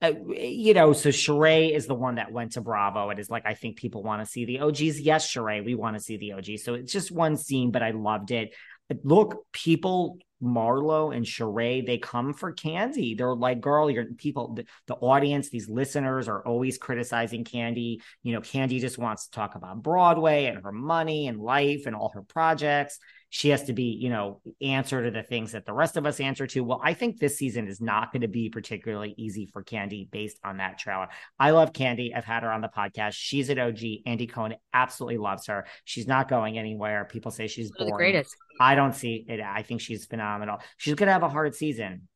uh, 0.00 0.12
you 0.28 0.74
know, 0.74 0.92
so 0.92 1.08
Sheree 1.08 1.74
is 1.74 1.86
the 1.88 1.94
one 1.94 2.16
that 2.16 2.30
went 2.30 2.52
to 2.52 2.60
Bravo. 2.60 3.10
It 3.10 3.18
is 3.18 3.30
like 3.30 3.46
I 3.46 3.54
think 3.54 3.78
people 3.78 4.04
want 4.04 4.22
to 4.22 4.30
see 4.30 4.44
the 4.44 4.60
OGs. 4.60 5.00
Yes, 5.00 5.28
Sheree, 5.28 5.64
we 5.64 5.74
want 5.74 5.96
to 5.96 6.02
see 6.02 6.18
the 6.18 6.34
OGs. 6.34 6.62
So 6.62 6.74
it's 6.74 6.92
just 6.92 7.10
one 7.10 7.36
scene, 7.36 7.72
but 7.72 7.82
I 7.82 7.90
loved 7.90 8.30
it. 8.30 8.54
Look, 9.02 9.44
people, 9.52 10.18
Marlo 10.42 11.14
and 11.16 11.24
Sheree, 11.24 11.84
they 11.84 11.98
come 11.98 12.32
for 12.34 12.52
Candy. 12.52 13.14
They're 13.14 13.34
like, 13.34 13.60
girl, 13.60 13.90
you're 13.90 14.04
people, 14.04 14.54
the, 14.54 14.64
the 14.86 14.94
audience, 14.94 15.48
these 15.48 15.68
listeners 15.68 16.28
are 16.28 16.46
always 16.46 16.78
criticizing 16.78 17.44
Candy. 17.44 18.00
You 18.22 18.34
know, 18.34 18.40
Candy 18.40 18.78
just 18.78 18.98
wants 18.98 19.26
to 19.26 19.30
talk 19.32 19.54
about 19.54 19.82
Broadway 19.82 20.44
and 20.44 20.62
her 20.62 20.72
money 20.72 21.26
and 21.26 21.40
life 21.40 21.82
and 21.86 21.96
all 21.96 22.10
her 22.10 22.22
projects. 22.22 22.98
She 23.28 23.48
has 23.48 23.64
to 23.64 23.72
be, 23.72 23.98
you 24.00 24.08
know, 24.08 24.40
answer 24.62 25.02
to 25.02 25.10
the 25.10 25.22
things 25.22 25.52
that 25.52 25.66
the 25.66 25.72
rest 25.72 25.96
of 25.96 26.06
us 26.06 26.20
answer 26.20 26.46
to. 26.46 26.62
Well, 26.62 26.80
I 26.82 26.94
think 26.94 27.18
this 27.18 27.36
season 27.36 27.66
is 27.66 27.80
not 27.80 28.12
going 28.12 28.22
to 28.22 28.28
be 28.28 28.48
particularly 28.50 29.14
easy 29.18 29.46
for 29.52 29.62
Candy 29.64 30.08
based 30.10 30.38
on 30.44 30.58
that 30.58 30.78
trailer. 30.78 31.08
I 31.38 31.50
love 31.50 31.72
Candy. 31.72 32.14
I've 32.14 32.24
had 32.24 32.44
her 32.44 32.52
on 32.52 32.60
the 32.60 32.68
podcast. 32.68 33.14
She's 33.14 33.50
an 33.50 33.58
OG. 33.58 33.80
Andy 34.06 34.26
Cohen 34.28 34.54
absolutely 34.72 35.18
loves 35.18 35.48
her. 35.48 35.66
She's 35.84 36.06
not 36.06 36.28
going 36.28 36.56
anywhere. 36.56 37.04
People 37.10 37.32
say 37.32 37.48
she's 37.48 37.70
One 37.70 37.80
of 37.82 37.86
the 37.86 37.90
boring. 37.90 38.12
greatest. 38.12 38.36
I 38.60 38.74
don't 38.74 38.94
see 38.94 39.24
it. 39.28 39.40
I 39.40 39.62
think 39.62 39.80
she's 39.80 40.06
phenomenal. 40.06 40.58
She's 40.76 40.94
going 40.94 41.06
to 41.06 41.12
have 41.12 41.22
a 41.22 41.28
hard 41.28 41.54
season. 41.54 42.08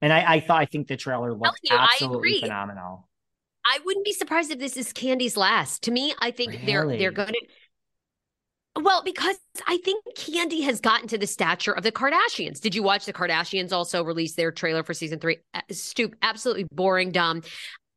And 0.00 0.12
I, 0.12 0.34
I 0.34 0.40
thought, 0.40 0.60
I 0.60 0.66
think 0.66 0.88
the 0.88 0.96
trailer 0.96 1.32
looked 1.32 1.60
you, 1.62 1.76
absolutely 1.76 2.40
phenomenal. 2.40 3.08
I 3.64 3.78
wouldn't 3.84 4.04
be 4.04 4.12
surprised 4.12 4.50
if 4.50 4.58
this 4.58 4.76
is 4.76 4.92
Candy's 4.92 5.36
last. 5.36 5.82
To 5.84 5.90
me, 5.90 6.14
I 6.18 6.32
think 6.32 6.66
they're 6.66 6.86
they're 6.88 7.12
going 7.12 7.28
to. 7.28 8.82
Well, 8.82 9.02
because 9.04 9.36
I 9.66 9.76
think 9.78 10.02
Candy 10.16 10.62
has 10.62 10.80
gotten 10.80 11.06
to 11.08 11.18
the 11.18 11.26
stature 11.26 11.72
of 11.72 11.82
the 11.82 11.92
Kardashians. 11.92 12.60
Did 12.60 12.74
you 12.74 12.82
watch 12.82 13.04
the 13.04 13.12
Kardashians 13.12 13.70
also 13.70 14.02
release 14.02 14.34
their 14.34 14.50
trailer 14.50 14.82
for 14.82 14.94
season 14.94 15.20
three? 15.20 15.38
Stoop, 15.70 16.16
absolutely 16.22 16.66
boring, 16.72 17.12
dumb. 17.12 17.42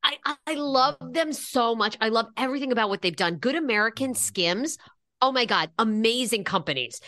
I, 0.03 0.17
I 0.25 0.35
I 0.47 0.53
love 0.55 0.97
them 1.01 1.33
so 1.33 1.75
much. 1.75 1.97
I 2.01 2.09
love 2.09 2.27
everything 2.37 2.71
about 2.71 2.89
what 2.89 3.01
they've 3.01 3.15
done. 3.15 3.37
Good 3.37 3.55
American 3.55 4.11
mm-hmm. 4.11 4.21
Skims. 4.21 4.77
Oh 5.21 5.31
my 5.31 5.45
God, 5.45 5.71
amazing 5.79 6.43
companies. 6.43 6.99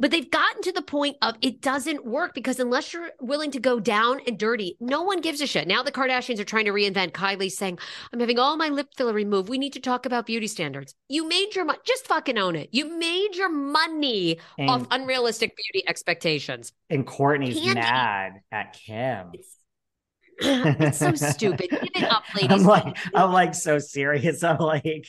But 0.00 0.10
they've 0.10 0.30
gotten 0.30 0.62
to 0.62 0.72
the 0.72 0.82
point 0.82 1.16
of 1.22 1.36
it 1.42 1.60
doesn't 1.60 2.06
work 2.06 2.34
because 2.34 2.58
unless 2.58 2.92
you're 2.92 3.10
willing 3.20 3.50
to 3.52 3.60
go 3.60 3.78
down 3.78 4.20
and 4.26 4.38
dirty, 4.38 4.76
no 4.80 5.02
one 5.02 5.20
gives 5.20 5.40
a 5.42 5.46
shit. 5.46 5.68
Now 5.68 5.82
the 5.82 5.92
Kardashians 5.92 6.40
are 6.40 6.44
trying 6.44 6.64
to 6.64 6.72
reinvent. 6.72 7.12
Kylie's 7.12 7.56
saying, 7.56 7.78
I'm 8.12 8.18
having 8.20 8.38
all 8.38 8.56
my 8.56 8.68
lip 8.70 8.88
filler 8.96 9.12
removed. 9.12 9.48
We 9.50 9.58
need 9.58 9.74
to 9.74 9.80
talk 9.80 10.06
about 10.06 10.24
beauty 10.26 10.46
standards. 10.46 10.94
You 11.08 11.28
made 11.28 11.54
your 11.54 11.66
money. 11.66 11.78
Just 11.84 12.06
fucking 12.06 12.38
own 12.38 12.56
it. 12.56 12.70
You 12.72 12.98
made 12.98 13.36
your 13.36 13.50
money 13.50 14.38
off 14.58 14.86
unrealistic 14.90 15.54
beauty 15.56 15.86
expectations. 15.86 16.72
and 16.88 17.06
Kourtney's 17.06 17.58
Candy. 17.60 17.74
mad 17.80 18.32
at 18.50 18.72
Kim. 18.72 19.32
it's 20.42 20.98
so 20.98 21.14
stupid. 21.14 21.68
Give 21.70 21.82
it 21.94 22.02
up, 22.04 22.22
ladies. 22.34 22.50
I'm 22.50 22.62
like, 22.64 22.96
I'm 23.14 23.32
like 23.32 23.54
so 23.54 23.78
serious. 23.78 24.42
I'm 24.42 24.56
like, 24.58 25.06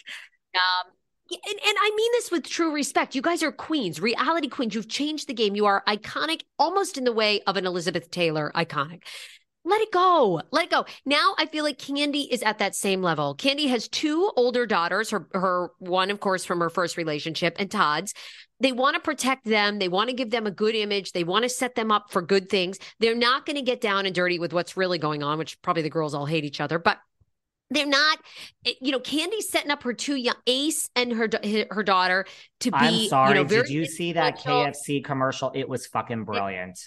Um, 0.54 0.92
and, 1.32 1.60
and 1.66 1.78
I 1.80 1.92
mean 1.96 2.12
this 2.14 2.32
with 2.32 2.48
true 2.48 2.74
respect. 2.74 3.16
You 3.16 3.22
guys 3.22 3.44
are 3.44 3.52
queens, 3.52 4.00
reality 4.00 4.48
queens. 4.48 4.76
You've 4.76 4.90
changed 4.90 5.28
the 5.28 5.34
game. 5.34 5.56
You 5.56 5.66
are 5.66 5.84
iconic, 5.88 6.42
almost 6.60 6.98
in 6.98 7.04
the 7.04 7.14
way 7.14 7.42
of 7.48 7.58
an 7.58 7.66
Elizabeth 7.66 8.12
Taylor 8.12 8.52
iconic. 8.56 9.04
Let 9.64 9.82
it 9.82 9.92
go. 9.92 10.42
Let 10.52 10.66
it 10.66 10.72
go. 10.72 10.86
Now 11.06 11.36
I 11.38 11.46
feel 11.46 11.64
like 11.64 11.78
Candy 11.78 12.22
is 12.22 12.42
at 12.42 12.58
that 12.58 12.76
same 12.76 13.04
level. 13.04 13.36
Candy 13.36 13.68
has 13.68 13.88
two 13.88 14.32
older 14.36 14.66
daughters, 14.66 15.12
her 15.12 15.28
her 15.34 15.72
one, 15.78 16.10
of 16.10 16.20
course, 16.20 16.44
from 16.44 16.60
her 16.60 16.70
first 16.70 16.98
relationship, 16.98 17.56
and 17.60 17.70
Todd's. 17.70 18.14
They 18.60 18.72
want 18.72 18.96
to 18.96 19.02
protect 19.02 19.46
them. 19.46 19.80
They 19.80 19.88
want 19.88 20.10
to 20.10 20.16
give 20.16 20.30
them 20.30 20.46
a 20.46 20.52
good 20.52 20.76
image. 20.76 21.14
They 21.14 21.24
want 21.24 21.44
to 21.44 21.50
set 21.50 21.74
them 21.76 21.92
up 21.92 22.12
for 22.12 22.22
good 22.22 22.48
things. 22.50 22.78
They're 23.00 23.16
not 23.16 23.46
going 23.46 23.56
to 23.56 23.64
get 23.64 23.82
down 23.82 24.06
and 24.06 24.14
dirty 24.14 24.38
with 24.38 24.54
what's 24.54 24.78
really 24.78 25.00
going 25.00 25.24
on, 25.24 25.40
which 25.40 25.60
probably 25.64 25.82
the 25.82 25.90
girls 25.90 26.14
all 26.14 26.28
hate 26.28 26.46
each 26.46 26.62
other, 26.62 26.78
but 26.78 27.00
they're 27.72 27.88
not 27.88 28.20
you 28.82 28.92
know 28.92 29.00
candy's 29.00 29.50
setting 29.50 29.72
up 29.72 29.82
her 29.84 29.94
two 29.94 30.16
young 30.16 30.36
ace 30.46 30.90
and 30.96 31.14
her 31.14 31.30
her 31.72 31.82
daughter 31.84 32.26
to 32.60 32.72
be 32.72 32.78
I'm 32.78 33.08
sorry. 33.08 33.30
you 33.30 33.36
know 33.36 33.44
Did 33.46 33.70
you 33.70 33.86
see 33.86 34.14
that. 34.14 34.38
KFC 34.40 35.04
commercial? 35.04 35.52
It 35.56 35.68
was 35.68 35.88
fucking 35.88 36.26
brilliant. 36.26 36.78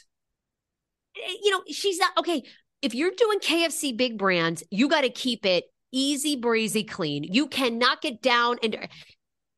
Eh, 1.16 1.34
you 1.42 1.50
know 1.50 1.62
she's 1.68 1.98
not 1.98 2.16
okay 2.18 2.42
if 2.82 2.94
you're 2.94 3.12
doing 3.16 3.38
kfc 3.38 3.96
big 3.96 4.18
brands 4.18 4.62
you 4.70 4.88
got 4.88 5.02
to 5.02 5.10
keep 5.10 5.46
it 5.46 5.64
easy 5.92 6.36
breezy 6.36 6.82
clean 6.82 7.22
you 7.22 7.46
cannot 7.46 8.02
get 8.02 8.20
down 8.20 8.58
and 8.62 8.88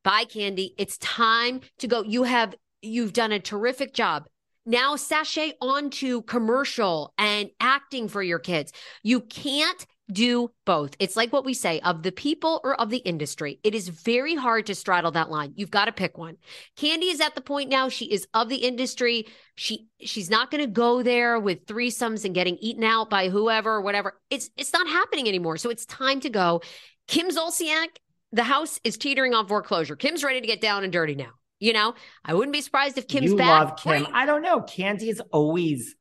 bye 0.03 0.23
candy 0.25 0.75
it's 0.77 0.97
time 0.99 1.59
to 1.79 1.87
go 1.87 2.03
you 2.03 2.23
have 2.23 2.53
you've 2.83 3.11
done 3.11 3.31
a 3.31 3.39
terrific 3.39 3.93
job 3.93 4.27
now 4.67 4.95
sashay 4.95 5.53
onto 5.59 6.21
commercial 6.21 7.11
and 7.17 7.49
acting 7.59 8.07
for 8.07 8.21
your 8.21 8.39
kids 8.39 8.71
you 9.01 9.19
can't 9.19 9.87
do 10.11 10.51
both. 10.65 10.95
It's 10.99 11.15
like 11.17 11.33
what 11.33 11.43
we 11.45 11.53
say 11.53 11.79
of 11.81 12.01
the 12.03 12.11
people 12.11 12.61
or 12.63 12.79
of 12.79 12.89
the 12.89 12.97
industry. 12.97 13.59
It 13.63 13.75
is 13.75 13.89
very 13.89 14.35
hard 14.35 14.67
to 14.67 14.75
straddle 14.75 15.11
that 15.11 15.29
line. 15.29 15.53
You've 15.55 15.71
got 15.71 15.85
to 15.85 15.91
pick 15.91 16.17
one. 16.17 16.37
Candy 16.77 17.07
is 17.07 17.19
at 17.19 17.35
the 17.35 17.41
point 17.41 17.69
now 17.69 17.89
she 17.89 18.05
is 18.05 18.25
of 18.33 18.47
the 18.47 18.55
industry. 18.55 19.27
She 19.55 19.87
she's 19.99 20.29
not 20.29 20.49
going 20.49 20.63
to 20.63 20.71
go 20.71 21.03
there 21.03 21.39
with 21.39 21.65
threesomes 21.65 22.23
and 22.23 22.33
getting 22.33 22.57
eaten 22.57 22.83
out 22.83 23.09
by 23.09 23.29
whoever 23.29 23.75
or 23.75 23.81
whatever. 23.81 24.17
It's 24.29 24.49
it's 24.55 24.71
not 24.73 24.87
happening 24.87 25.27
anymore. 25.27 25.57
So 25.57 25.69
it's 25.69 25.85
time 25.85 26.21
to 26.21 26.29
go. 26.29 26.61
Kim 27.07 27.29
Zolciak, 27.29 27.87
the 28.31 28.43
house 28.43 28.79
is 28.83 28.97
teetering 28.97 29.33
on 29.33 29.47
foreclosure. 29.47 29.95
Kim's 29.95 30.23
ready 30.23 30.39
to 30.41 30.47
get 30.47 30.61
down 30.61 30.83
and 30.83 30.93
dirty 30.93 31.15
now. 31.15 31.31
You 31.59 31.73
know, 31.73 31.95
I 32.23 32.33
wouldn't 32.33 32.53
be 32.53 32.61
surprised 32.61 32.97
if 32.97 33.07
Kim's 33.07 33.31
you 33.31 33.35
back. 33.37 33.69
love 33.69 33.77
Kim. 33.77 34.03
Great. 34.03 34.13
I 34.13 34.25
don't 34.25 34.41
know. 34.41 34.61
Candy 34.61 35.07
has 35.07 35.19
always 35.31 35.95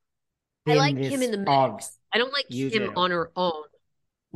I 0.66 0.74
like 0.74 0.96
Kim 0.96 1.22
in 1.22 1.30
the 1.30 1.50
of- 1.50 1.80
I 2.12 2.18
don't 2.18 2.32
like 2.32 2.46
You 2.50 2.70
Kim 2.70 2.84
do. 2.84 2.92
on 2.94 3.10
her 3.10 3.30
own. 3.36 3.64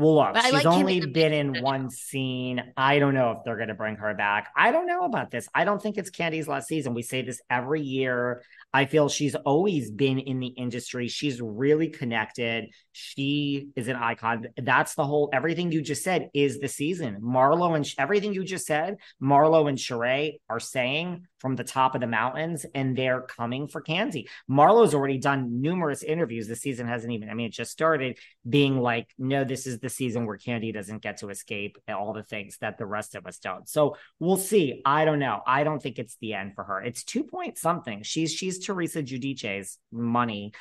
Well, 0.00 0.14
look, 0.14 0.32
But 0.32 0.44
she's 0.44 0.52
like 0.52 0.66
only 0.66 1.04
been 1.04 1.34
in 1.34 1.60
one 1.62 1.90
scene. 1.90 2.72
I 2.74 2.98
don't 2.98 3.12
know 3.12 3.32
if 3.32 3.44
they're 3.44 3.56
going 3.56 3.68
to 3.68 3.74
bring 3.74 3.96
her 3.96 4.14
back. 4.14 4.48
I 4.56 4.72
don't 4.72 4.86
know 4.86 5.04
about 5.04 5.30
this. 5.30 5.46
I 5.54 5.64
don't 5.64 5.80
think 5.80 5.98
it's 5.98 6.08
Candy's 6.08 6.48
last 6.48 6.68
season. 6.68 6.94
We 6.94 7.02
say 7.02 7.20
this 7.20 7.42
every 7.50 7.82
year. 7.82 8.42
I 8.72 8.84
feel 8.84 9.08
she's 9.08 9.34
always 9.34 9.90
been 9.90 10.18
in 10.18 10.38
the 10.38 10.48
industry. 10.48 11.08
She's 11.08 11.40
really 11.40 11.88
connected. 11.88 12.70
She 12.92 13.68
is 13.76 13.88
an 13.88 13.96
icon. 13.96 14.48
That's 14.56 14.94
the 14.94 15.04
whole 15.04 15.28
everything 15.32 15.72
you 15.72 15.82
just 15.82 16.04
said 16.04 16.30
is 16.34 16.60
the 16.60 16.68
season. 16.68 17.20
Marlo 17.20 17.74
and 17.74 17.86
everything 17.98 18.32
you 18.32 18.44
just 18.44 18.66
said, 18.66 18.96
Marlo 19.22 19.68
and 19.68 19.78
Sheree 19.78 20.40
are 20.48 20.60
saying 20.60 21.26
from 21.38 21.56
the 21.56 21.64
top 21.64 21.94
of 21.94 22.02
the 22.02 22.06
mountains, 22.06 22.66
and 22.74 22.94
they're 22.94 23.22
coming 23.22 23.66
for 23.66 23.80
Candy. 23.80 24.28
Marlo's 24.48 24.94
already 24.94 25.16
done 25.16 25.62
numerous 25.62 26.02
interviews. 26.02 26.46
The 26.46 26.54
season 26.54 26.86
hasn't 26.86 27.12
even, 27.14 27.30
I 27.30 27.34
mean, 27.34 27.46
it 27.46 27.52
just 27.52 27.70
started 27.70 28.18
being 28.46 28.78
like, 28.78 29.08
no, 29.18 29.42
this 29.42 29.66
is 29.66 29.78
the 29.78 29.88
season 29.88 30.26
where 30.26 30.36
Candy 30.36 30.70
doesn't 30.70 31.00
get 31.00 31.16
to 31.18 31.30
escape 31.30 31.78
all 31.88 32.12
the 32.12 32.22
things 32.22 32.58
that 32.60 32.76
the 32.76 32.84
rest 32.84 33.14
of 33.14 33.26
us 33.26 33.38
don't. 33.38 33.66
So 33.68 33.96
we'll 34.18 34.36
see. 34.36 34.82
I 34.84 35.06
don't 35.06 35.18
know. 35.18 35.40
I 35.46 35.64
don't 35.64 35.82
think 35.82 35.98
it's 35.98 36.18
the 36.20 36.34
end 36.34 36.54
for 36.54 36.64
her. 36.64 36.82
It's 36.82 37.04
two 37.04 37.24
point 37.24 37.56
something. 37.56 38.02
She's 38.02 38.32
she's 38.32 38.59
Teresa 38.64 39.02
Giudice's 39.02 39.78
money. 39.92 40.52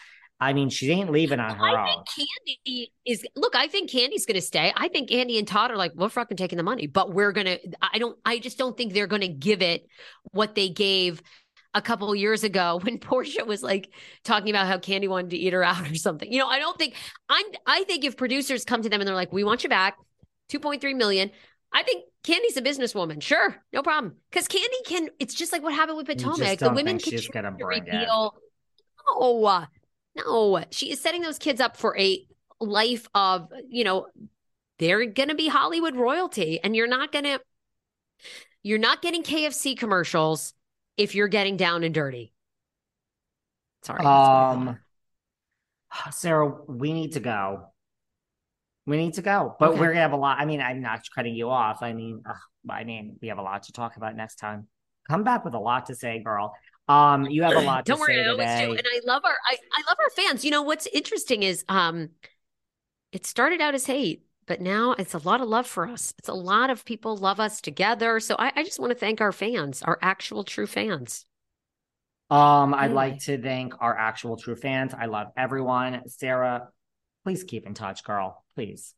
I 0.41 0.53
mean, 0.53 0.69
she 0.69 0.89
ain't 0.91 1.11
leaving 1.11 1.39
on 1.39 1.55
her 1.57 1.67
I 1.67 1.81
own. 1.81 2.03
think 2.05 2.27
Candy 2.55 2.93
is 3.05 3.25
look, 3.35 3.55
I 3.55 3.67
think 3.67 3.91
Candy's 3.91 4.25
gonna 4.25 4.39
stay. 4.41 4.71
I 4.75 4.87
think 4.87 5.11
Andy 5.11 5.37
and 5.37 5.47
Todd 5.47 5.69
are 5.71 5.75
like, 5.75 5.91
we're 5.95 6.07
fucking 6.09 6.37
taking 6.37 6.57
the 6.57 6.63
money, 6.63 6.87
but 6.87 7.13
we're 7.13 7.33
gonna 7.33 7.57
I 7.81 7.97
don't 7.99 8.17
I 8.23 8.39
just 8.39 8.57
don't 8.57 8.77
think 8.77 8.93
they're 8.93 9.07
gonna 9.07 9.27
give 9.27 9.61
it 9.61 9.85
what 10.31 10.55
they 10.55 10.69
gave 10.69 11.21
a 11.73 11.81
couple 11.81 12.09
of 12.11 12.17
years 12.17 12.43
ago 12.45 12.79
when 12.83 12.99
Porsha 12.99 13.45
was 13.45 13.61
like 13.61 13.93
talking 14.23 14.49
about 14.49 14.67
how 14.67 14.77
Candy 14.79 15.09
wanted 15.09 15.31
to 15.31 15.37
eat 15.37 15.51
her 15.51 15.63
out 15.63 15.89
or 15.91 15.95
something. 15.95 16.31
You 16.31 16.39
know, 16.39 16.47
I 16.47 16.59
don't 16.59 16.77
think 16.77 16.95
I'm 17.27 17.45
I 17.65 17.83
think 17.83 18.05
if 18.05 18.15
producers 18.15 18.63
come 18.63 18.81
to 18.81 18.89
them 18.89 19.01
and 19.01 19.07
they're 19.07 19.15
like, 19.15 19.33
We 19.33 19.43
want 19.43 19.63
you 19.63 19.69
back, 19.69 19.97
2.3 20.51 20.95
million. 20.95 21.31
I 21.71 21.83
think 21.83 22.05
Candy's 22.23 22.57
a 22.57 22.61
businesswoman. 22.61 23.21
Sure, 23.21 23.55
no 23.71 23.83
problem. 23.83 24.15
Because 24.29 24.47
Candy 24.47 24.77
can, 24.85 25.09
it's 25.19 25.33
just 25.33 25.51
like 25.51 25.61
what 25.61 25.73
happened 25.73 25.97
with 25.97 26.07
Potomac. 26.07 26.59
The 26.59 26.69
women 26.69 26.97
can 26.99 27.11
she's 27.11 27.27
gonna 27.27 27.51
choose 27.51 27.59
to 27.59 27.65
bring 27.65 27.87
it. 27.87 27.91
reveal. 27.91 28.35
No, 29.19 29.67
no. 30.15 30.63
She 30.71 30.91
is 30.91 30.99
setting 30.99 31.21
those 31.21 31.37
kids 31.37 31.61
up 31.61 31.77
for 31.77 31.97
a 31.97 32.25
life 32.59 33.07
of, 33.13 33.49
you 33.69 33.83
know, 33.83 34.07
they're 34.79 35.05
going 35.05 35.29
to 35.29 35.35
be 35.35 35.47
Hollywood 35.47 35.95
royalty 35.95 36.59
and 36.63 36.75
you're 36.75 36.87
not 36.87 37.11
going 37.11 37.25
to, 37.25 37.39
you're 38.63 38.79
not 38.79 39.01
getting 39.01 39.23
KFC 39.23 39.77
commercials 39.77 40.53
if 40.97 41.15
you're 41.15 41.27
getting 41.27 41.57
down 41.57 41.83
and 41.83 41.93
dirty. 41.93 42.33
Sorry. 43.83 43.99
that's 44.03 44.05
what 44.05 44.11
I 44.11 44.53
thought. 44.53 44.67
Um, 44.67 44.79
Sarah, 46.11 46.53
we 46.67 46.93
need 46.93 47.13
to 47.13 47.19
go. 47.19 47.68
We 48.89 48.97
need 48.97 49.13
to 49.15 49.21
go, 49.21 49.55
but 49.59 49.69
Okay. 49.69 49.79
we're 49.79 49.89
gonna 49.89 50.01
have 50.01 50.13
a 50.13 50.17
lot. 50.17 50.39
I 50.39 50.45
mean, 50.45 50.61
I'm 50.61 50.81
not 50.81 51.01
cutting 51.13 51.35
you 51.35 51.49
off. 51.49 51.83
I 51.83 51.93
mean, 51.93 52.23
ugh, 52.27 52.35
I 52.69 52.83
mean, 52.83 53.17
we 53.21 53.27
have 53.27 53.37
a 53.37 53.41
lot 53.43 53.63
to 53.63 53.71
talk 53.71 53.97
about 53.97 54.15
next 54.15 54.35
time. 54.37 54.67
Come 55.07 55.23
back 55.23 55.45
with 55.45 55.53
a 55.53 55.59
lot 55.59 55.85
to 55.87 55.95
say, 55.95 56.19
girl. 56.23 56.55
Um, 56.87 57.27
you 57.27 57.43
have 57.43 57.55
a 57.55 57.59
lot 57.59 57.85
to 57.85 57.91
Don't 57.91 57.99
worry, 57.99 58.15
say 58.15 58.23
I 58.23 58.29
always 58.31 58.49
today. 58.49 58.65
do. 58.71 58.71
And 58.77 58.87
I 58.87 58.99
love 59.05 59.23
our 59.25 59.37
I, 59.49 59.57
I 59.77 59.81
love 59.87 59.97
our 60.03 60.09
fans. 60.09 60.43
You 60.43 60.51
know 60.51 60.63
what's 60.63 60.87
interesting 60.87 61.43
is 61.43 61.63
um 61.69 62.09
it 63.11 63.25
started 63.25 63.61
out 63.61 63.75
as 63.75 63.85
hate, 63.85 64.25
but 64.47 64.61
now 64.61 64.93
it's 64.93 65.13
a 65.13 65.19
lot 65.19 65.41
of 65.41 65.47
love 65.47 65.67
for 65.67 65.87
us. 65.87 66.13
It's 66.17 66.29
a 66.29 66.33
lot 66.33 66.69
of 66.69 66.85
people 66.85 67.15
love 67.17 67.39
us 67.39 67.61
together. 67.61 68.19
So 68.19 68.35
I, 68.39 68.51
I 68.55 68.63
just 68.63 68.79
want 68.79 68.91
to 68.91 68.97
thank 68.97 69.21
our 69.21 69.31
fans, 69.31 69.81
our 69.83 69.99
actual 70.01 70.43
true 70.43 70.67
fans. 70.67 71.25
Um, 72.29 72.73
I'd 72.75 72.91
Anyway. 72.91 72.93
like 72.93 73.19
to 73.25 73.41
thank 73.41 73.73
our 73.81 73.95
actual 73.97 74.37
true 74.37 74.55
fans. 74.55 74.93
I 74.93 75.05
love 75.07 75.27
everyone. 75.35 76.07
Sarah, 76.07 76.69
please 77.23 77.43
keep 77.43 77.65
in 77.65 77.73
touch, 77.73 78.03
girl. 78.03 78.43
Please. 78.59 78.93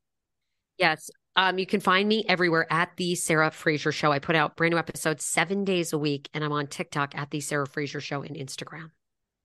Yes. 0.80 1.12
Um, 1.36 1.60
you 1.60 1.68
can 1.68 1.82
find 1.82 2.10
me 2.10 2.26
everywhere 2.28 2.66
at 2.74 2.90
the 2.98 3.14
Sarah 3.14 3.52
Fraser 3.52 3.92
Show. 3.92 4.12
I 4.12 4.18
put 4.18 4.36
out 4.36 4.58
brand 4.58 4.74
new 4.74 4.80
episodes 4.80 5.24
seven 5.24 5.64
days 5.66 5.94
a 5.94 6.00
week, 6.00 6.30
and 6.34 6.44
I'm 6.44 6.52
on 6.52 6.66
TikTok 6.66 7.16
at 7.16 7.30
the 7.30 7.42
Sarah 7.42 7.68
Fraser 7.68 8.02
Show 8.02 8.24
and 8.24 8.36
Instagram. 8.36 8.90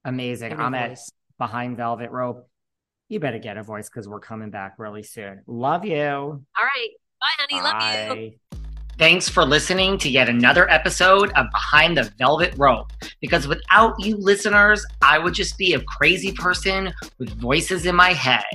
Amazing. 0.06 0.58
I'm 0.58 0.74
at 0.74 0.98
behind 1.36 1.76
Velvet 1.76 2.10
Rope. 2.10 2.48
You 3.10 3.20
better 3.20 3.38
get 3.38 3.58
a 3.58 3.62
voice 3.62 3.90
because 3.90 4.08
we're 4.08 4.20
coming 4.20 4.48
back 4.48 4.76
really 4.78 5.02
soon. 5.02 5.42
Love 5.46 5.84
you. 5.84 5.98
All 5.98 6.40
right. 6.56 6.90
Bye, 7.20 7.60
honey. 7.60 8.10
Love 8.10 8.18
you. 8.18 8.32
Thanks 8.98 9.28
for 9.28 9.44
listening 9.44 9.98
to 9.98 10.08
yet 10.08 10.30
another 10.30 10.70
episode 10.70 11.30
of 11.32 11.50
Behind 11.52 11.98
the 11.98 12.10
Velvet 12.18 12.54
Rope. 12.56 12.90
Because 13.20 13.46
without 13.46 13.94
you 13.98 14.16
listeners, 14.16 14.86
I 15.02 15.18
would 15.18 15.34
just 15.34 15.58
be 15.58 15.74
a 15.74 15.80
crazy 15.80 16.32
person 16.32 16.94
with 17.18 17.28
voices 17.38 17.84
in 17.84 17.94
my 17.94 18.14
head. 18.14 18.46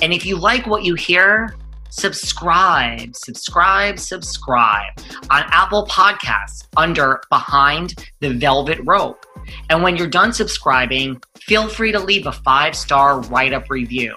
And 0.00 0.12
if 0.12 0.24
you 0.24 0.36
like 0.36 0.66
what 0.66 0.84
you 0.84 0.94
hear, 0.94 1.54
subscribe, 1.90 3.14
subscribe, 3.14 3.98
subscribe 3.98 4.92
on 5.30 5.42
Apple 5.48 5.86
Podcasts 5.86 6.66
under 6.76 7.22
Behind 7.28 7.94
the 8.20 8.30
Velvet 8.32 8.80
Rope. 8.84 9.26
And 9.68 9.82
when 9.82 9.96
you're 9.96 10.08
done 10.08 10.32
subscribing, 10.32 11.20
feel 11.40 11.68
free 11.68 11.92
to 11.92 11.98
leave 11.98 12.26
a 12.26 12.32
five 12.32 12.74
star 12.74 13.20
write 13.22 13.52
up 13.52 13.68
review 13.68 14.16